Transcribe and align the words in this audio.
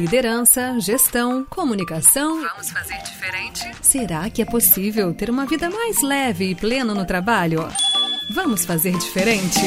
Liderança, 0.00 0.80
gestão, 0.80 1.44
comunicação. 1.44 2.40
Vamos 2.40 2.70
fazer 2.70 2.96
diferente? 3.02 3.70
Será 3.82 4.30
que 4.30 4.40
é 4.40 4.46
possível 4.46 5.12
ter 5.12 5.28
uma 5.28 5.44
vida 5.44 5.68
mais 5.68 6.00
leve 6.00 6.46
e 6.46 6.54
plena 6.54 6.94
no 6.94 7.04
trabalho? 7.04 7.68
Vamos 8.34 8.64
fazer 8.64 8.96
diferente? 8.96 9.60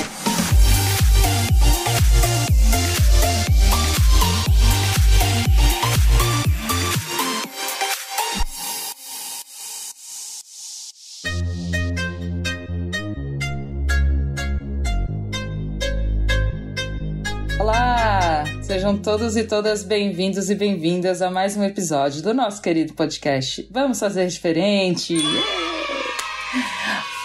Sejam 18.84 18.98
todos 18.98 19.38
e 19.38 19.46
todas 19.46 19.82
bem-vindos 19.82 20.50
e 20.50 20.56
bem-vindas 20.56 21.22
a 21.22 21.32
mais 21.32 21.56
um 21.56 21.64
episódio 21.64 22.22
do 22.22 22.34
nosso 22.34 22.62
querido 22.62 22.92
podcast. 22.92 23.66
Vamos 23.72 23.98
fazer 23.98 24.28
diferente! 24.28 25.16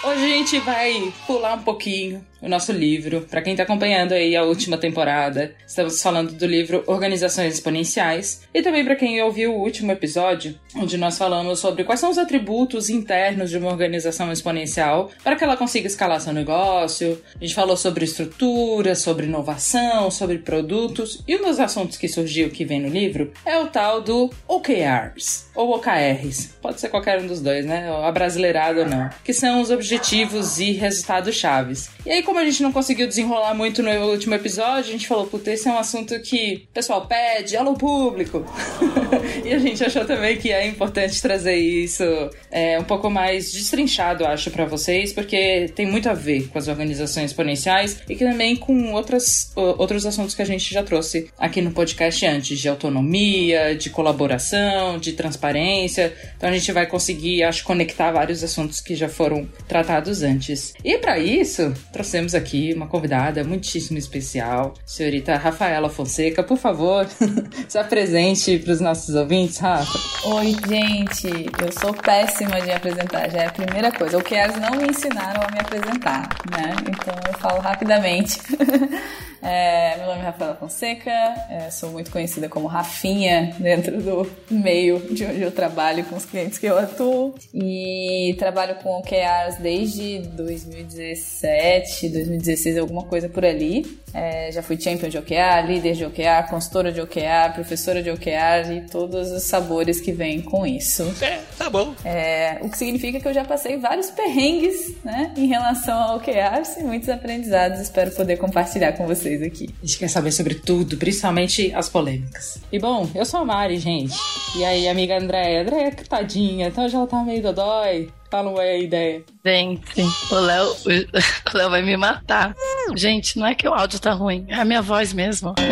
Hoje 0.05 0.23
a 0.23 0.27
gente 0.37 0.57
vai 0.61 1.13
pular 1.27 1.55
um 1.55 1.61
pouquinho 1.61 2.25
o 2.41 2.49
nosso 2.49 2.71
livro. 2.71 3.21
Para 3.29 3.41
quem 3.41 3.53
está 3.53 3.63
acompanhando 3.63 4.13
aí 4.13 4.35
a 4.35 4.43
última 4.43 4.77
temporada, 4.77 5.53
estamos 5.65 6.01
falando 6.01 6.31
do 6.33 6.45
livro 6.45 6.83
Organizações 6.87 7.53
Exponenciais. 7.53 8.41
E 8.53 8.61
também 8.61 8.83
para 8.83 8.95
quem 8.95 9.21
ouviu 9.21 9.53
o 9.53 9.61
último 9.61 9.91
episódio, 9.91 10.57
onde 10.75 10.97
nós 10.97 11.17
falamos 11.17 11.59
sobre 11.59 11.83
quais 11.83 11.99
são 11.99 12.09
os 12.09 12.17
atributos 12.17 12.89
internos 12.89 13.49
de 13.49 13.57
uma 13.57 13.69
organização 13.69 14.31
exponencial 14.31 15.11
para 15.23 15.35
que 15.35 15.43
ela 15.43 15.57
consiga 15.57 15.87
escalar 15.87 16.21
seu 16.21 16.33
negócio. 16.33 17.21
A 17.35 17.43
gente 17.43 17.55
falou 17.55 17.75
sobre 17.75 18.05
estrutura, 18.05 18.95
sobre 18.95 19.25
inovação, 19.25 20.09
sobre 20.11 20.39
produtos. 20.39 21.23
E 21.27 21.35
um 21.35 21.43
dos 21.43 21.59
assuntos 21.59 21.97
que 21.97 22.07
surgiu 22.07 22.49
que 22.49 22.65
vem 22.65 22.81
no 22.81 22.89
livro 22.89 23.31
é 23.45 23.57
o 23.57 23.67
tal 23.67 24.01
do 24.01 24.29
OKRs, 24.47 25.47
ou 25.55 25.75
OKRs. 25.75 26.55
Pode 26.61 26.79
ser 26.79 26.89
qualquer 26.89 27.19
um 27.21 27.27
dos 27.27 27.41
dois, 27.41 27.65
né? 27.65 27.89
A 28.03 28.11
brasileirado 28.11 28.81
ou 28.81 28.85
não. 28.85 29.09
Que 29.23 29.33
são 29.33 29.61
os 29.61 29.69
objetivos 29.69 30.59
e 30.59 30.71
resultados 30.71 31.35
chaves. 31.35 31.89
E 32.05 32.11
aí, 32.11 32.23
como 32.29 32.39
a 32.39 32.45
gente 32.45 32.61
não 32.61 32.71
conseguiu 32.71 33.07
desenrolar 33.07 33.55
muito 33.55 33.81
no 33.81 33.89
último 34.11 34.35
episódio, 34.35 34.89
a 34.89 34.91
gente 34.91 35.07
falou, 35.07 35.25
puta, 35.25 35.51
esse 35.51 35.67
é 35.67 35.71
um 35.71 35.79
assunto 35.79 36.19
que 36.21 36.67
o 36.69 36.73
pessoal 36.75 37.07
pede, 37.07 37.57
alô 37.57 37.73
público. 37.73 38.45
e 39.45 39.53
a 39.53 39.59
gente 39.59 39.83
achou 39.83 40.05
também 40.05 40.37
que 40.37 40.51
é 40.51 40.67
importante 40.67 41.21
trazer 41.21 41.55
isso 41.55 42.03
é, 42.51 42.79
um 42.79 42.83
pouco 42.83 43.09
mais 43.09 43.51
destrinchado, 43.51 44.25
acho, 44.25 44.51
para 44.51 44.65
vocês, 44.65 45.13
porque 45.13 45.71
tem 45.75 45.85
muito 45.85 46.09
a 46.09 46.13
ver 46.13 46.47
com 46.47 46.57
as 46.57 46.67
organizações 46.67 47.31
exponenciais 47.31 48.01
e 48.07 48.15
que 48.15 48.25
também 48.25 48.55
com 48.55 48.93
outras, 48.93 49.51
outros 49.55 50.05
assuntos 50.05 50.35
que 50.35 50.41
a 50.41 50.45
gente 50.45 50.73
já 50.73 50.83
trouxe 50.83 51.29
aqui 51.37 51.61
no 51.61 51.71
podcast 51.71 52.25
antes, 52.25 52.59
de 52.59 52.67
autonomia, 52.67 53.75
de 53.75 53.89
colaboração, 53.89 54.97
de 54.97 55.13
transparência. 55.13 56.13
Então 56.37 56.49
a 56.49 56.53
gente 56.53 56.71
vai 56.71 56.85
conseguir, 56.85 57.43
acho, 57.43 57.63
conectar 57.63 58.11
vários 58.11 58.43
assuntos 58.43 58.79
que 58.81 58.95
já 58.95 59.09
foram 59.09 59.47
tratados 59.67 60.23
antes. 60.23 60.73
E 60.83 60.97
para 60.97 61.19
isso, 61.19 61.73
trouxemos 61.91 62.33
aqui 62.33 62.73
uma 62.73 62.87
convidada 62.87 63.43
muitíssimo 63.43 63.97
especial, 63.97 64.73
senhorita 64.85 65.35
Rafaela 65.35 65.89
Fonseca. 65.89 66.43
Por 66.43 66.57
favor, 66.57 67.07
se 67.67 67.77
apresente 67.77 68.57
para 68.59 68.73
os 68.73 68.81
nossos 68.81 69.15
ouvintes, 69.19 69.57
Rafa. 69.57 70.27
Oi, 70.29 70.55
gente. 70.67 71.27
Eu 71.61 71.71
sou 71.71 71.93
péssima 71.93 72.59
de 72.61 72.71
apresentar, 72.71 73.29
já 73.29 73.43
é 73.43 73.45
a 73.47 73.51
primeira 73.51 73.91
coisa. 73.91 74.17
O 74.17 74.23
que 74.23 74.35
elas 74.35 74.57
não 74.59 74.71
me 74.71 74.87
ensinaram 74.87 75.41
a 75.41 75.51
me 75.51 75.59
apresentar, 75.59 76.29
né? 76.49 76.75
Então 76.81 77.13
eu 77.27 77.39
falo 77.39 77.59
rapidamente. 77.59 78.39
É, 79.41 79.95
meu 79.97 80.07
nome 80.07 80.19
é 80.19 80.23
Rafaela 80.23 80.55
Fonseca, 80.55 81.09
é, 81.49 81.69
sou 81.71 81.91
muito 81.91 82.11
conhecida 82.11 82.49
como 82.49 82.67
Rafinha 82.67 83.55
dentro 83.57 84.01
do 84.01 84.29
meio 84.51 84.99
de 85.13 85.23
onde 85.23 85.41
eu 85.41 85.51
trabalho 85.51 86.03
com 86.05 86.17
os 86.17 86.25
clientes 86.25 86.57
que 86.57 86.65
eu 86.65 86.77
atuo 86.77 87.33
e 87.53 88.35
trabalho 88.37 88.75
com 88.75 88.99
OKRs 88.99 89.57
desde 89.61 90.19
2017, 90.19 92.09
2016, 92.09 92.77
alguma 92.77 93.03
coisa 93.03 93.29
por 93.29 93.45
ali. 93.45 93.99
É, 94.13 94.51
já 94.51 94.61
fui 94.61 94.79
champion 94.79 95.09
de 95.09 95.17
OKR, 95.17 95.67
líder 95.67 95.93
de 95.93 96.05
OKR, 96.05 96.49
consultora 96.49 96.91
de 96.91 97.01
OKR, 97.01 97.53
professora 97.53 98.01
de 98.01 98.09
OKR 98.09 98.71
e 98.71 98.81
todos 98.89 99.31
os 99.31 99.43
sabores 99.43 99.99
que 99.99 100.11
vêm 100.11 100.41
com 100.41 100.65
isso. 100.65 101.03
É, 101.21 101.41
tá 101.57 101.69
bom. 101.69 101.93
É, 102.03 102.59
o 102.61 102.69
que 102.69 102.77
significa 102.77 103.19
que 103.19 103.27
eu 103.27 103.33
já 103.33 103.45
passei 103.45 103.77
vários 103.77 104.09
perrengues 104.09 104.95
né, 105.03 105.33
em 105.37 105.47
relação 105.47 105.97
ao 105.97 106.17
OKRs 106.17 106.77
e 106.79 106.83
muitos 106.83 107.09
aprendizados. 107.09 107.79
Espero 107.79 108.11
poder 108.11 108.37
compartilhar 108.37 108.93
com 108.93 109.05
vocês 109.05 109.41
aqui. 109.41 109.69
A 109.81 109.85
gente 109.85 109.99
quer 109.99 110.09
saber 110.09 110.31
sobre 110.31 110.55
tudo, 110.55 110.97
principalmente 110.97 111.73
as 111.73 111.89
polêmicas. 111.89 112.59
E 112.71 112.79
bom, 112.79 113.09
eu 113.13 113.25
sou 113.25 113.41
a 113.41 113.45
Mari, 113.45 113.77
gente. 113.77 114.15
E 114.57 114.65
aí, 114.65 114.87
amiga 114.87 115.17
Andréia? 115.17 115.61
Andréia, 115.61 115.91
tadinha, 116.07 116.67
então 116.67 116.87
já 116.87 116.97
ela 116.97 117.07
tá 117.07 117.23
meio 117.23 117.41
dodói. 117.41 118.09
Fala 118.29 118.49
uma 118.51 118.65
ideia. 118.65 119.23
Gente, 119.43 120.01
o 120.31 120.35
Léo, 120.35 120.67
o 120.67 120.77
Léo 121.57 121.69
vai 121.69 121.81
me 121.81 121.97
matar. 121.97 122.55
Gente, 122.95 123.39
não 123.39 123.47
é 123.47 123.55
que 123.55 123.67
o 123.67 123.73
áudio 123.73 123.99
tá 123.99 124.13
ruim, 124.13 124.45
é 124.47 124.55
a 124.55 124.65
minha 124.65 124.81
voz 124.81 125.11
mesmo. 125.13 125.55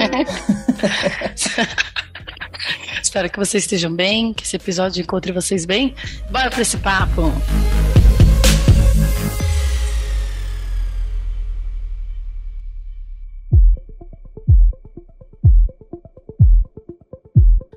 Espero 3.01 3.29
que 3.29 3.37
vocês 3.39 3.63
estejam 3.63 3.93
bem, 3.93 4.33
que 4.33 4.43
esse 4.43 4.55
episódio 4.55 5.01
encontre 5.01 5.31
vocês 5.31 5.65
bem. 5.65 5.95
Bora 6.31 6.49
pra 6.49 6.61
esse 6.61 6.77
papo! 6.77 7.31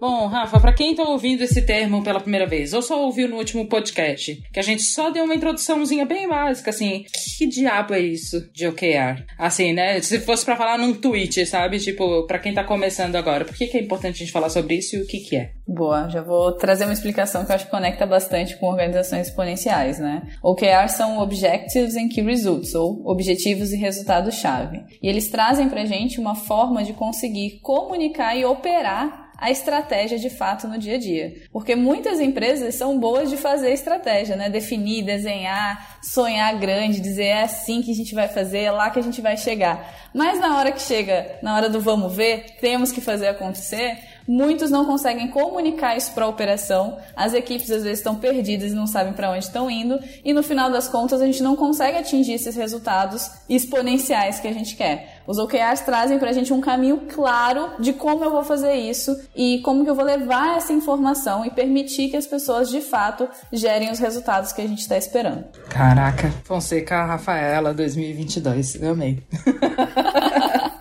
Bom, 0.01 0.29
Rafa, 0.29 0.59
para 0.59 0.73
quem 0.73 0.95
tá 0.95 1.03
ouvindo 1.03 1.43
esse 1.43 1.61
termo 1.61 2.03
pela 2.03 2.21
primeira 2.21 2.47
vez, 2.47 2.73
ou 2.73 2.81
só 2.81 3.05
ouviu 3.05 3.29
no 3.29 3.37
último 3.37 3.67
podcast, 3.67 4.43
que 4.51 4.59
a 4.59 4.63
gente 4.63 4.83
só 4.83 5.11
deu 5.11 5.25
uma 5.25 5.35
introduçãozinha 5.35 6.07
bem 6.07 6.27
básica, 6.27 6.71
assim, 6.71 7.05
que 7.37 7.47
diabo 7.47 7.93
é 7.93 8.01
isso 8.01 8.51
de 8.51 8.67
OKR? 8.67 9.23
Assim, 9.37 9.75
né? 9.75 10.01
Se 10.01 10.19
fosse 10.21 10.43
para 10.43 10.57
falar 10.57 10.79
num 10.79 10.95
tweet, 10.95 11.45
sabe? 11.45 11.79
Tipo, 11.79 12.27
para 12.27 12.39
quem 12.39 12.55
tá 12.55 12.65
começando 12.65 13.15
agora, 13.15 13.45
por 13.45 13.55
que, 13.55 13.67
que 13.67 13.77
é 13.77 13.83
importante 13.83 14.15
a 14.15 14.19
gente 14.21 14.33
falar 14.33 14.49
sobre 14.49 14.77
isso 14.77 14.97
e 14.97 15.03
o 15.03 15.07
que 15.07 15.19
que 15.19 15.37
é? 15.37 15.51
Boa, 15.69 16.09
já 16.09 16.23
vou 16.23 16.53
trazer 16.53 16.85
uma 16.85 16.95
explicação 16.95 17.45
que 17.45 17.53
eu 17.53 17.57
acho 17.57 17.67
que 17.67 17.71
conecta 17.71 18.07
bastante 18.07 18.57
com 18.57 18.71
organizações 18.71 19.29
exponenciais, 19.29 19.99
né? 19.99 20.23
OKR 20.43 20.89
são 20.89 21.19
Objectives 21.19 21.95
and 21.95 22.09
Key 22.09 22.23
Results, 22.23 22.75
ou 22.75 23.07
Objetivos 23.07 23.71
e 23.71 23.77
Resultados-Chave. 23.77 24.83
E 25.03 25.09
eles 25.09 25.29
trazem 25.29 25.69
pra 25.69 25.85
gente 25.85 26.19
uma 26.19 26.35
forma 26.35 26.83
de 26.83 26.95
conseguir 26.95 27.61
comunicar 27.61 28.35
e 28.35 28.47
operar 28.47 29.30
a 29.41 29.51
estratégia 29.51 30.19
de 30.19 30.29
fato 30.29 30.69
no 30.69 30.79
dia 30.79 30.97
a 30.97 30.99
dia. 30.99 31.35
Porque 31.51 31.75
muitas 31.75 32.21
empresas 32.21 32.75
são 32.75 32.99
boas 32.99 33.31
de 33.31 33.37
fazer 33.37 33.73
estratégia, 33.73 34.37
né? 34.37 34.51
Definir, 34.51 35.03
desenhar, 35.03 35.99
sonhar 36.03 36.59
grande, 36.59 37.01
dizer 37.01 37.25
é 37.25 37.43
assim 37.43 37.81
que 37.81 37.91
a 37.91 37.95
gente 37.95 38.15
vai 38.15 38.29
fazer, 38.29 38.61
é 38.61 38.71
lá 38.71 38.91
que 38.91 38.99
a 38.99 39.03
gente 39.03 39.21
vai 39.21 39.37
chegar. 39.37 40.11
Mas 40.15 40.39
na 40.39 40.59
hora 40.59 40.71
que 40.71 40.83
chega, 40.83 41.39
na 41.43 41.57
hora 41.57 41.69
do 41.69 41.81
vamos 41.81 42.15
ver, 42.15 42.57
temos 42.61 42.93
que 42.93 43.01
fazer 43.01 43.29
acontecer, 43.29 43.99
Muitos 44.33 44.71
não 44.71 44.85
conseguem 44.85 45.27
comunicar 45.27 45.97
isso 45.97 46.13
para 46.13 46.25
a 46.25 46.29
operação, 46.29 46.99
as 47.17 47.35
equipes 47.35 47.69
às 47.69 47.83
vezes 47.83 47.99
estão 47.99 48.15
perdidas 48.15 48.71
e 48.71 48.77
não 48.77 48.87
sabem 48.87 49.13
para 49.13 49.29
onde 49.29 49.43
estão 49.43 49.69
indo, 49.69 49.99
e 50.25 50.33
no 50.33 50.41
final 50.41 50.71
das 50.71 50.87
contas 50.87 51.21
a 51.21 51.27
gente 51.27 51.43
não 51.43 51.57
consegue 51.57 51.99
atingir 51.99 52.35
esses 52.35 52.55
resultados 52.55 53.29
exponenciais 53.49 54.39
que 54.39 54.47
a 54.47 54.53
gente 54.53 54.77
quer. 54.77 55.21
Os 55.27 55.37
OKRs 55.37 55.81
trazem 55.81 56.17
para 56.21 56.31
a 56.31 56.33
gente 56.33 56.53
um 56.53 56.61
caminho 56.61 57.09
claro 57.13 57.71
de 57.81 57.93
como 57.93 58.23
eu 58.23 58.31
vou 58.31 58.45
fazer 58.45 58.75
isso 58.75 59.21
e 59.35 59.59
como 59.65 59.83
que 59.83 59.91
eu 59.91 59.97
vou 59.97 60.05
levar 60.05 60.59
essa 60.59 60.73
informação 60.73 61.45
e 61.45 61.51
permitir 61.51 62.09
que 62.09 62.17
as 62.17 62.29
pessoas 62.29 62.71
de 62.71 62.81
fato 62.81 63.29
gerem 63.53 63.91
os 63.91 63.99
resultados 63.99 64.53
que 64.53 64.63
a 64.63 64.67
gente 64.69 64.83
está 64.83 64.97
esperando. 64.97 65.45
Caraca, 65.69 66.33
Fonseca 66.45 67.05
Rafaela 67.05 67.75
2022, 67.75 68.81
eu 68.81 68.93
amei. 68.93 69.25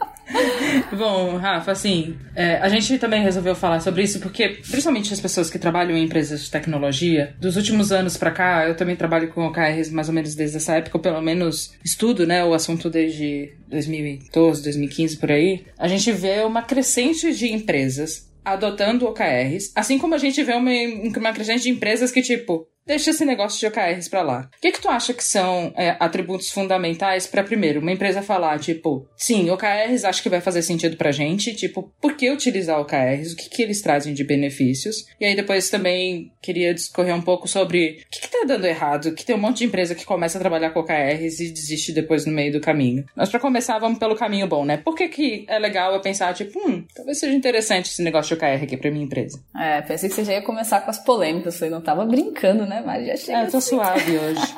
Bom, 0.96 1.38
Rafa, 1.38 1.72
assim, 1.72 2.18
é, 2.36 2.58
a 2.58 2.70
gente 2.70 2.98
também 2.98 3.22
resolveu 3.22 3.56
falar 3.56 3.80
sobre 3.80 4.04
isso 4.04 4.20
porque, 4.20 4.60
principalmente 4.70 5.14
as 5.14 5.20
pessoas 5.20 5.50
que 5.50 5.60
trabalham 5.60 5.98
em 5.98 6.04
empresas 6.04 6.44
de 6.44 6.52
tecnologia, 6.52 7.36
dos 7.40 7.56
últimos 7.56 7.92
anos 7.92 8.18
para 8.18 8.32
cá, 8.32 8.68
eu 8.68 8.76
também 8.76 8.96
trabalho 8.96 9.30
com 9.30 9.46
OKRs 9.46 9.92
mais 9.92 10.08
ou 10.08 10.14
menos 10.14 10.36
desde 10.36 10.58
essa 10.58 10.76
época, 10.76 10.98
ou 10.98 11.02
pelo 11.02 11.22
menos 11.22 11.74
estudo, 11.84 12.26
né, 12.26 12.44
o 12.44 12.54
assunto 12.54 12.90
desde 12.90 13.54
2012, 13.68 14.64
2015 14.64 15.18
por 15.18 15.32
aí. 15.32 15.66
A 15.78 15.88
gente 15.88 16.12
vê 16.12 16.42
uma 16.42 16.62
crescente 16.62 17.34
de 17.34 17.54
empresas 17.54 18.30
adotando 18.44 19.06
OKRs, 19.06 19.72
assim 19.76 19.98
como 19.98 20.16
a 20.16 20.18
gente 20.18 20.42
vê 20.44 20.54
uma, 20.54 20.72
uma 21.18 21.34
crescente 21.34 21.64
de 21.64 21.70
empresas 21.70 22.12
que, 22.12 22.22
tipo, 22.22 22.68
deixa 22.90 23.12
esse 23.12 23.24
negócio 23.24 23.60
de 23.60 23.68
OKRs 23.68 24.10
para 24.10 24.24
lá. 24.24 24.50
O 24.58 24.62
que, 24.62 24.72
que 24.72 24.82
tu 24.82 24.90
acha 24.90 25.14
que 25.14 25.24
são 25.24 25.72
é, 25.78 25.96
atributos 26.00 26.50
fundamentais 26.50 27.28
para 27.28 27.44
primeiro 27.44 27.80
uma 27.80 27.92
empresa 27.92 28.24
falar, 28.24 28.58
tipo, 28.60 29.08
sim, 29.16 29.48
OKRs 29.52 30.04
acho 30.04 30.24
que 30.24 30.30
vai 30.30 30.42
fazer 30.42 30.64
sentido 30.64 30.98
pra 30.98 31.12
gente, 31.12 31.54
tipo, 31.54 31.94
por 32.02 32.18
que 32.18 32.32
utilizar 32.32 32.82
OKRs? 32.82 33.34
O 33.34 33.36
que, 33.36 33.48
que 33.48 33.62
eles 33.62 33.84
trazem 33.84 34.16
de 34.16 34.24
benefícios? 34.24 35.06
E 35.22 35.26
aí 35.26 35.36
depois 35.36 35.70
também 35.70 36.32
queria 36.42 36.74
discorrer 36.74 37.16
um 37.16 37.22
pouco 37.22 37.48
sobre 37.48 38.00
o 38.08 38.10
que, 38.10 38.22
que 38.22 38.28
tá 38.28 38.44
dando 38.48 38.66
errado, 38.66 39.14
que 39.14 39.24
tem 39.24 39.36
um 39.36 39.40
monte 39.40 39.60
de 39.60 39.66
empresa 39.66 39.94
que 39.94 40.04
começa 40.04 40.40
a 40.40 40.42
trabalhar 40.42 40.72
com 40.72 40.80
OKRs 40.80 41.40
e 41.40 41.52
desiste 41.52 41.92
depois 41.92 42.26
no 42.26 42.34
meio 42.34 42.52
do 42.52 42.60
caminho. 42.60 43.06
Mas 43.16 43.30
para 43.30 43.40
começar, 43.40 43.78
vamos 43.78 44.00
pelo 44.00 44.16
caminho 44.16 44.48
bom, 44.48 44.66
né? 44.66 44.78
Por 44.78 44.96
que, 44.96 45.08
que 45.10 45.46
é 45.48 45.60
legal 45.60 45.94
eu 45.94 46.02
pensar, 46.02 46.34
tipo, 46.34 46.60
hum, 46.60 46.84
talvez 46.96 47.20
seja 47.20 47.36
interessante 47.36 47.92
esse 47.92 48.02
negócio 48.02 48.36
de 48.36 48.44
OKR 48.44 48.64
aqui 48.64 48.78
pra 48.78 48.90
minha 48.90 49.06
empresa. 49.06 49.40
É, 49.56 49.80
pensei 49.82 50.10
que 50.10 50.16
você 50.16 50.24
já 50.24 50.34
ia 50.34 50.42
começar 50.42 50.82
com 50.82 50.90
as 50.90 50.98
polêmicas, 50.98 51.54
você 51.54 51.70
não 51.70 51.82
tava 51.82 52.04
brincando, 52.04 52.66
né? 52.66 52.79
Mas 52.86 53.06
já 53.06 53.18
chega. 53.18 53.40
É, 53.40 53.46
eu 53.46 53.52
tô 53.52 53.58
assim. 53.58 53.76
suave 53.76 54.18
hoje. 54.18 54.56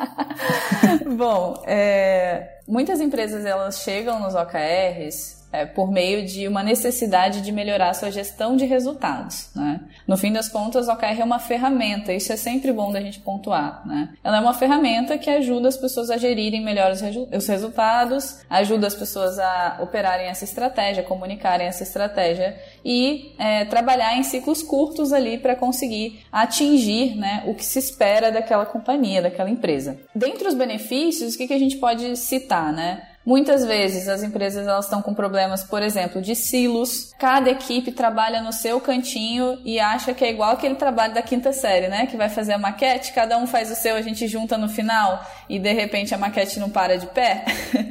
Bom, 1.18 1.62
é, 1.66 2.60
muitas 2.68 3.02
empresas 3.02 3.46
elas 3.46 3.80
chegam 3.80 4.20
nos 4.20 4.36
OKRs 4.36 5.41
é, 5.52 5.66
por 5.66 5.92
meio 5.92 6.26
de 6.26 6.48
uma 6.48 6.64
necessidade 6.64 7.42
de 7.42 7.52
melhorar 7.52 7.94
sua 7.94 8.12
gestão 8.12 8.56
de 8.56 8.66
resultados. 8.66 9.50
Né? 9.56 9.82
No 10.08 10.18
fim 10.18 10.32
das 10.32 10.48
contas, 10.48 10.88
o 10.88 10.92
OKR 10.92 11.20
é 11.20 11.24
uma 11.24 11.40
ferramenta, 11.40 12.14
isso 12.14 12.32
é 12.32 12.38
sempre 12.38 12.72
bom 12.72 12.92
da 12.92 13.02
gente 13.02 13.20
pontuar. 13.20 13.86
Né? 13.86 14.10
Ela 14.24 14.38
é 14.38 14.40
uma 14.40 14.54
ferramenta 14.54 15.18
que 15.18 15.30
ajuda 15.30 15.68
as 15.68 15.78
pessoas 15.78 16.10
a 16.10 16.18
gerirem 16.18 16.64
melhor 16.64 16.92
os, 16.92 17.02
os 17.02 17.48
resultados, 17.48 18.40
ajuda 18.50 18.88
as 18.88 18.96
pessoas 18.96 19.38
a 19.40 19.80
operarem 19.82 20.28
essa 20.28 20.44
estratégia, 20.44 21.04
comunicarem 21.04 21.68
essa 21.68 21.84
estratégia 21.84 22.58
e 22.84 23.34
é, 23.38 23.66
trabalhar 23.66 24.18
em 24.18 24.24
ciclos 24.24 24.64
curtos 24.64 25.12
ali 25.12 25.38
para 25.38 25.56
conseguir 25.56 26.22
atingir 26.32 27.16
né, 27.16 27.44
o 27.46 27.54
que 27.54 27.66
se 27.66 27.80
espera 27.80 28.32
daquela 28.32 28.66
companhia, 28.66 29.22
daquela 29.22 29.50
empresa. 29.50 30.00
Dentre 30.16 30.48
os 30.48 30.54
benefícios, 30.54 31.36
o 31.36 31.38
que, 31.38 31.48
que 31.48 31.54
a 31.54 31.60
gente 31.60 31.78
pode 31.78 32.16
citar? 32.16 32.72
Né? 32.72 33.02
Muitas 33.26 33.64
vezes 33.64 34.08
as 34.08 34.24
empresas 34.24 34.66
elas 34.68 34.86
estão 34.86 35.02
com 35.02 35.14
problemas, 35.14 35.64
por 35.64 35.84
exemplo, 35.84 36.22
de 36.22 36.36
silos. 36.36 37.14
Cada 37.20 37.52
equipe 37.52 37.92
trabalha 37.92 38.42
no 38.42 38.52
seu 38.52 38.82
cantinho 38.82 39.60
e 39.64 39.80
acha 39.80 40.14
que 40.14 40.26
é 40.26 40.32
igual 40.32 40.52
aquele 40.52 40.76
trabalho 40.76 41.14
da 41.14 41.22
quinta 41.22 41.54
série, 41.54 41.88
né? 41.88 42.08
Que 42.08 42.18
vai 42.18 42.30
fazer 42.30 42.54
a 42.54 42.58
maquete, 42.58 43.14
cada 43.14 43.38
um 43.38 43.46
faz 43.46 43.72
o 43.72 43.76
seu, 43.76 43.96
a 43.96 44.02
gente 44.02 44.28
junta 44.28 44.58
no 44.58 44.68
final 44.68 45.24
e 45.48 45.60
de 45.60 45.72
repente 45.72 46.16
a 46.16 46.18
maquete 46.18 46.60
não 46.60 46.70
para 46.70 46.98
de 46.98 47.06
pé. 47.08 47.46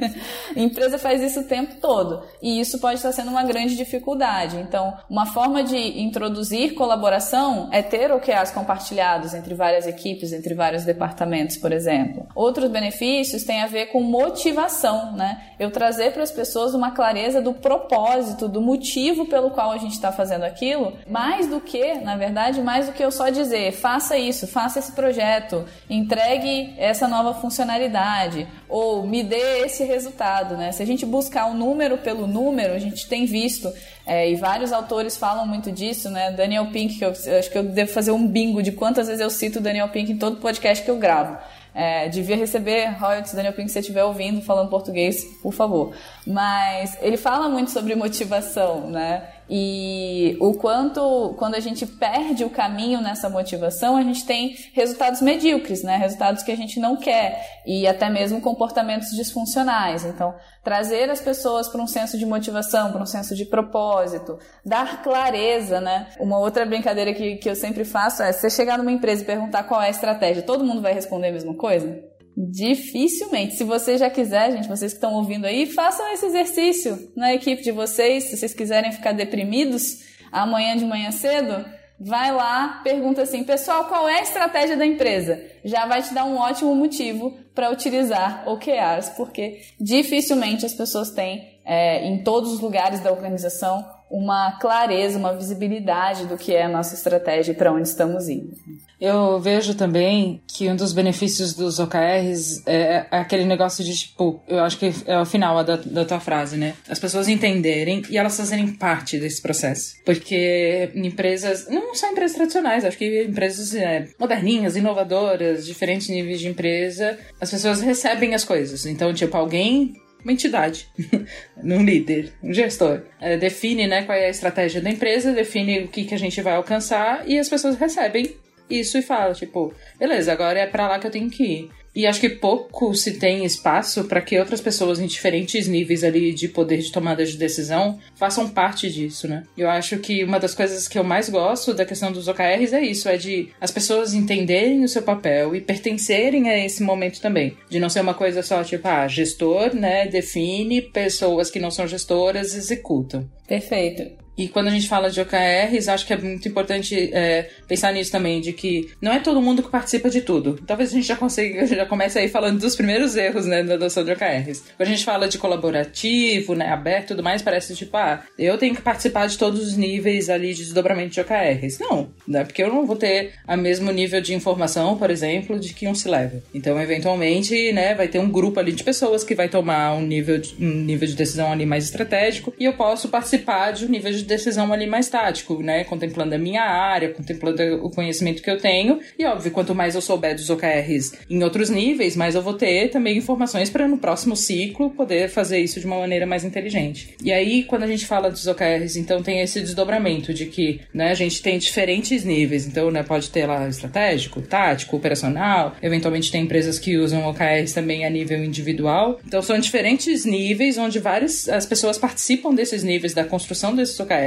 a 0.55 0.59
empresa 0.59 0.97
faz 0.97 1.21
isso 1.21 1.41
o 1.41 1.43
tempo 1.43 1.75
todo 1.79 2.23
e 2.41 2.59
isso 2.59 2.79
pode 2.79 2.95
estar 2.95 3.13
sendo 3.13 3.31
uma 3.31 3.43
grande 3.43 3.77
dificuldade. 3.77 4.57
Então, 4.57 4.97
uma 5.09 5.25
forma 5.25 5.63
de 5.63 6.01
introduzir 6.01 6.73
colaboração 6.73 7.69
é 7.71 7.81
ter 7.81 8.11
OKRs 8.11 8.51
compartilhados 8.51 9.33
entre 9.33 9.53
várias 9.53 9.87
equipes, 9.87 10.33
entre 10.33 10.53
vários 10.53 10.83
departamentos, 10.83 11.55
por 11.55 11.71
exemplo. 11.71 12.27
Outros 12.35 12.69
benefícios 12.69 13.43
têm 13.43 13.61
a 13.61 13.67
ver 13.67 13.87
com 13.87 14.01
motivação 14.01 15.13
né? 15.21 15.39
Eu 15.59 15.69
trazer 15.69 16.11
para 16.11 16.23
as 16.23 16.31
pessoas 16.31 16.73
uma 16.73 16.91
clareza 16.91 17.39
do 17.39 17.53
propósito, 17.53 18.47
do 18.47 18.59
motivo 18.59 19.27
pelo 19.27 19.51
qual 19.51 19.71
a 19.71 19.77
gente 19.77 19.93
está 19.93 20.11
fazendo 20.11 20.43
aquilo, 20.43 20.93
mais 21.07 21.47
do 21.47 21.61
que, 21.61 21.95
na 21.95 22.17
verdade, 22.17 22.59
mais 22.61 22.87
do 22.87 22.93
que 22.93 23.03
eu 23.03 23.11
só 23.11 23.29
dizer, 23.29 23.71
faça 23.71 24.17
isso, 24.17 24.47
faça 24.47 24.79
esse 24.79 24.93
projeto, 24.93 25.63
entregue 25.87 26.73
essa 26.77 27.07
nova 27.07 27.35
funcionalidade, 27.35 28.47
ou 28.67 29.05
me 29.05 29.21
dê 29.23 29.59
esse 29.59 29.83
resultado, 29.83 30.57
né? 30.57 30.71
Se 30.71 30.81
a 30.81 30.85
gente 30.85 31.05
buscar 31.05 31.45
o 31.45 31.51
um 31.51 31.53
número 31.53 31.99
pelo 31.99 32.25
número, 32.25 32.73
a 32.73 32.79
gente 32.79 33.07
tem 33.07 33.25
visto 33.25 33.71
é, 34.05 34.31
e 34.31 34.35
vários 34.35 34.73
autores 34.73 35.15
falam 35.15 35.45
muito 35.45 35.71
disso, 35.71 36.09
né? 36.09 36.31
Daniel 36.31 36.67
Pink, 36.67 36.97
que 36.97 37.05
eu, 37.05 37.13
eu, 37.25 37.39
acho 37.39 37.51
que 37.51 37.57
eu 37.57 37.63
devo 37.63 37.91
fazer 37.91 38.11
um 38.11 38.27
bingo 38.27 38.63
de 38.63 38.71
quantas 38.71 39.07
vezes 39.07 39.21
eu 39.21 39.29
cito 39.29 39.61
Daniel 39.61 39.89
Pink 39.89 40.11
em 40.11 40.17
todo 40.17 40.37
podcast 40.37 40.83
que 40.83 40.89
eu 40.89 40.97
gravo. 40.97 41.37
É, 41.73 42.09
devia 42.09 42.35
receber 42.35 42.87
royalties, 42.99 43.33
Daniel 43.33 43.53
Pink, 43.53 43.69
se 43.69 43.73
você 43.73 43.79
estiver 43.79 44.03
ouvindo, 44.03 44.41
falando 44.41 44.69
português, 44.69 45.23
por 45.41 45.53
favor. 45.53 45.95
Mas 46.27 46.97
ele 47.01 47.15
fala 47.15 47.47
muito 47.47 47.71
sobre 47.71 47.95
motivação, 47.95 48.89
né? 48.89 49.29
E 49.53 50.37
o 50.39 50.53
quanto, 50.53 51.35
quando 51.37 51.55
a 51.55 51.59
gente 51.59 51.85
perde 51.85 52.45
o 52.45 52.49
caminho 52.49 53.01
nessa 53.01 53.29
motivação, 53.29 53.97
a 53.97 54.01
gente 54.01 54.25
tem 54.25 54.55
resultados 54.71 55.21
medíocres, 55.21 55.83
né? 55.83 55.97
Resultados 55.97 56.41
que 56.41 56.53
a 56.53 56.55
gente 56.55 56.79
não 56.79 56.95
quer 56.95 57.61
e 57.65 57.85
até 57.85 58.09
mesmo 58.09 58.39
comportamentos 58.39 59.09
disfuncionais. 59.09 60.05
Então, 60.05 60.33
trazer 60.63 61.09
as 61.09 61.19
pessoas 61.19 61.67
para 61.67 61.81
um 61.81 61.87
senso 61.87 62.17
de 62.17 62.25
motivação, 62.25 62.93
para 62.93 63.03
um 63.03 63.05
senso 63.05 63.35
de 63.35 63.43
propósito, 63.43 64.39
dar 64.65 65.03
clareza, 65.03 65.81
né? 65.81 66.07
Uma 66.17 66.39
outra 66.39 66.65
brincadeira 66.65 67.13
que, 67.13 67.35
que 67.35 67.49
eu 67.49 67.55
sempre 67.55 67.83
faço 67.83 68.23
é: 68.23 68.31
você 68.31 68.49
chegar 68.49 68.77
numa 68.77 68.91
empresa 68.93 69.21
e 69.21 69.25
perguntar 69.25 69.63
qual 69.63 69.81
é 69.81 69.87
a 69.87 69.89
estratégia, 69.89 70.43
todo 70.43 70.63
mundo 70.63 70.81
vai 70.81 70.93
responder 70.93 71.27
a 71.27 71.33
mesma 71.33 71.55
coisa? 71.55 72.10
Dificilmente. 72.35 73.55
Se 73.55 73.63
você 73.63 73.97
já 73.97 74.09
quiser, 74.09 74.51
gente, 74.51 74.67
vocês 74.67 74.93
que 74.93 74.97
estão 74.97 75.13
ouvindo 75.13 75.45
aí, 75.45 75.65
façam 75.65 76.11
esse 76.13 76.25
exercício 76.25 77.11
na 77.15 77.33
equipe 77.33 77.61
de 77.61 77.71
vocês. 77.71 78.25
Se 78.25 78.37
vocês 78.37 78.53
quiserem 78.53 78.91
ficar 78.91 79.11
deprimidos 79.11 79.99
amanhã 80.31 80.77
de 80.77 80.85
manhã 80.85 81.11
cedo, 81.11 81.65
vai 81.99 82.31
lá, 82.31 82.81
pergunta 82.83 83.21
assim: 83.21 83.43
pessoal, 83.43 83.85
qual 83.85 84.07
é 84.07 84.19
a 84.19 84.23
estratégia 84.23 84.77
da 84.77 84.85
empresa? 84.85 85.41
Já 85.63 85.85
vai 85.85 86.01
te 86.01 86.13
dar 86.13 86.25
um 86.25 86.37
ótimo 86.37 86.73
motivo 86.73 87.37
para 87.53 87.69
utilizar 87.69 88.47
OKRs, 88.47 89.09
porque 89.17 89.61
dificilmente 89.79 90.65
as 90.65 90.73
pessoas 90.73 91.11
têm 91.11 91.59
é, 91.65 92.05
em 92.07 92.23
todos 92.23 92.53
os 92.53 92.59
lugares 92.59 93.01
da 93.01 93.11
organização 93.11 93.85
uma 94.11 94.51
clareza, 94.59 95.17
uma 95.17 95.33
visibilidade 95.33 96.25
do 96.25 96.37
que 96.37 96.53
é 96.53 96.65
a 96.65 96.69
nossa 96.69 96.93
estratégia 96.93 97.53
e 97.53 97.55
para 97.55 97.71
onde 97.71 97.87
estamos 97.87 98.27
indo. 98.27 98.51
Eu 98.99 99.39
vejo 99.39 99.73
também 99.73 100.43
que 100.45 100.69
um 100.69 100.75
dos 100.75 100.93
benefícios 100.93 101.55
dos 101.55 101.79
OKRs 101.79 102.61
é 102.67 103.07
aquele 103.09 103.45
negócio 103.45 103.83
de, 103.83 103.97
tipo, 103.97 104.43
eu 104.47 104.59
acho 104.59 104.77
que 104.77 104.93
é 105.07 105.19
o 105.19 105.25
final 105.25 105.63
da, 105.63 105.77
da 105.77 106.05
tua 106.05 106.19
frase, 106.19 106.55
né? 106.55 106.75
As 106.87 106.99
pessoas 106.99 107.27
entenderem 107.27 108.03
e 108.11 108.17
elas 108.17 108.37
fazerem 108.37 108.67
parte 108.73 109.17
desse 109.17 109.41
processo. 109.41 109.95
Porque 110.05 110.91
em 110.93 111.07
empresas, 111.07 111.67
não 111.67 111.95
só 111.95 112.11
empresas 112.11 112.35
tradicionais, 112.35 112.85
acho 112.85 112.97
que 112.97 113.23
empresas 113.23 113.73
é, 113.73 114.07
moderninhas, 114.19 114.75
inovadoras, 114.75 115.65
diferentes 115.65 116.07
níveis 116.07 116.39
de 116.39 116.49
empresa, 116.49 117.17
as 117.39 117.49
pessoas 117.49 117.81
recebem 117.81 118.35
as 118.35 118.43
coisas. 118.43 118.85
Então, 118.85 119.11
tipo, 119.13 119.35
alguém 119.35 119.95
uma 120.23 120.31
entidade, 120.31 120.87
um 121.57 121.83
líder, 121.83 122.33
um 122.43 122.53
gestor. 122.53 123.01
É, 123.19 123.37
define 123.37 123.87
né, 123.87 124.03
qual 124.03 124.17
é 124.17 124.25
a 124.25 124.29
estratégia 124.29 124.81
da 124.81 124.89
empresa, 124.89 125.33
define 125.33 125.79
o 125.79 125.87
que, 125.87 126.05
que 126.05 126.15
a 126.15 126.19
gente 126.19 126.41
vai 126.41 126.53
alcançar 126.53 127.27
e 127.27 127.39
as 127.39 127.49
pessoas 127.49 127.75
recebem 127.75 128.35
isso 128.69 128.97
e 128.97 129.01
falam, 129.01 129.33
tipo, 129.33 129.73
beleza, 129.99 130.31
agora 130.31 130.59
é 130.59 130.67
para 130.67 130.87
lá 130.87 130.99
que 130.99 131.07
eu 131.07 131.11
tenho 131.11 131.29
que 131.29 131.43
ir. 131.43 131.69
E 131.95 132.07
acho 132.07 132.19
que 132.19 132.29
pouco 132.29 132.93
se 132.95 133.19
tem 133.19 133.43
espaço 133.43 134.05
para 134.05 134.21
que 134.21 134.39
outras 134.39 134.61
pessoas 134.61 134.99
em 134.99 135.05
diferentes 135.05 135.67
níveis 135.67 136.03
ali 136.03 136.33
de 136.33 136.47
poder 136.47 136.77
de 136.77 136.91
tomada 136.91 137.25
de 137.25 137.37
decisão 137.37 137.99
façam 138.15 138.47
parte 138.49 138.89
disso, 138.89 139.27
né? 139.27 139.43
Eu 139.57 139.69
acho 139.69 139.97
que 139.99 140.23
uma 140.23 140.39
das 140.39 140.55
coisas 140.55 140.87
que 140.87 140.97
eu 140.97 141.03
mais 141.03 141.29
gosto 141.29 141.73
da 141.73 141.85
questão 141.85 142.11
dos 142.11 142.27
OKRs 142.27 142.73
é 142.73 142.81
isso, 142.81 143.09
é 143.09 143.17
de 143.17 143.49
as 143.59 143.71
pessoas 143.71 144.13
entenderem 144.13 144.83
o 144.83 144.87
seu 144.87 145.01
papel 145.01 145.55
e 145.55 145.61
pertencerem 145.61 146.49
a 146.49 146.65
esse 146.65 146.81
momento 146.81 147.19
também. 147.19 147.57
De 147.69 147.79
não 147.79 147.89
ser 147.89 148.01
uma 148.01 148.13
coisa 148.13 148.41
só 148.41 148.63
tipo, 148.63 148.87
ah, 148.87 149.07
gestor, 149.07 149.75
né, 149.75 150.07
define, 150.07 150.81
pessoas 150.81 151.51
que 151.51 151.59
não 151.59 151.71
são 151.71 151.87
gestoras 151.87 152.55
executam. 152.55 153.29
Perfeito. 153.47 154.21
E 154.41 154.47
quando 154.47 154.69
a 154.69 154.71
gente 154.71 154.87
fala 154.87 155.11
de 155.11 155.21
OKRs, 155.21 155.87
acho 155.87 156.07
que 156.07 156.13
é 156.13 156.17
muito 156.17 156.47
importante 156.47 157.11
é, 157.13 157.47
pensar 157.67 157.93
nisso 157.93 158.11
também, 158.11 158.41
de 158.41 158.51
que 158.53 158.89
não 158.99 159.11
é 159.11 159.19
todo 159.19 159.39
mundo 159.39 159.61
que 159.61 159.69
participa 159.69 160.09
de 160.09 160.21
tudo. 160.21 160.59
Talvez 160.65 160.89
a 160.89 160.93
gente 160.93 161.07
já 161.07 161.15
consiga, 161.15 161.63
já 161.67 161.85
comece 161.85 162.17
aí 162.17 162.27
falando 162.27 162.59
dos 162.59 162.75
primeiros 162.75 163.15
erros, 163.15 163.45
né, 163.45 163.61
da 163.61 163.75
adoção 163.75 164.03
de 164.03 164.11
OKRs. 164.11 164.63
Quando 164.75 164.87
a 164.87 164.91
gente 164.91 165.05
fala 165.05 165.27
de 165.27 165.37
colaborativo, 165.37 166.55
né, 166.55 166.69
aberto 166.69 167.03
e 167.03 167.07
tudo 167.09 167.21
mais, 167.21 167.43
parece 167.43 167.75
tipo, 167.75 167.95
ah, 167.95 168.23
eu 168.35 168.57
tenho 168.57 168.73
que 168.73 168.81
participar 168.81 169.27
de 169.27 169.37
todos 169.37 169.61
os 169.61 169.77
níveis 169.77 170.27
ali 170.27 170.55
de 170.55 170.63
desdobramento 170.63 171.11
de 171.11 171.21
OKRs. 171.21 171.77
Não, 171.79 172.09
né, 172.27 172.43
porque 172.43 172.63
eu 172.63 172.69
não 172.69 172.87
vou 172.87 172.95
ter 172.95 173.33
o 173.47 173.55
mesmo 173.55 173.91
nível 173.91 174.21
de 174.21 174.33
informação, 174.33 174.97
por 174.97 175.11
exemplo, 175.11 175.59
de 175.59 175.71
que 175.71 175.87
um 175.87 175.93
se 175.93 176.09
leva. 176.09 176.41
Então, 176.51 176.81
eventualmente, 176.81 177.71
né, 177.73 177.93
vai 177.93 178.07
ter 178.07 178.17
um 178.17 178.31
grupo 178.31 178.59
ali 178.59 178.71
de 178.71 178.83
pessoas 178.83 179.23
que 179.23 179.35
vai 179.35 179.49
tomar 179.49 179.93
um 179.93 180.01
nível 180.01 180.39
de, 180.39 180.55
um 180.59 180.81
nível 180.83 181.07
de 181.07 181.15
decisão 181.15 181.51
ali 181.51 181.63
mais 181.63 181.83
estratégico 181.83 182.51
e 182.59 182.65
eu 182.65 182.73
posso 182.73 183.07
participar 183.07 183.69
de 183.69 183.85
um 183.85 183.89
nível 183.89 184.11
de 184.11 184.30
decisão 184.31 184.71
ali 184.71 184.87
mais 184.87 185.09
tático, 185.09 185.61
né, 185.61 185.83
contemplando 185.83 186.33
a 186.33 186.37
minha 186.37 186.63
área, 186.63 187.09
contemplando 187.09 187.85
o 187.85 187.89
conhecimento 187.89 188.41
que 188.41 188.49
eu 188.49 188.57
tenho. 188.57 188.99
E, 189.19 189.25
óbvio, 189.25 189.51
quanto 189.51 189.75
mais 189.75 189.95
eu 189.95 190.01
souber 190.01 190.35
dos 190.35 190.49
OKRs 190.49 191.13
em 191.29 191.43
outros 191.43 191.69
níveis, 191.69 192.15
mais 192.15 192.35
eu 192.35 192.41
vou 192.41 192.53
ter 192.53 192.89
também 192.89 193.17
informações 193.17 193.69
para 193.69 193.87
no 193.87 193.97
próximo 193.97 194.35
ciclo 194.35 194.89
poder 194.89 195.29
fazer 195.29 195.59
isso 195.59 195.79
de 195.79 195.85
uma 195.85 195.99
maneira 195.99 196.25
mais 196.25 196.43
inteligente. 196.43 197.15
E 197.23 197.31
aí, 197.31 197.63
quando 197.63 197.83
a 197.83 197.87
gente 197.87 198.05
fala 198.05 198.29
dos 198.29 198.47
OKRs, 198.47 198.97
então 198.97 199.21
tem 199.21 199.41
esse 199.41 199.59
desdobramento 199.59 200.33
de 200.33 200.45
que, 200.45 200.81
né, 200.93 201.11
a 201.11 201.15
gente 201.15 201.41
tem 201.41 201.57
diferentes 201.57 202.23
níveis, 202.23 202.65
então, 202.65 202.89
né, 202.89 203.03
pode 203.03 203.29
ter 203.29 203.45
lá 203.45 203.67
estratégico, 203.67 204.41
tático, 204.41 204.95
operacional, 204.95 205.75
eventualmente 205.81 206.31
tem 206.31 206.43
empresas 206.43 206.79
que 206.79 206.97
usam 206.97 207.27
OKRs 207.29 207.73
também 207.73 208.05
a 208.05 208.09
nível 208.09 208.43
individual. 208.43 209.19
Então, 209.25 209.41
são 209.41 209.59
diferentes 209.59 210.25
níveis 210.25 210.77
onde 210.77 210.99
várias 210.99 211.49
as 211.49 211.65
pessoas 211.65 211.97
participam 211.97 212.53
desses 212.53 212.83
níveis 212.83 213.13
da 213.13 213.23
construção 213.23 213.75
desses 213.75 213.99
OKRs, 213.99 214.20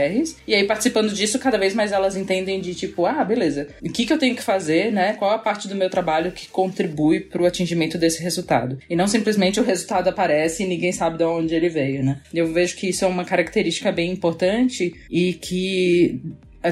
e 0.46 0.54
aí 0.54 0.64
participando 0.64 1.12
disso, 1.12 1.38
cada 1.38 1.58
vez 1.58 1.74
mais 1.74 1.92
elas 1.92 2.16
entendem 2.16 2.60
de 2.60 2.74
tipo, 2.74 3.06
ah, 3.06 3.24
beleza, 3.24 3.68
o 3.82 3.90
que 3.90 4.06
que 4.06 4.12
eu 4.12 4.18
tenho 4.18 4.34
que 4.34 4.42
fazer, 4.42 4.92
né? 4.92 5.14
Qual 5.14 5.30
a 5.30 5.38
parte 5.38 5.68
do 5.68 5.74
meu 5.74 5.90
trabalho 5.90 6.32
que 6.32 6.48
contribui 6.48 7.20
para 7.20 7.42
o 7.42 7.46
atingimento 7.46 7.98
desse 7.98 8.22
resultado? 8.22 8.78
E 8.88 8.96
não 8.96 9.06
simplesmente 9.06 9.60
o 9.60 9.64
resultado 9.64 10.08
aparece 10.08 10.62
e 10.62 10.66
ninguém 10.66 10.92
sabe 10.92 11.18
de 11.18 11.24
onde 11.24 11.54
ele 11.54 11.68
veio, 11.68 12.02
né? 12.02 12.20
Eu 12.32 12.52
vejo 12.52 12.76
que 12.76 12.88
isso 12.88 13.04
é 13.04 13.08
uma 13.08 13.24
característica 13.24 13.92
bem 13.92 14.12
importante 14.12 14.94
e 15.10 15.32
que 15.34 16.20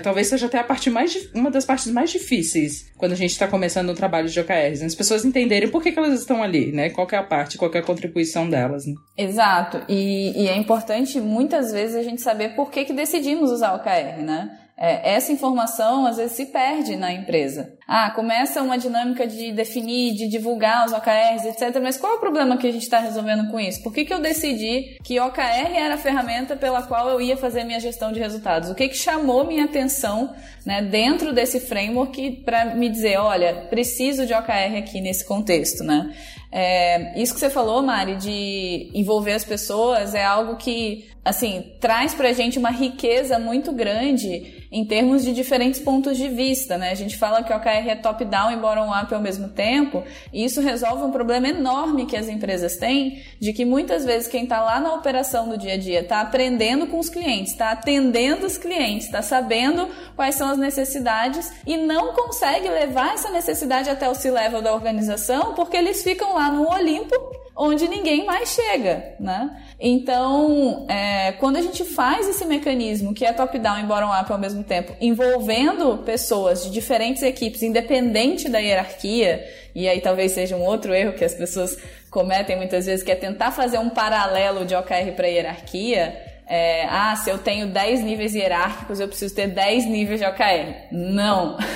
talvez 0.01 0.27
seja 0.27 0.47
até 0.47 0.59
a 0.59 0.65
parte 0.65 0.89
mais 0.91 1.31
uma 1.35 1.51
das 1.51 1.65
partes 1.65 1.87
mais 1.93 2.11
difíceis 2.11 2.91
quando 2.97 3.13
a 3.13 3.17
gente 3.17 3.33
está 3.33 3.47
começando 3.47 3.91
um 3.91 3.95
trabalho 3.95 4.29
de 4.29 4.41
OKRs. 4.41 4.81
Né? 4.81 4.87
As 4.87 4.95
pessoas 4.95 5.25
entenderem 5.25 5.69
por 5.69 5.83
que, 5.83 5.93
que 5.93 5.99
elas 5.99 6.19
estão 6.19 6.43
ali, 6.43 6.73
né? 6.73 6.91
Qual 6.91 7.07
é 7.11 7.17
a 7.17 7.23
parte, 7.23 7.59
qual 7.59 7.71
é 7.75 7.79
a 7.79 7.83
contribuição 7.83 8.49
delas. 8.49 8.87
Né? 8.87 8.95
Exato. 9.17 9.83
E, 9.89 10.43
e, 10.43 10.49
é 10.49 10.57
importante 10.57 11.21
muitas 11.21 11.73
vezes 11.73 11.97
a 11.97 12.03
gente 12.03 12.23
saber 12.23 12.51
por 12.51 12.71
que, 12.71 12.85
que 12.85 12.93
decidimos 12.93 13.51
usar 13.51 13.75
OKR, 13.75 14.23
né? 14.23 14.59
É, 14.85 15.15
essa 15.15 15.31
informação 15.31 16.07
às 16.07 16.17
vezes 16.17 16.33
se 16.33 16.47
perde 16.47 16.97
na 16.97 17.13
empresa. 17.13 17.73
Ah, 17.87 18.11
começa 18.11 18.61
uma 18.61 18.77
dinâmica 18.77 19.25
de 19.29 19.53
definir, 19.53 20.13
de 20.13 20.27
divulgar 20.27 20.85
os 20.85 20.93
OKRs, 20.93 21.47
etc. 21.47 21.81
Mas 21.81 21.97
qual 21.97 22.15
é 22.15 22.17
o 22.17 22.19
problema 22.19 22.57
que 22.57 22.67
a 22.67 22.73
gente 22.73 22.83
está 22.83 22.99
resolvendo 22.99 23.49
com 23.49 23.61
isso? 23.61 23.81
Por 23.81 23.95
que, 23.95 24.05
que 24.05 24.13
eu 24.13 24.19
decidi 24.19 24.99
que 25.05 25.21
OKR 25.21 25.77
era 25.77 25.95
a 25.95 25.99
ferramenta 25.99 26.57
pela 26.57 26.83
qual 26.83 27.09
eu 27.09 27.21
ia 27.21 27.37
fazer 27.37 27.63
minha 27.63 27.79
gestão 27.79 28.11
de 28.11 28.19
resultados? 28.19 28.71
O 28.71 28.75
que, 28.75 28.89
que 28.89 28.97
chamou 28.97 29.47
minha 29.47 29.67
atenção 29.67 30.35
né, 30.67 30.83
dentro 30.83 31.33
desse 31.33 31.61
framework 31.61 32.43
para 32.45 32.75
me 32.75 32.89
dizer, 32.89 33.19
olha, 33.19 33.69
preciso 33.71 34.27
de 34.27 34.35
OKR 34.35 34.79
aqui 34.79 35.01
nesse 35.01 35.25
contexto, 35.25 35.85
né? 35.85 36.13
É, 36.55 37.19
isso 37.19 37.33
que 37.33 37.41
você 37.41 37.49
falou, 37.49 37.83
Mari, 37.83 38.17
de 38.17 38.91
envolver 38.93 39.33
as 39.33 39.45
pessoas 39.45 40.15
é 40.15 40.23
algo 40.23 40.57
que, 40.57 41.09
assim, 41.25 41.73
traz 41.81 42.15
pra 42.15 42.33
gente 42.33 42.59
uma 42.59 42.71
riqueza 42.71 43.39
muito 43.39 43.73
grande 43.73 44.67
em 44.73 44.85
termos 44.85 45.23
de 45.23 45.33
diferentes 45.33 45.79
pontos 45.79 46.17
de 46.17 46.29
vista, 46.29 46.77
né? 46.77 46.91
A 46.91 46.95
gente 46.95 47.17
fala 47.17 47.43
que 47.45 47.53
o 47.53 47.57
OKR 47.57 47.91
é 47.91 47.95
top-down 47.95 48.51
e 48.51 48.57
bottom-up 48.57 49.15
ao 49.15 49.21
mesmo 49.21 49.49
tempo, 49.51 50.03
e 50.33 50.45
isso 50.45 50.61
resolve 50.61 51.05
um 51.05 51.13
problema 51.13 51.49
enorme 51.49 52.07
que 52.07 52.17
as 52.17 52.27
empresas 52.27 52.77
têm, 52.77 53.23
de 53.39 53.53
que 53.53 53.65
muitas 53.65 54.05
vezes 54.05 54.29
quem 54.29 54.45
está 54.45 54.61
lá 54.61 54.81
na 54.81 54.95
operação 54.95 55.49
do 55.49 55.57
dia 55.57 55.75
a 55.75 55.77
dia 55.77 56.01
está 56.01 56.23
aprendendo 56.23 56.87
com 56.87 56.99
os 56.99 57.09
clientes, 57.09 57.53
está 57.53 57.71
atendendo 57.71 58.47
os 58.47 58.57
clientes, 58.57 59.07
está 59.07 59.23
sabendo 59.23 59.89
quais 60.17 60.35
são 60.35 60.49
as 60.49 60.59
necessidades 60.59 61.53
e 61.67 61.77
não 61.77 62.15
consegue 62.15 62.69
levar 62.69 63.15
essa 63.15 63.31
necessidade 63.31 63.91
até 63.91 64.09
o 64.09 64.15
C-level 64.15 64.63
da 64.63 64.75
organização 64.75 65.55
porque 65.55 65.77
eles 65.77 66.03
ficam 66.03 66.35
lá 66.35 66.51
no 66.51 66.69
Olimpo 66.69 67.42
onde 67.63 67.87
ninguém 67.87 68.27
mais 68.27 68.51
chega, 68.51 69.15
né? 69.21 69.57
Então, 69.79 70.85
é, 70.89 71.33
quando 71.33 71.57
a 71.57 71.63
gente 71.63 71.85
faz 71.85 72.29
esse 72.29 72.45
mecanismo 72.45 73.15
que 73.15 73.25
é 73.25 73.33
top-down 73.33 73.79
e 73.79 73.83
bottom-up 73.85 74.33
ao 74.33 74.39
mesmo 74.39 74.65
tempo, 74.65 74.95
envolvendo 75.01 75.99
pessoas 75.99 76.65
de 76.65 76.71
diferentes 76.71 77.23
equipes, 77.23 77.63
independente 77.63 78.49
da 78.49 78.59
hierarquia, 78.59 79.45
e 79.75 79.89
aí 79.89 80.01
talvez 80.01 80.33
seja 80.33 80.57
um 80.57 80.65
outro 80.65 80.93
erro 80.93 81.13
que 81.13 81.25
as 81.25 81.35
pessoas 81.35 81.79
cometem 82.11 82.57
muitas 82.57 82.87
vezes, 82.87 83.05
que 83.05 83.13
é 83.13 83.17
tentar 83.17 83.53
fazer 83.53 83.79
um 83.79 83.91
paralelo 83.91 84.65
de 84.65 84.75
OKR 84.75 85.13
para 85.15 85.29
hierarquia, 85.29 86.32
é, 86.55 86.85
ah, 86.85 87.17
se 87.17 87.31
eu 87.31 87.39
tenho 87.39 87.67
10 87.73 88.05
níveis 88.05 88.35
hierárquicos, 88.35 89.01
eu 89.01 89.09
preciso 89.09 89.35
ter 89.35 89.47
10 89.47 89.87
níveis 89.87 90.21
de 90.21 90.27
OKR. 90.27 90.89
Não! 90.93 91.57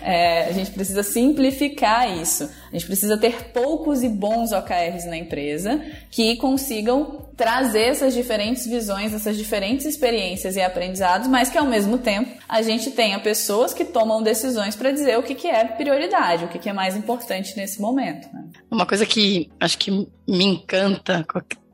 É, 0.00 0.48
a 0.48 0.52
gente 0.52 0.70
precisa 0.70 1.02
simplificar 1.02 2.18
isso. 2.18 2.44
A 2.44 2.70
gente 2.72 2.86
precisa 2.86 3.18
ter 3.18 3.50
poucos 3.52 4.02
e 4.02 4.08
bons 4.08 4.52
OKRs 4.52 5.04
na 5.04 5.18
empresa 5.18 5.82
que 6.10 6.36
consigam 6.36 7.26
trazer 7.36 7.88
essas 7.88 8.14
diferentes 8.14 8.66
visões, 8.66 9.12
essas 9.12 9.36
diferentes 9.36 9.84
experiências 9.84 10.56
e 10.56 10.62
aprendizados, 10.62 11.28
mas 11.28 11.50
que 11.50 11.58
ao 11.58 11.66
mesmo 11.66 11.98
tempo 11.98 12.30
a 12.48 12.62
gente 12.62 12.90
tenha 12.92 13.18
pessoas 13.18 13.74
que 13.74 13.84
tomam 13.84 14.22
decisões 14.22 14.74
para 14.74 14.92
dizer 14.92 15.18
o 15.18 15.22
que, 15.22 15.34
que 15.34 15.46
é 15.46 15.64
prioridade, 15.64 16.44
o 16.44 16.48
que, 16.48 16.58
que 16.58 16.68
é 16.70 16.72
mais 16.72 16.96
importante 16.96 17.54
nesse 17.56 17.80
momento. 17.82 18.32
Né? 18.32 18.44
Uma 18.70 18.86
coisa 18.86 19.04
que 19.04 19.50
acho 19.60 19.76
que 19.76 19.90
me 19.90 20.44
encanta 20.44 21.24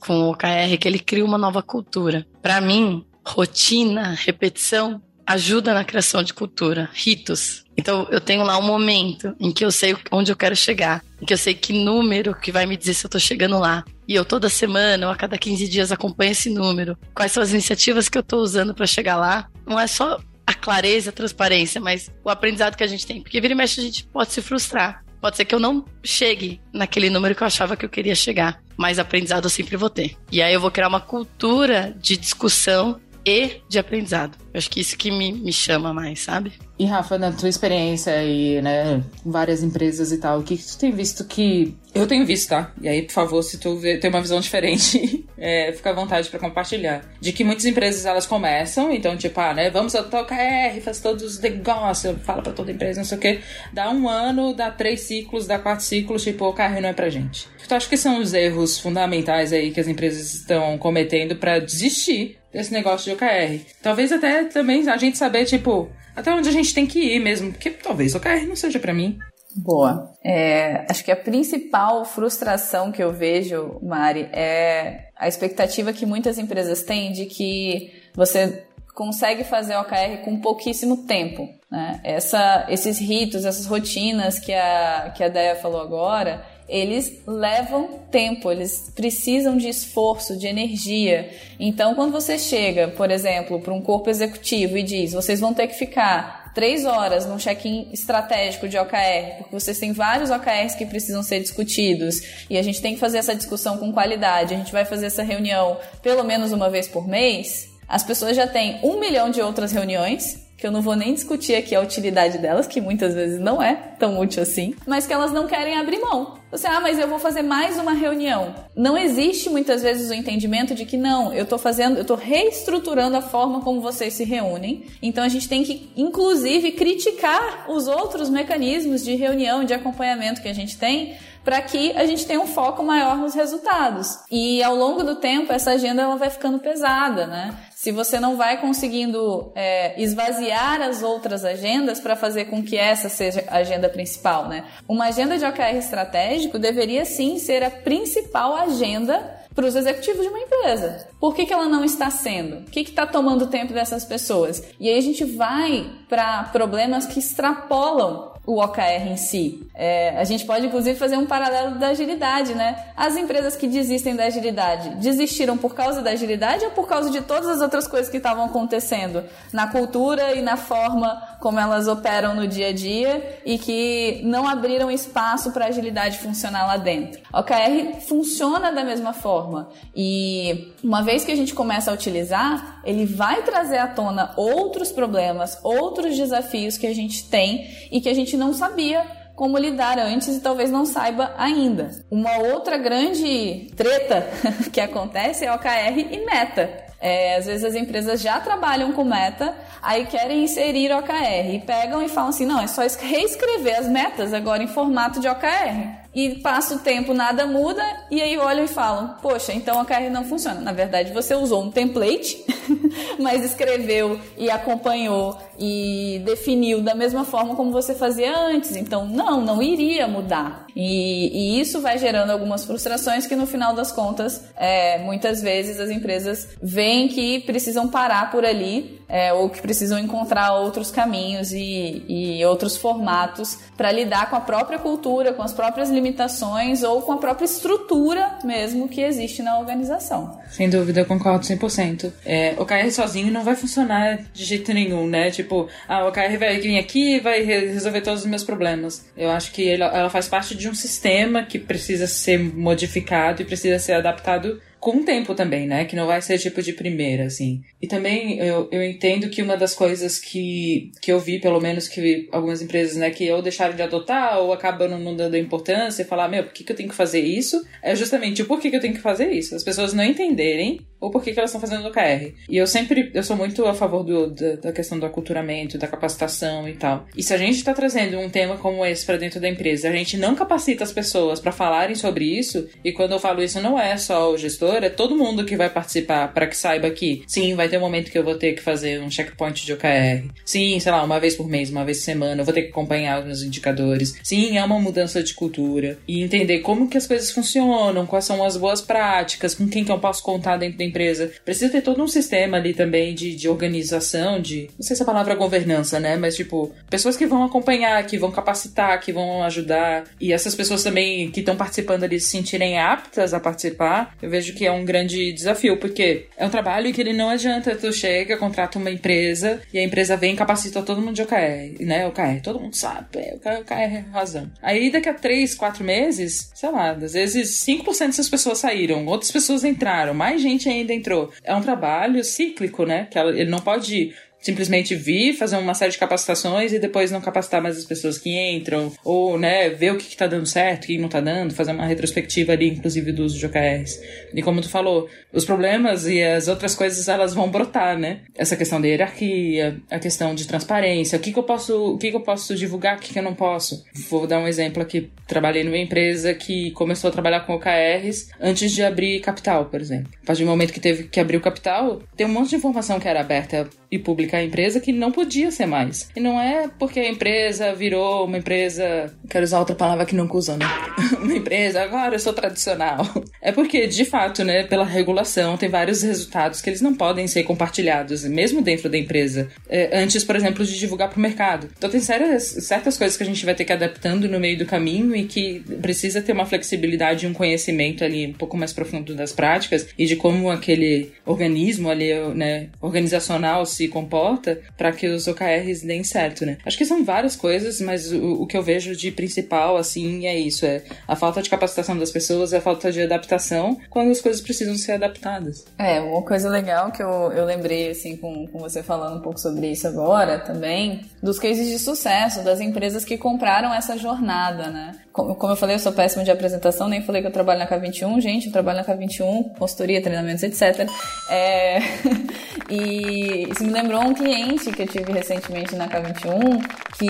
com 0.07 0.21
o 0.21 0.31
OKR 0.31 0.77
que 0.79 0.87
ele 0.87 0.99
cria 0.99 1.25
uma 1.25 1.39
nova 1.39 1.63
cultura. 1.63 2.27
Para 2.43 2.61
mim, 2.61 3.05
rotina, 3.25 4.17
repetição 4.25 5.01
ajuda 5.27 5.73
na 5.73 5.85
criação 5.85 6.23
de 6.23 6.35
cultura, 6.35 6.91
ritos. 6.93 7.65
Então 7.77 8.07
eu 8.11 8.21
tenho 8.21 8.45
lá 8.45 8.59
um 8.59 8.63
momento 8.63 9.35
em 9.41 9.51
que 9.51 9.65
eu 9.65 9.73
sei 9.73 9.97
onde 10.13 10.31
eu 10.31 10.37
quero 10.37 10.55
chegar, 10.55 11.03
em 11.21 11.25
que 11.25 11.33
eu 11.33 11.39
sei 11.39 11.55
que 11.55 11.73
número 11.73 12.35
que 12.35 12.53
vai 12.53 12.67
me 12.67 12.77
dizer 12.77 12.95
se 12.95 13.07
eu 13.07 13.11
tô 13.11 13.19
chegando 13.19 13.59
lá. 13.59 13.85
E 14.07 14.15
eu 14.15 14.25
toda 14.25 14.49
semana 14.49 15.07
ou 15.07 15.13
a 15.13 15.17
cada 15.17 15.39
15 15.39 15.67
dias 15.67 15.91
acompanho 15.91 16.33
esse 16.33 16.51
número. 16.51 16.97
Quais 17.15 17.33
são 17.33 17.43
as 17.43 17.53
iniciativas 17.53 18.09
que 18.09 18.19
eu 18.19 18.23
tô 18.23 18.39
usando 18.39 18.75
para 18.75 18.87
chegar 18.87 19.17
lá? 19.17 19.49
Não 19.67 19.81
é 19.81 19.87
só 19.87 20.21
a 20.47 20.53
clareza, 20.53 21.11
a 21.11 21.13
transparência, 21.13 21.81
mas 21.81 22.13
o 22.23 22.29
aprendizado 22.29 22.77
que 22.77 22.85
a 22.85 22.87
gente 22.87 23.07
tem. 23.07 23.23
Porque 23.23 23.41
vira 23.41 23.55
e 23.55 23.57
mexe 23.57 23.81
a 23.81 23.85
gente 23.85 24.05
pode 24.05 24.33
se 24.33 24.43
frustrar. 24.43 25.04
Pode 25.25 25.39
ser 25.39 25.47
que 25.47 25.55
eu 25.55 25.59
não 25.59 25.87
chegue 26.03 26.61
naquele 26.71 27.09
número 27.09 27.35
que 27.35 27.43
eu 27.43 27.47
achava 27.47 27.79
que 27.79 27.87
eu 27.87 27.89
queria 27.89 28.15
chegar, 28.15 28.63
mas 28.77 28.99
aprendizado 28.99 29.45
eu 29.45 29.51
sempre 29.51 29.75
vou 29.75 29.89
ter. 29.89 30.19
E 30.31 30.43
aí 30.43 30.53
eu 30.53 30.61
vou 30.61 30.71
criar 30.71 30.87
uma 30.87 31.01
cultura 31.01 31.97
de 31.99 32.19
discussão 32.19 33.01
e 33.27 33.63
de 33.69 33.79
aprendizado. 33.79 34.37
Eu 34.53 34.59
acho 34.59 34.71
que 34.71 34.81
isso 34.81 34.97
que 34.97 35.11
me, 35.11 35.33
me 35.33 35.53
chama 35.53 35.93
mais, 35.93 36.21
sabe? 36.21 36.53
E 36.79 36.85
Rafa, 36.85 37.17
na 37.17 37.31
tua 37.31 37.49
experiência 37.49 38.13
aí, 38.13 38.61
né, 38.61 39.03
várias 39.25 39.63
empresas 39.63 40.11
e 40.11 40.19
tal, 40.19 40.41
o 40.41 40.43
que, 40.43 40.57
que 40.57 40.65
tu 40.65 40.77
tem 40.77 40.91
visto 40.91 41.25
que. 41.25 41.77
Eu 41.95 42.07
tenho 42.07 42.27
visto, 42.27 42.49
tá? 42.49 42.73
E 42.81 42.89
aí, 42.89 43.03
por 43.03 43.13
favor, 43.13 43.43
se 43.43 43.59
tu 43.59 43.77
vê, 43.77 43.97
tem 43.97 44.11
uma 44.11 44.21
visão 44.21 44.41
diferente, 44.41 45.25
é, 45.39 45.73
fica 45.73 45.91
à 45.91 45.93
vontade 45.93 46.29
para 46.29 46.41
compartilhar. 46.41 47.09
De 47.21 47.33
que 47.33 47.45
muitas 47.45 47.65
empresas 47.65 48.05
elas 48.05 48.27
começam, 48.27 48.93
então, 48.93 49.17
tipo, 49.17 49.39
ah, 49.41 49.55
né, 49.55 49.71
vamos 49.71 49.93
tocar 49.93 50.37
R, 50.37 50.81
faz 50.81 50.99
todos 50.99 51.23
os 51.23 51.39
negócios, 51.41 52.17
fala 52.23 52.43
para 52.43 52.53
toda 52.53 52.73
empresa, 52.73 53.01
não 53.01 53.05
sei 53.05 53.19
o 53.19 53.21
quê. 53.21 53.41
Dá 53.73 53.91
um 53.91 54.09
ano, 54.09 54.53
dá 54.53 54.71
três 54.71 55.03
ciclos, 55.03 55.47
dá 55.47 55.59
quatro 55.59 55.85
ciclos, 55.85 56.25
tipo, 56.25 56.45
o 56.45 56.53
carro 56.53 56.81
não 56.81 56.89
é 56.89 56.93
pra 56.93 57.09
gente. 57.09 57.47
Tu 57.67 57.75
acha 57.75 57.89
que 57.89 57.97
são 57.97 58.21
os 58.21 58.35
erros 58.35 58.79
fundamentais 58.79 59.53
aí 59.53 59.71
que 59.71 59.81
as 59.81 59.89
empresas 59.89 60.35
estão 60.35 60.77
cometendo 60.77 61.37
para 61.37 61.61
desistir 61.61 62.37
desse 62.55 62.73
negócio 62.73 63.05
de 63.05 63.13
OKR? 63.13 63.61
Talvez 63.83 64.13
até 64.13 64.45
também 64.45 64.89
a 64.89 64.97
gente 64.97 65.19
saber, 65.19 65.45
tipo, 65.45 65.91
até 66.17 66.33
onde 66.33 66.49
a 66.49 66.53
gente 66.53 66.73
tem 66.73 66.87
que 66.87 67.01
ir 67.01 67.21
mesmo, 67.21 67.53
porque 67.53 67.71
talvez 67.71 68.15
OKR 68.15 68.47
não 68.47 68.57
seja 68.57 68.79
para 68.79 68.95
mim. 68.95 69.19
Boa. 69.57 70.11
É, 70.25 70.85
acho 70.89 71.05
que 71.05 71.13
a 71.13 71.17
principal 71.17 72.05
frustração 72.05 72.91
que 72.91 73.03
eu 73.03 73.13
vejo, 73.13 73.79
Mari, 73.83 74.29
é 74.33 75.09
a 75.17 75.29
expectativa 75.29 75.93
que 75.93 76.07
muitas 76.07 76.39
empresas 76.39 76.83
têm 76.83 77.13
de 77.13 77.27
que 77.27 77.93
você 78.15 78.65
consegue 78.95 79.45
fazer 79.45 79.77
OKR 79.77 80.23
com 80.25 80.41
pouquíssimo 80.41 81.05
tempo. 81.07 81.49
Né? 81.71 82.01
Essa, 82.05 82.67
esses 82.69 82.99
ritos, 82.99 83.45
essas 83.45 83.67
rotinas 83.67 84.39
que 84.39 84.53
a, 84.53 85.13
que 85.15 85.23
a 85.23 85.29
Deia 85.29 85.57
falou 85.57 85.81
agora, 85.81 86.45
eles 86.69 87.21
levam 87.27 88.01
tempo, 88.11 88.51
eles 88.51 88.91
precisam 88.95 89.57
de 89.57 89.69
esforço, 89.69 90.37
de 90.37 90.47
energia. 90.47 91.31
Então, 91.59 91.95
quando 91.95 92.13
você 92.13 92.39
chega, 92.39 92.89
por 92.89 93.11
exemplo, 93.11 93.61
para 93.61 93.73
um 93.73 93.81
corpo 93.81 94.09
executivo 94.09 94.79
e 94.79 94.83
diz: 94.83 95.13
vocês 95.13 95.41
vão 95.41 95.53
ter 95.53 95.67
que 95.67 95.75
ficar 95.75 96.53
três 96.55 96.85
horas 96.85 97.27
num 97.27 97.37
check-in 97.37 97.89
estratégico 97.93 98.69
de 98.69 98.79
OKR, 98.79 99.39
porque 99.39 99.53
vocês 99.53 99.79
têm 99.79 99.93
vários 99.93 100.31
OKRs 100.31 100.77
que 100.77 100.87
precisam 100.87 101.23
ser 101.23 101.41
discutidos 101.41 102.47
e 102.49 102.57
a 102.57 102.63
gente 102.63 102.81
tem 102.81 102.95
que 102.95 103.01
fazer 103.01 103.19
essa 103.19 103.35
discussão 103.35 103.77
com 103.77 103.93
qualidade, 103.93 104.55
a 104.55 104.57
gente 104.57 104.73
vai 104.73 104.85
fazer 104.85 105.07
essa 105.07 105.23
reunião 105.23 105.77
pelo 106.01 106.23
menos 106.23 106.53
uma 106.53 106.71
vez 106.71 106.87
por 106.87 107.09
mês. 107.09 107.69
As 107.89 108.03
pessoas 108.03 108.37
já 108.37 108.47
têm 108.47 108.79
um 108.83 108.99
milhão 108.99 109.31
de 109.31 109.43
outras 109.43 109.73
reuniões 109.73 110.44
que 110.65 110.69
eu 110.69 110.73
não 110.73 110.81
vou 110.81 110.97
nem 110.97 111.13
discutir 111.13 111.55
aqui 111.57 111.75
a 111.75 111.81
utilidade 111.83 112.39
delas, 112.39 112.67
que 112.67 112.81
muitas 112.81 113.13
vezes 113.13 113.39
não 113.39 113.63
é 113.63 113.75
tão 113.99 114.19
útil 114.19 114.43
assim, 114.43 114.75
mas 114.87 115.07
que 115.07 115.13
elas 115.13 115.31
não 115.31 115.47
querem 115.47 115.77
abrir 115.77 116.01
mão. 116.01 116.39
Você, 116.51 116.67
ah, 116.67 116.81
mas 116.81 116.99
eu 116.99 117.07
vou 117.07 117.19
fazer 117.19 117.43
mais 117.43 117.79
uma 117.79 117.93
reunião. 117.93 118.55
Não 118.75 118.97
existe 118.97 119.51
muitas 119.51 119.83
vezes 119.83 120.09
o 120.09 120.15
entendimento 120.15 120.75
de 120.75 120.87
que 120.87 120.97
não, 120.97 121.35
eu 121.35 121.45
tô 121.45 121.59
fazendo, 121.59 121.99
eu 121.99 122.05
tô 122.07 122.15
reestruturando 122.15 123.15
a 123.15 123.21
forma 123.21 123.61
como 123.61 123.83
vocês 123.83 124.15
se 124.15 124.25
reúnem. 124.25 124.87
Então 125.03 125.23
a 125.23 125.29
gente 125.29 125.51
tem 125.51 125.63
que, 125.65 125.93
inclusive, 125.95 126.73
criticar 126.73 127.67
os 127.69 127.87
outros 127.87 128.31
mecanismos 128.31 129.05
de 129.05 129.15
reunião, 129.17 129.65
de 129.65 129.75
acompanhamento 129.75 130.41
que 130.41 130.49
a 130.49 130.55
gente 130.55 130.79
tem, 130.79 131.15
para 131.45 131.61
que 131.61 131.93
a 131.93 132.07
gente 132.07 132.25
tenha 132.25 132.41
um 132.41 132.47
foco 132.47 132.83
maior 132.83 133.19
nos 133.19 133.35
resultados. 133.35 134.19
E 134.31 134.63
ao 134.63 134.75
longo 134.75 135.05
do 135.05 135.17
tempo, 135.17 135.53
essa 135.53 135.73
agenda 135.73 136.01
ela 136.01 136.17
vai 136.17 136.31
ficando 136.31 136.59
pesada, 136.59 137.27
né? 137.27 137.55
Se 137.85 137.93
você 137.93 138.19
não 138.19 138.39
vai 138.39 138.63
conseguindo 138.63 139.53
é, 139.55 140.01
esvaziar 140.03 140.81
as 140.81 141.03
outras 141.03 141.45
agendas 141.45 142.01
para 142.01 142.17
fazer 142.17 142.47
com 142.47 142.63
que 142.63 142.79
essa 142.79 143.11
seja 143.11 143.45
a 143.47 143.59
agenda 143.59 143.91
principal, 143.91 144.49
né? 144.49 144.65
Uma 144.89 145.09
agenda 145.09 145.37
de 145.37 145.45
OKR 145.45 145.77
estratégico 145.77 146.59
deveria 146.59 147.05
sim 147.05 147.39
ser 147.39 147.63
a 147.63 147.71
principal 147.71 148.57
agenda 148.57 149.39
para 149.55 149.67
os 149.67 149.77
executivos 149.77 150.23
de 150.23 150.29
uma 150.29 150.39
empresa. 150.39 151.07
Por 151.21 151.35
que, 151.35 151.45
que 151.45 151.53
ela 151.53 151.69
não 151.69 151.85
está 151.85 152.11
sendo? 152.11 152.61
O 152.61 152.71
que 152.71 152.81
está 152.81 153.07
tomando 153.07 153.49
tempo 153.49 153.75
dessas 153.75 154.03
pessoas? 154.03 154.65
E 154.81 154.89
aí 154.89 154.97
a 154.97 155.03
gente 155.03 155.23
vai 155.23 155.87
para 156.09 156.45
problemas 156.45 157.05
que 157.05 157.19
extrapolam 157.19 158.33
o 158.47 158.61
OKR 158.63 159.09
em 159.09 159.17
si. 159.17 159.67
É, 159.75 160.19
a 160.19 160.25
gente 160.25 160.45
pode, 160.45 160.67
inclusive, 160.67 160.99
fazer 160.99 161.17
um 161.17 161.27
paralelo 161.27 161.79
da 161.79 161.89
agilidade, 161.89 162.55
né? 162.55 162.77
As 162.97 163.17
empresas 163.17 163.57
que 163.57 163.67
desistem 163.67 164.15
da 164.15 164.25
agilidade, 164.25 164.91
desistiram 164.97 165.57
por 165.57 165.75
causa 165.75 166.03
da 166.03 166.11
agilidade 166.11 166.65
ou 166.65 166.71
por 166.73 166.87
causa 166.87 167.11
de 167.11 167.23
todas 167.23 167.49
as 167.49 167.61
outras 167.61 167.87
coisas 167.87 168.11
que 168.11 168.19
estavam 168.19 168.45
acontecendo 168.45 169.25
na 169.53 169.67
cultura 169.69 170.35
e 170.35 170.43
na 170.43 170.57
forma 170.57 171.37
como 171.41 171.59
elas 171.59 171.89
operam 171.89 172.35
no 172.35 172.47
dia 172.47 172.69
a 172.69 172.73
dia 172.73 173.41
e 173.45 173.59
que 173.59 174.21
não 174.25 174.47
abriram 174.47 174.91
espaço 174.91 175.53
para 175.53 175.67
a 175.67 175.69
agilidade 175.69 176.19
funcionar 176.19 176.67
lá 176.67 176.77
dentro. 176.77 177.21
OKR 177.33 178.01
funciona 178.01 178.73
da 178.73 178.85
mesma 178.85 179.13
forma 179.13 179.69
e 179.95 180.73
uma 180.83 181.03
vez 181.03 181.25
que 181.25 181.33
a 181.33 181.37
gente 181.37 181.55
começa 181.55 181.91
a 181.91 181.95
utilizar, 181.95 182.81
ele 182.85 183.07
vai 183.07 183.43
trazer 183.43 183.79
à 183.79 183.87
tona 183.87 184.33
outros 184.37 184.93
problemas, 184.93 185.59
outros 185.63 186.17
desafios 186.17 186.77
que 186.77 186.87
a 186.87 186.95
gente 186.95 187.29
tem 187.29 187.69
e 187.91 188.01
que 188.01 188.09
a 188.09 188.15
gente 188.15 188.34
não 188.37 188.53
sabia 188.53 189.05
como 189.35 189.59
lidar 189.59 189.99
antes 189.99 190.37
e 190.37 190.41
talvez 190.41 190.71
não 190.71 190.87
saiba 190.87 191.35
ainda. 191.37 191.91
Uma 192.11 192.39
outra 192.39 192.77
grande 192.79 193.71
treta 193.77 194.29
que 194.73 194.81
acontece 194.81 195.45
é 195.45 195.53
OKR 195.53 195.99
e 196.11 196.25
meta. 196.25 196.85
É, 197.01 197.37
às 197.37 197.45
vezes 197.45 197.65
as 197.65 197.75
empresas 197.75 198.23
já 198.23 198.41
trabalham 198.41 198.93
com 198.93 199.05
meta, 199.05 199.55
aí 199.83 200.07
querem 200.07 200.45
inserir 200.45 200.91
OKR 200.91 201.55
e 201.55 201.61
pegam 201.61 202.03
e 202.03 202.09
falam 202.09 202.31
assim: 202.31 202.47
não, 202.47 202.61
é 202.61 202.67
só 202.67 202.81
reescrever 202.81 203.79
as 203.79 203.89
metas 203.89 204.33
agora 204.33 204.63
em 204.63 204.69
formato 204.69 205.21
de 205.21 205.29
OKR 205.29 206.05
e 206.15 206.37
passa 206.37 206.77
o 206.77 206.79
tempo, 206.79 207.13
nada 207.13 207.45
muda, 207.45 207.83
e 208.11 208.23
aí 208.23 208.39
olham 208.39 208.65
e 208.65 208.69
falam: 208.69 209.17
Poxa, 209.21 209.53
então 209.53 209.81
a 209.81 209.85
KR 209.85 210.09
não 210.11 210.25
funciona. 210.25 210.61
Na 210.61 210.73
verdade, 210.73 211.13
você 211.13 211.35
usou 211.35 211.65
um 211.65 211.71
template, 211.71 212.45
mas 213.19 213.45
escreveu 213.45 214.21
e 214.39 214.49
acompanhou 214.49 215.37
e 215.59 216.21
definiu 216.25 216.83
da 216.83 216.95
mesma 216.95 217.25
forma 217.25 217.55
como 217.55 217.71
você 217.71 217.95
fazia 217.95 218.37
antes. 218.37 218.77
Então, 218.77 219.07
não, 219.07 219.41
não 219.41 219.63
iria 219.63 220.07
mudar. 220.07 220.67
E, 220.75 221.57
e 221.57 221.61
isso 221.61 221.81
vai 221.81 221.99
gerando 221.99 222.31
algumas 222.31 222.65
frustrações 222.65 223.27
que 223.27 223.37
no 223.37 223.47
final 223.47 223.75
das 223.75 223.93
contas, 223.93 224.43
é, 224.57 224.99
muitas 224.99 225.41
vezes 225.41 225.79
as 225.79 225.91
empresas 225.91 226.49
veem 226.63 227.09
que 227.09 227.41
precisam 227.41 227.89
parar 227.89 228.31
por 228.31 228.45
ali 228.45 229.01
é, 229.09 229.33
ou 229.33 229.49
que 229.49 229.61
precisam 229.61 229.99
encontrar 229.99 230.55
outros 230.55 230.91
caminhos 230.91 231.53
e, 231.53 232.05
e 232.09 232.45
outros 232.45 232.77
formatos 232.77 233.59
para 233.77 233.93
lidar 233.93 234.31
com 234.31 234.37
a 234.37 234.41
própria 234.41 234.79
cultura, 234.79 235.33
com 235.33 235.43
as 235.43 235.53
próprias 235.53 235.91
limitações 235.91 236.83
ou 236.83 237.03
com 237.03 237.13
a 237.13 237.19
própria 237.19 237.45
estrutura 237.45 238.39
mesmo 238.45 238.89
que 238.89 239.01
existe 239.01 239.43
na 239.43 239.59
organização. 239.59 240.39
Sem 240.51 240.69
dúvida, 240.69 241.01
eu 241.01 241.07
concordo 241.07 241.45
100%. 241.45 242.13
É, 242.25 242.55
o 242.59 242.65
KR 242.65 242.91
sozinho 242.91 243.33
não 243.33 243.45
vai 243.45 243.57
funcionar 243.57 244.19
de 244.33 244.45
jeito 244.45 244.73
nenhum, 244.73 245.07
né? 245.07 245.31
Tipo, 245.31 245.44
ah, 245.89 246.07
o 246.07 246.13
KR 246.13 246.37
vai 246.39 246.59
vir 246.59 246.79
aqui 246.79 247.17
e 247.17 247.21
vai 247.21 247.43
resolver 247.43 248.01
todos 248.01 248.21
os 248.21 248.27
meus 248.27 248.45
problemas. 248.45 249.09
Eu 249.17 249.31
acho 249.31 249.53
que 249.53 249.69
ela 249.69 250.11
faz 250.11 250.29
parte 250.29 250.55
de 250.55 250.69
um 250.69 250.75
sistema 250.75 251.43
que 251.43 251.59
precisa 251.59 252.07
ser 252.07 252.39
modificado 252.39 253.43
e 253.43 253.45
precisa 253.45 253.79
ser 253.79 253.93
adaptado 253.93 254.61
com 254.85 254.99
o 254.99 255.03
tempo 255.03 255.35
também, 255.35 255.67
né? 255.67 255.87
Que 255.87 255.97
não 255.97 256.07
vai 256.07 256.21
ser 256.21 256.37
tipo 256.37 256.61
de 256.61 256.75
primeira, 256.75 257.25
assim. 257.25 257.63
E 257.81 257.87
também 257.87 258.39
eu, 258.39 258.69
eu 258.71 258.85
entendo 258.85 259.31
que 259.31 259.41
uma 259.41 259.57
das 259.57 259.75
coisas 259.75 260.19
que, 260.19 260.93
que 261.01 261.11
eu 261.11 261.19
vi, 261.19 261.41
pelo 261.41 261.59
menos 261.59 261.89
que 261.89 262.29
algumas 262.31 262.61
empresas, 262.61 262.95
né, 262.99 263.09
que 263.09 263.33
ou 263.33 263.41
deixaram 263.41 263.75
de 263.75 263.81
adotar 263.81 264.39
ou 264.41 264.53
acabam 264.53 264.87
não 264.91 265.17
dando 265.17 265.39
importância 265.39 266.03
e 266.03 266.05
falar, 266.05 266.29
meu, 266.29 266.45
por 266.45 266.53
que, 266.53 266.63
que 266.63 266.71
eu 266.71 266.77
tenho 266.77 266.91
que 266.91 266.95
fazer 266.95 267.21
isso? 267.21 267.67
É 267.83 267.97
justamente 267.97 268.43
o 268.43 268.47
porquê 268.47 268.69
que 268.69 268.77
eu 268.77 268.81
tenho 268.81 268.93
que 268.93 269.01
fazer 269.01 269.31
isso. 269.31 269.55
As 269.55 269.65
pessoas 269.65 269.95
não 269.95 270.05
entenderem 270.05 270.81
ou 271.05 271.11
por 271.11 271.23
que, 271.23 271.33
que 271.33 271.39
elas 271.39 271.51
estão 271.51 271.61
fazendo 271.61 271.83
no 271.83 271.91
KR. 271.91 272.35
E 272.49 272.57
eu 272.57 272.67
sempre, 272.67 273.11
eu 273.13 273.23
sou 273.23 273.37
muito 273.37 273.67
a 273.67 273.75
favor 273.75 274.03
do, 274.03 274.31
da, 274.31 274.57
da 274.57 274.73
questão 274.73 274.99
do 274.99 275.05
aculturamento, 275.05 275.77
da 275.77 275.87
capacitação 275.87 276.67
e 276.67 276.75
tal. 276.75 277.07
E 277.15 277.23
se 277.23 277.35
a 277.35 277.37
gente 277.37 277.57
está 277.57 277.75
trazendo 277.75 278.19
um 278.19 278.31
tema 278.31 278.57
como 278.57 278.85
esse 278.87 279.05
para 279.05 279.19
dentro 279.19 279.39
da 279.39 279.47
empresa, 279.47 279.89
a 279.89 279.93
gente 279.93 280.17
não 280.17 280.35
capacita 280.35 280.83
as 280.83 280.93
pessoas 280.93 281.41
para 281.41 281.53
falarem 281.53 281.95
sobre 281.95 282.25
isso, 282.25 282.67
e 282.83 282.91
quando 282.91 283.13
eu 283.13 283.21
falo 283.21 283.43
isso 283.43 283.61
não 283.61 283.79
é 283.79 283.99
só 283.99 284.33
o 284.33 284.39
gestor, 284.39 284.74
é 284.83 284.89
todo 284.89 285.17
mundo 285.17 285.45
que 285.45 285.57
vai 285.57 285.71
participar 285.71 286.33
para 286.33 286.47
que 286.47 286.57
saiba 286.57 286.91
que, 286.91 287.23
sim, 287.27 287.55
vai 287.55 287.69
ter 287.69 287.79
um 287.79 287.81
momento 287.81 288.11
que 288.11 288.19
eu 288.19 288.25
vou 288.25 288.37
ter 288.37 288.55
que 288.55 288.63
fazer 288.63 289.01
um 289.01 289.11
checkpoint 289.11 289.65
de 289.65 289.73
OKR. 289.73 290.29
Sim, 290.45 290.79
sei 290.81 290.93
lá, 290.93 291.03
uma 291.03 291.21
vez 291.21 291.37
por 291.37 291.49
mês, 291.49 291.71
uma 291.71 291.85
vez 291.85 291.99
por 291.99 292.05
semana, 292.05 292.41
eu 292.41 292.45
vou 292.45 292.55
ter 292.55 292.63
que 292.63 292.71
acompanhar 292.71 293.21
os 293.21 293.27
meus 293.27 293.43
indicadores. 293.43 294.17
Sim, 294.23 294.57
é 294.57 294.65
uma 294.65 294.81
mudança 294.81 295.23
de 295.23 295.35
cultura. 295.35 295.99
E 296.09 296.23
entender 296.23 296.61
como 296.61 296.89
que 296.89 296.97
as 296.97 297.07
coisas 297.07 297.31
funcionam, 297.31 298.07
quais 298.07 298.25
são 298.25 298.43
as 298.45 298.57
boas 298.57 298.81
práticas, 298.81 299.55
com 299.55 299.69
quem 299.69 299.85
que 299.85 299.93
eu 299.93 299.99
posso 299.99 300.23
contar 300.23 300.57
dentro 300.57 300.79
da 300.79 300.85
empresa. 300.85 301.31
Precisa 301.45 301.71
ter 301.71 301.83
todo 301.83 302.03
um 302.03 302.09
sistema 302.09 302.57
ali 302.57 302.75
também 302.75 303.15
de, 303.15 303.35
de 303.35 303.49
organização, 303.49 304.41
de. 304.41 304.69
Não 304.79 304.87
sei 304.87 304.97
se 304.97 305.03
a 305.03 305.07
palavra 305.07 305.35
é 305.35 305.37
governança, 305.37 306.01
né? 306.01 306.17
Mas, 306.17 306.37
tipo, 306.37 306.73
pessoas 306.89 307.17
que 307.17 307.27
vão 307.27 307.45
acompanhar, 307.45 308.05
que 308.07 308.19
vão 308.19 308.31
capacitar, 308.31 309.01
que 309.01 309.13
vão 309.13 309.43
ajudar. 309.43 310.05
E 310.21 310.33
essas 310.33 310.55
pessoas 310.55 310.83
também 310.83 311.31
que 311.31 311.41
estão 311.41 311.57
participando 311.57 312.05
ali 312.05 312.19
se 312.21 312.29
sentirem 312.29 312.79
aptas 312.79 313.35
a 313.35 313.41
participar, 313.41 314.15
eu 314.21 314.31
vejo 314.31 314.55
que 314.55 314.64
é 314.67 314.73
um 314.73 314.85
grande 314.85 315.33
desafio, 315.33 315.77
porque 315.77 316.27
é 316.37 316.47
um 316.47 316.51
trabalho 316.51 316.93
que 316.93 317.01
ele 317.01 317.13
não 317.13 317.31
adianta. 317.31 317.75
Tu 317.75 317.93
chega, 317.93 318.37
contrata 318.37 318.79
uma 318.79 318.91
empresa 318.91 319.61
e 319.73 319.79
a 319.79 319.83
empresa 319.83 320.17
vem 320.17 320.35
e 320.35 320.37
capacita 320.37 320.83
todo 320.83 321.01
mundo 321.01 321.15
de 321.15 321.23
OKR, 321.23 321.81
né? 321.81 322.07
OKR, 322.07 322.41
todo 322.43 322.61
mundo 322.61 322.75
sabe, 322.75 323.07
é, 323.17 323.35
OKR 323.61 323.75
é 323.75 324.05
razão. 324.13 324.51
Aí 324.63 324.91
daqui 324.91 325.09
a 325.09 325.15
três, 325.15 325.55
quatro 325.55 325.85
meses, 325.85 326.51
sei 326.55 326.71
lá, 326.71 326.91
às 326.91 327.13
vezes 327.13 327.51
5% 327.65 328.07
dessas 328.07 328.29
pessoas 328.29 328.59
saíram, 328.59 329.07
outras 329.07 329.31
pessoas 329.31 329.65
entraram, 329.65 330.15
mais 330.15 330.41
gente 330.41 330.69
ainda 330.69 330.93
entrou. 330.93 331.33
É 331.43 331.55
um 331.55 331.61
trabalho 331.61 332.23
cíclico, 332.25 332.85
né? 332.85 333.09
Que 333.11 333.19
ele 333.19 333.51
não 333.51 333.59
pode 333.59 334.15
simplesmente 334.45 334.95
vir, 334.95 335.33
fazer 335.33 335.57
uma 335.57 335.73
série 335.73 335.91
de 335.91 335.99
capacitações 335.99 336.73
e 336.73 336.79
depois 336.79 337.11
não 337.11 337.21
capacitar 337.21 337.63
mais 337.63 337.79
as 337.79 337.87
pessoas 337.87 338.19
que 338.19 338.31
entram, 338.31 338.93
ou, 339.03 339.39
né, 339.39 339.71
ver 339.71 339.93
o 339.93 339.97
que, 339.97 340.05
que 340.05 340.17
tá 340.17 340.27
dando 340.27 340.45
certo, 340.45 340.85
o 340.85 340.87
que 340.89 340.99
não 340.99 341.09
tá 341.09 341.21
dando, 341.21 341.55
fazer 341.55 341.73
uma 341.73 341.87
retrospectiva 341.87 342.53
ali, 342.53 342.69
inclusive, 342.69 343.11
do 343.11 343.25
uso 343.25 343.39
de 343.39 343.47
OKRs. 343.47 344.01
E 344.35 344.43
como 344.43 344.61
tu 344.61 344.69
falou, 344.69 345.09
os 345.33 345.47
problemas 345.47 346.07
e 346.07 346.23
as 346.23 346.47
outras 346.47 346.75
coisas, 346.75 347.09
elas 347.09 347.33
vão 347.33 347.51
brotar, 347.51 347.99
né? 347.99 348.21
Essa 348.37 348.55
questão 348.55 348.81
da 348.81 348.87
hierarquia, 348.87 349.81
a 349.91 349.99
questão 349.99 350.35
de 350.35 350.47
transparência, 350.47 351.17
o 351.17 351.21
que 351.21 351.33
que 351.33 351.39
eu 351.39 351.43
posso, 351.43 351.95
o 351.95 351.99
que 351.99 352.11
que 352.11 352.17
eu 352.17 352.21
posso 352.21 352.55
divulgar, 352.55 352.99
o 352.99 353.01
que 353.01 353.15
que 353.15 353.19
eu 353.19 353.23
não 353.23 353.35
posso. 353.35 353.83
Vou 354.11 354.27
dar 354.27 354.39
um 354.39 354.47
exemplo 354.47 354.83
aqui. 354.83 355.11
Trabalhei 355.27 355.65
numa 355.65 355.79
empresa 355.79 356.35
que 356.35 356.71
começou 356.73 357.09
a 357.09 357.13
trabalhar 357.13 357.41
com 357.41 357.55
OKRs 357.55 358.29
antes 358.39 358.73
de 358.73 358.83
abrir 358.83 359.21
capital, 359.21 359.65
por 359.67 359.81
exemplo. 359.81 360.13
A 360.23 360.27
partir 360.27 360.45
do 360.45 360.51
momento 360.51 360.73
que 360.73 360.81
teve 360.81 361.05
que 361.05 361.19
abrir 361.19 361.39
o 361.39 361.41
capital, 361.41 362.03
tem 362.15 362.27
um 362.27 362.31
monte 362.31 362.51
de 362.51 362.57
informação 362.57 363.01
que 363.01 363.09
era 363.09 363.21
aberta 363.21 363.69
e 363.91 363.99
pública 363.99 364.34
à 364.37 364.45
empresa 364.45 364.81
que 364.81 364.93
não 364.93 365.13
podia 365.13 365.51
ser 365.51 365.67
mais. 365.67 366.11
E 366.17 366.21
não 366.21 366.41
é 366.41 366.69
porque 366.79 366.99
a 366.99 367.09
empresa 367.09 367.75
virou 367.75 368.25
uma 368.25 368.39
empresa. 368.39 369.15
Quero 369.29 369.45
usar 369.45 369.61
outra 369.61 369.75
palavra 369.75 370.05
que 370.05 370.15
não 370.15 370.29
usa, 370.33 370.57
né? 370.57 370.67
uma 371.23 371.35
empresa, 371.35 371.83
agora 371.83 372.17
eu 372.17 372.19
sou 372.19 372.33
tradicional. 372.33 373.07
É 373.41 373.53
porque, 373.53 373.87
de 373.87 374.05
fato, 374.05 374.43
né, 374.43 374.65
pela 374.65 374.85
regulação, 374.85 375.57
tem 375.57 375.69
vários 375.69 376.03
resultados 376.03 376.61
que 376.61 376.69
eles 376.69 376.81
não 376.81 376.95
podem 376.95 377.27
ser 377.27 377.45
compartilhados, 377.45 378.25
mesmo 378.25 378.61
dentro 378.61 378.89
da 378.89 378.99
empresa, 378.99 379.49
é, 379.69 379.97
antes, 379.97 380.25
por 380.25 380.35
exemplo, 380.35 380.65
de 380.65 380.77
divulgar 380.77 381.09
para 381.09 381.19
o 381.19 381.23
mercado. 381.23 381.69
Então, 381.77 381.89
tem 381.89 382.01
sérias, 382.01 382.43
certas 382.43 382.97
coisas 382.97 383.17
que 383.17 383.23
a 383.23 383.27
gente 383.27 383.45
vai 383.45 383.55
ter 383.55 383.65
que 383.65 383.73
adaptando 383.73 384.29
no 384.29 384.41
meio 384.41 384.59
do 384.59 384.67
caminho 384.67 385.15
e 385.15 385.25
que 385.25 385.61
precisa 385.81 386.21
ter 386.21 386.33
uma 386.33 386.47
flexibilidade 386.47 387.27
e 387.27 387.29
um 387.29 387.33
conhecimento 387.33 388.03
ali 388.03 388.27
um 388.27 388.33
pouco 388.33 388.57
mais 388.57 388.73
profundo 388.73 389.15
das 389.15 389.33
práticas 389.33 389.87
e 389.97 390.07
de 390.07 390.17
como 390.17 390.51
aquele 390.51 391.13
organismo 391.25 391.89
ali, 391.89 392.13
né, 392.35 392.69
organizacional 392.81 393.65
se 393.65 393.85
se 393.85 393.89
comporta 394.25 394.61
para 394.77 394.93
que 394.93 395.07
os 395.09 395.27
OKRs 395.27 395.83
deem 395.83 396.03
certo, 396.03 396.47
né? 396.47 396.59
Acho 396.65 396.79
que 396.79 396.85
são 396.85 397.05
várias 397.05 397.37
coisas, 397.37 397.81
mas 397.81 398.11
o, 398.13 398.43
o, 398.43 398.47
que 398.47 398.57
eu 398.57 398.63
vejo 398.63 398.97
de 398.97 399.11
principal, 399.11 399.77
assim, 399.77 400.27
é 400.27 400.37
isso: 400.39 400.65
é 400.65 400.83
a 401.07 401.15
falta 401.15 401.43
de 401.43 401.51
capacitação 401.51 401.99
das 401.99 402.11
pessoas, 402.11 402.53
a 402.53 402.61
falta 402.61 402.91
de 402.91 403.03
adaptação 403.03 403.79
quando 403.91 404.11
as 404.11 404.21
coisas 404.21 404.41
precisam 404.41 404.77
ser 404.77 404.93
adaptadas. 404.93 405.65
É, 405.79 406.01
uma 406.01 406.23
coisa 406.23 406.49
legal 406.49 406.91
que 406.91 407.03
eu, 407.03 407.33
eu 407.33 407.45
lembrei, 407.45 407.91
assim, 407.91 408.17
com, 408.17 408.47
com 408.47 408.59
você 408.59 408.83
falando 408.83 409.19
um 409.19 409.23
pouco 409.23 409.39
sobre 409.39 409.71
isso 409.71 409.87
agora 409.87 410.39
também, 410.39 411.05
dos 411.23 411.39
cases 411.39 411.69
de 411.69 411.79
sucesso 411.79 412.43
das 412.43 412.61
empresas 412.61 413.05
que 413.05 413.19
compraram 413.19 413.75
essa 413.75 413.97
jornada, 413.97 414.69
né? 414.71 414.93
Como, 415.15 415.53
eu 415.53 415.57
falei, 415.57 415.77
eu 415.77 415.79
sou 415.79 415.93
péssima 415.93 416.25
de 416.25 416.33
apresentação, 416.33 416.89
nem 416.89 417.01
falei 417.01 417.23
que 417.23 417.29
eu 417.29 417.33
trabalho 417.33 417.61
na 417.61 417.69
K21, 417.69 418.21
gente, 418.21 418.47
eu 418.47 418.53
trabalho 418.53 418.79
na 418.79 418.85
K21, 418.85 419.57
consultoria, 419.57 420.03
treinamentos, 420.03 420.43
etc. 420.43 420.91
É... 421.31 421.79
e 422.69 423.49
isso 423.49 423.63
me 423.63 423.71
lembrou 423.71 424.03
um 424.03 424.13
cliente 424.13 424.73
que 424.73 424.83
eu 424.83 424.89
tive 424.89 425.13
recentemente 425.13 425.77
na 425.77 425.89
K21, 425.89 426.67
que 426.99 427.07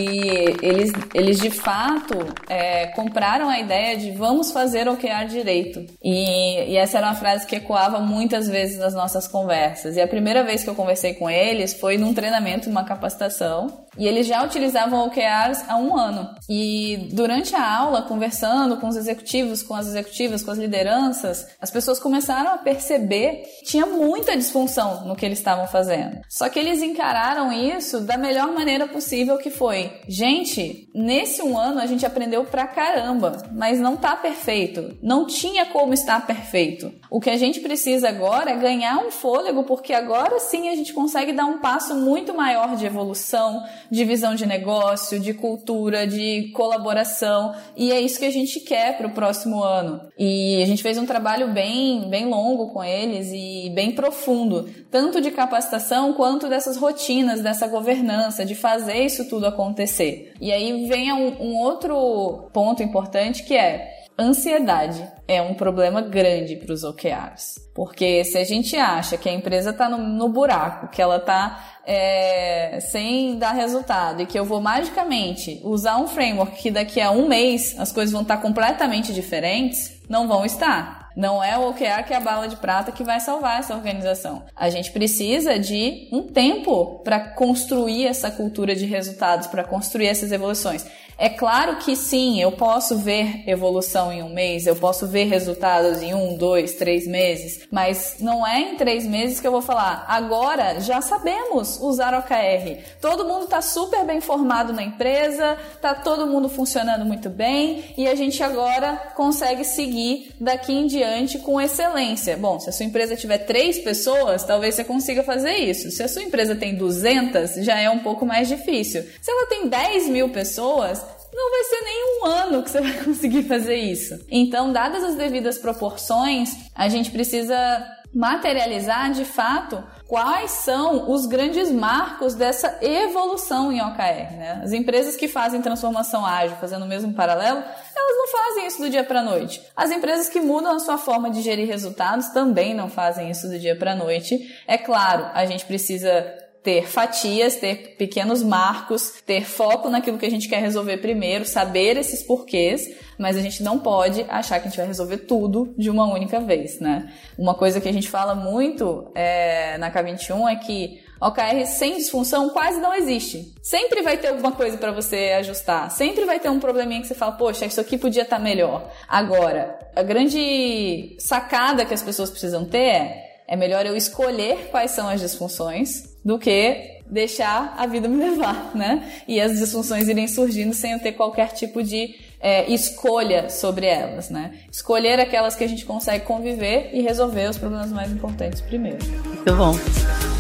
eles, 0.63 0.93
eles 1.15 1.41
de 1.41 1.49
fato 1.49 2.19
é, 2.47 2.89
compraram 2.89 3.49
a 3.49 3.59
ideia 3.59 3.97
de 3.97 4.11
vamos 4.11 4.53
fazer 4.53 4.87
OKR 4.87 5.27
direito. 5.27 5.87
E, 6.03 6.73
e 6.73 6.77
essa 6.77 6.99
era 6.99 7.07
uma 7.07 7.15
frase 7.15 7.47
que 7.47 7.57
ecoava 7.57 8.01
muitas 8.01 8.47
vezes 8.47 8.79
nas 8.79 8.93
nossas 8.93 9.27
conversas. 9.27 9.97
E 9.97 10.03
a 10.03 10.07
primeira 10.07 10.45
vez 10.45 10.63
que 10.63 10.69
eu 10.69 10.75
conversei 10.75 11.15
com 11.15 11.31
eles 11.31 11.73
foi 11.73 11.97
num 11.97 12.13
treinamento, 12.13 12.69
numa 12.69 12.85
capacitação, 12.85 13.84
e 13.97 14.07
eles 14.07 14.27
já 14.27 14.43
utilizavam 14.45 15.07
OKRs 15.07 15.65
há 15.69 15.77
um 15.77 15.97
ano. 15.97 16.29
E 16.49 17.09
durante 17.13 17.55
a 17.55 17.77
aula, 17.77 18.03
conversando 18.03 18.77
com 18.79 18.89
os 18.89 18.97
executivos, 18.97 19.63
com 19.63 19.75
as 19.75 19.87
executivas, 19.87 20.43
com 20.43 20.51
as 20.51 20.59
lideranças, 20.59 21.47
as 21.61 21.71
pessoas 21.71 21.99
começaram 21.99 22.53
a 22.53 22.59
perceber 22.59 23.43
que 23.61 23.67
tinha 23.67 23.87
muita 23.87 24.37
disfunção 24.37 25.07
no 25.07 25.17
que 25.17 25.25
eles 25.25 25.39
estavam 25.39 25.67
fazendo. 25.67 26.21
Só 26.29 26.49
que 26.49 26.59
eles 26.59 26.83
encararam 26.83 27.53
isso 27.53 28.01
da 28.01 28.17
melhor 28.17 28.53
maneira 28.53 28.87
possível 28.87 29.39
que 29.39 29.51
foi 29.51 29.93
gente, 30.09 30.89
nesse 30.95 31.43
um 31.43 31.59
ano 31.59 31.81
a 31.81 31.87
gente 31.87 32.07
aprendeu 32.07 32.45
pra 32.45 32.67
caramba, 32.67 33.39
mas 33.53 33.81
não 33.81 33.97
tá 33.97 34.17
perfeito. 34.17 34.97
Não 35.03 35.27
tinha 35.27 35.67
como 35.67 35.93
estar 35.93 36.27
perfeito. 36.27 36.93
O 37.11 37.21
que 37.21 37.31
a 37.31 37.37
gente 37.37 37.61
precisa 37.61 38.09
agora 38.09 38.51
é 38.51 38.57
ganhar 38.57 38.99
um 38.99 39.11
fôlego, 39.11 39.65
porque 39.65 39.93
agora 39.93 40.39
sim 40.41 40.69
a 40.69 40.77
gente 40.77 40.93
consegue 40.93 41.33
dar 41.33 41.47
um 41.47 41.59
passo 41.59 41.95
muito 41.95 42.35
maior 42.35 42.77
de 42.77 42.87
evolução, 42.87 43.63
de 43.91 44.05
visão 44.05 44.35
de 44.35 44.47
negócio, 44.47 45.19
de 45.21 45.35
cultura, 45.35 46.07
de 46.07 46.51
colaboração. 46.55 47.55
E 47.77 47.93
é 47.93 48.01
isso 48.01 48.19
que 48.19 48.25
a 48.25 48.31
gente 48.31 48.61
quer 48.61 48.97
para 48.97 49.07
o 49.07 49.13
próximo 49.13 49.63
ano. 49.63 50.01
E 50.19 50.63
a 50.63 50.67
gente 50.67 50.83
fez 50.83 50.99
um 50.99 51.07
trabalho 51.07 51.53
bem, 51.53 52.09
bem 52.09 52.27
longo 52.27 52.73
com 52.73 52.83
eles 52.83 53.31
e 53.33 53.71
bem 53.75 53.93
profundo, 53.93 54.69
tanto 54.91 55.21
de 55.21 55.31
capacitação 55.31 56.13
quanto 56.15 56.49
dessas 56.49 56.77
rotinas, 56.77 57.41
dessa 57.41 57.67
governança, 57.67 58.45
de 58.45 58.55
fazer 58.55 59.05
isso 59.05 59.29
tudo 59.29 59.47
acontecer. 59.47 60.33
E 60.41 60.53
aí 60.53 60.87
vem 60.87 61.13
um, 61.13 61.43
um 61.43 61.57
outro 61.59 62.49
ponto 62.53 62.83
importante 62.83 63.43
que 63.43 63.55
é 63.55 64.05
Ansiedade 64.17 65.14
é 65.27 65.41
um 65.41 65.55
problema 65.55 66.01
grande 66.01 66.57
para 66.57 66.73
os 66.73 66.85
OKRs. 66.85 67.71
Porque 67.75 68.25
se 68.25 68.39
a 68.39 68.45
gente 68.45 68.77
acha 68.77 69.17
que 69.17 69.29
a 69.29 69.33
empresa 69.33 69.71
está 69.71 69.89
no, 69.89 69.99
no, 69.99 70.29
buraco, 70.29 70.89
que 70.89 71.03
ela 71.03 71.17
está 71.17 71.79
é, 71.87 72.79
sem 72.81 73.39
dar 73.39 73.53
resultado 73.53 74.23
e 74.23 74.27
que 74.27 74.39
eu 74.39 74.45
vou 74.45 74.61
magicamente 74.61 75.61
usar 75.65 75.97
um 75.99 76.07
framework 76.07 76.57
que 76.61 76.71
daqui 76.71 77.01
a 77.01 77.11
um 77.11 77.27
mês 77.27 77.75
as 77.79 77.91
coisas 77.91 78.13
vão 78.13 78.23
estar 78.23 78.37
tá 78.37 78.43
completamente 78.43 79.13
diferentes, 79.13 80.01
não 80.09 80.29
vão 80.29 80.45
estar. 80.45 81.05
Não 81.17 81.43
é 81.43 81.57
o 81.57 81.69
OKR 81.69 82.05
que 82.07 82.13
é 82.13 82.17
a 82.17 82.21
bala 82.21 82.49
de 82.49 82.57
prata 82.57 82.91
que 82.91 83.05
vai 83.05 83.21
salvar 83.21 83.61
essa 83.61 83.75
organização. 83.75 84.43
A 84.55 84.69
gente 84.69 84.91
precisa 84.91 85.59
de 85.59 86.09
um 86.11 86.23
tempo 86.23 87.01
para 87.05 87.21
construir 87.21 88.07
essa 88.07 88.31
cultura 88.31 88.75
de 88.75 88.85
resultados, 88.85 89.47
para 89.47 89.63
construir 89.63 90.09
essas 90.09 90.33
evoluções. 90.33 90.85
É 91.17 91.29
claro 91.29 91.77
que 91.77 91.95
sim, 91.95 92.41
eu 92.41 92.53
posso 92.53 92.99
ver 92.99 93.49
evolução 93.49 94.13
em 94.13 94.23
um 94.23 94.33
mês, 94.33 94.67
eu 94.67 94.75
posso 94.75 95.07
ver 95.07 95.25
resultados 95.25 96.03
em 96.03 96.13
um, 96.13 96.37
dois, 96.37 96.75
três 96.75 97.07
meses, 97.07 97.67
mas 97.71 98.17
não 98.19 98.47
é 98.47 98.61
em 98.61 98.77
três 98.77 99.07
meses 99.07 99.39
que 99.39 99.47
eu 99.47 99.53
vou 99.53 99.63
falar. 99.63 100.05
Agora 100.09 100.81
já 100.81 101.01
sabemos 101.01 101.79
usar 101.81 102.15
OKR. 102.15 102.83
Todo 103.01 103.27
mundo 103.27 103.45
está 103.45 103.63
super 103.63 104.05
bem 104.05 104.21
formado 104.21 104.73
na 104.73 104.83
empresa, 104.83 105.57
está 105.75 105.95
todo 105.95 106.27
mundo 106.27 106.49
funcionando 106.49 107.05
muito 107.05 107.31
bem 107.31 107.85
e 107.97 108.09
a 108.09 108.15
gente 108.15 108.43
agora 108.43 109.13
consegue 109.15 109.65
seguir 109.65 110.35
daqui 110.41 110.73
em 110.73 110.87
diante 110.87 111.39
com 111.39 111.61
excelência. 111.61 112.37
Bom, 112.37 112.59
se 112.59 112.69
a 112.69 112.73
sua 112.73 112.87
empresa 112.87 113.17
tiver 113.17 113.39
três 113.39 113.79
pessoas, 113.79 114.43
talvez 114.43 114.75
você 114.75 114.85
consiga 114.85 115.23
fazer 115.23 115.55
isso. 115.55 115.91
Se 115.91 116.03
a 116.03 116.09
sua 116.09 116.23
empresa 116.23 116.57
tem 116.57 116.75
200, 116.75 117.55
já 117.65 117.79
é 117.79 117.89
um 117.89 118.01
pouco 118.01 118.27
mais 118.27 118.49
difícil. 118.49 119.05
Se 119.21 119.31
ela 119.31 119.47
tem 119.47 119.69
10 119.69 120.09
mil 120.09 120.29
pessoas, 120.31 121.04
não 121.35 121.51
vai 121.51 121.65
ser 121.65 121.81
nem 121.83 122.05
um 122.05 122.27
ano 122.27 122.63
que 122.63 122.71
você 122.71 122.81
vai 122.81 122.93
conseguir 123.05 123.43
fazer 123.43 123.77
isso. 123.77 124.25
Então, 124.31 124.73
dadas 124.73 125.03
as 125.03 125.17
devidas 125.17 125.59
proporções, 125.59 126.51
a 126.75 126.89
gente 126.89 127.11
precisa 127.11 127.85
materializar 128.15 129.11
de 129.11 129.25
fato 129.25 129.83
quais 130.07 130.53
são 130.53 131.11
os 131.11 131.27
grandes 131.27 131.71
marcos 131.73 132.35
dessa 132.35 132.79
evolução 132.81 133.73
em 133.73 133.83
OKR. 133.83 134.37
Né? 134.37 134.61
As 134.63 134.73
empresas 134.73 135.17
que 135.17 135.27
fazem 135.27 135.61
transformação 135.61 136.25
ágil, 136.25 136.57
fazendo 136.59 136.85
o 136.85 136.89
mesmo 136.89 137.13
paralelo, 137.13 137.59
elas 137.59 138.17
não 138.17 138.29
fazem 138.29 138.67
isso 138.69 138.81
do 138.81 138.89
dia 138.89 139.03
para 139.03 139.23
noite. 139.23 139.61
As 139.75 139.91
empresas 139.91 140.29
que 140.29 140.41
mudam 140.41 140.77
a 140.77 140.79
sua 140.79 140.97
forma 140.97 141.29
de 141.31 141.43
gerir 141.43 141.67
resultados 141.67 142.29
também 142.29 142.73
não 142.73 142.89
fazem 142.89 143.31
isso 143.31 143.49
do 143.49 143.59
dia 143.59 143.75
para 143.75 143.97
noite. 143.97 144.39
É 144.69 144.79
claro, 144.79 145.27
a 145.35 145.45
gente 145.47 145.65
precisa 145.65 146.44
ter 146.65 146.89
fatias, 146.89 147.57
ter 147.57 147.95
pequenos 147.99 148.43
marcos, 148.43 149.23
ter 149.27 149.45
foco 149.45 149.91
naquilo 149.91 150.17
que 150.17 150.25
a 150.25 150.31
gente 150.31 150.49
quer 150.49 150.61
resolver 150.63 150.97
primeiro, 150.97 151.45
saber 151.45 151.99
esses 151.99 152.23
porquês, 152.23 152.89
mas 153.19 153.37
a 153.37 153.43
gente 153.43 153.63
não 153.63 153.79
pode 153.79 154.25
achar 154.31 154.59
que 154.59 154.67
a 154.67 154.71
gente 154.71 154.79
vai 154.79 154.87
resolver 154.87 155.19
tudo 155.19 155.75
de 155.77 155.91
uma 155.91 156.11
única 156.11 156.41
vez, 156.41 156.81
né? 156.81 157.13
Uma 157.39 157.55
coisa 157.55 157.83
que 157.83 157.89
a 157.89 157.93
gente 157.93 158.09
fala 158.09 158.35
muito 158.35 159.13
é, 159.15 159.77
na 159.77 159.93
K21 159.93 160.51
é 160.51 160.57
que 160.57 161.05
OKR 161.21 161.67
sem 161.67 161.99
disfunção 161.99 162.49
quase 162.49 162.81
não 162.81 162.95
existe. 162.95 163.55
Sempre 163.63 164.01
vai 164.01 164.17
ter 164.17 164.29
alguma 164.29 164.53
coisa 164.53 164.79
para 164.79 164.91
você 164.91 165.35
ajustar. 165.39 165.91
Sempre 165.91 166.25
vai 166.25 166.41
ter 166.41 166.49
um 166.49 166.59
probleminha 166.59 167.03
que 167.03 167.07
você 167.07 167.15
fala, 167.15 167.33
poxa, 167.33 167.67
isso 167.67 167.81
aqui 167.81 167.99
podia 167.99 168.23
estar 168.23 168.39
tá 168.39 168.43
melhor. 168.43 168.91
Agora, 169.07 169.79
a 169.95 170.03
grande 170.03 171.15
sacada 171.19 171.85
que 171.85 171.93
as 171.93 172.03
pessoas 172.03 172.31
precisam 172.31 172.65
ter 172.65 172.79
é 172.79 173.25
é 173.47 173.57
melhor 173.57 173.85
eu 173.85 173.95
escolher 173.95 174.69
quais 174.71 174.93
são 174.93 175.07
as 175.07 175.21
disfunções 175.21 176.14
do 176.25 176.39
que 176.39 176.95
deixar 177.07 177.75
a 177.77 177.87
vida 177.87 178.09
me 178.09 178.17
levar, 178.17 178.73
né? 178.75 179.13
E 179.29 179.41
as 179.41 179.59
disfunções 179.59 180.09
irem 180.09 180.27
surgindo 180.27 180.73
sem 180.73 180.93
eu 180.93 180.99
ter 180.99 181.13
qualquer 181.13 181.53
tipo 181.53 181.83
de 181.83 182.15
é, 182.41 182.71
escolha 182.71 183.51
sobre 183.51 183.87
elas, 183.87 184.31
né? 184.31 184.53
Escolher 184.71 185.21
aquelas 185.21 185.55
que 185.55 185.65
a 185.65 185.69
gente 185.69 185.85
consegue 185.85 186.25
conviver 186.25 186.91
e 186.93 187.03
resolver 187.03 187.51
os 187.51 187.59
problemas 187.59 187.93
mais 187.93 188.11
importantes 188.11 188.61
primeiro. 188.61 188.99
Muito 189.27 189.55
bom. 189.55 190.34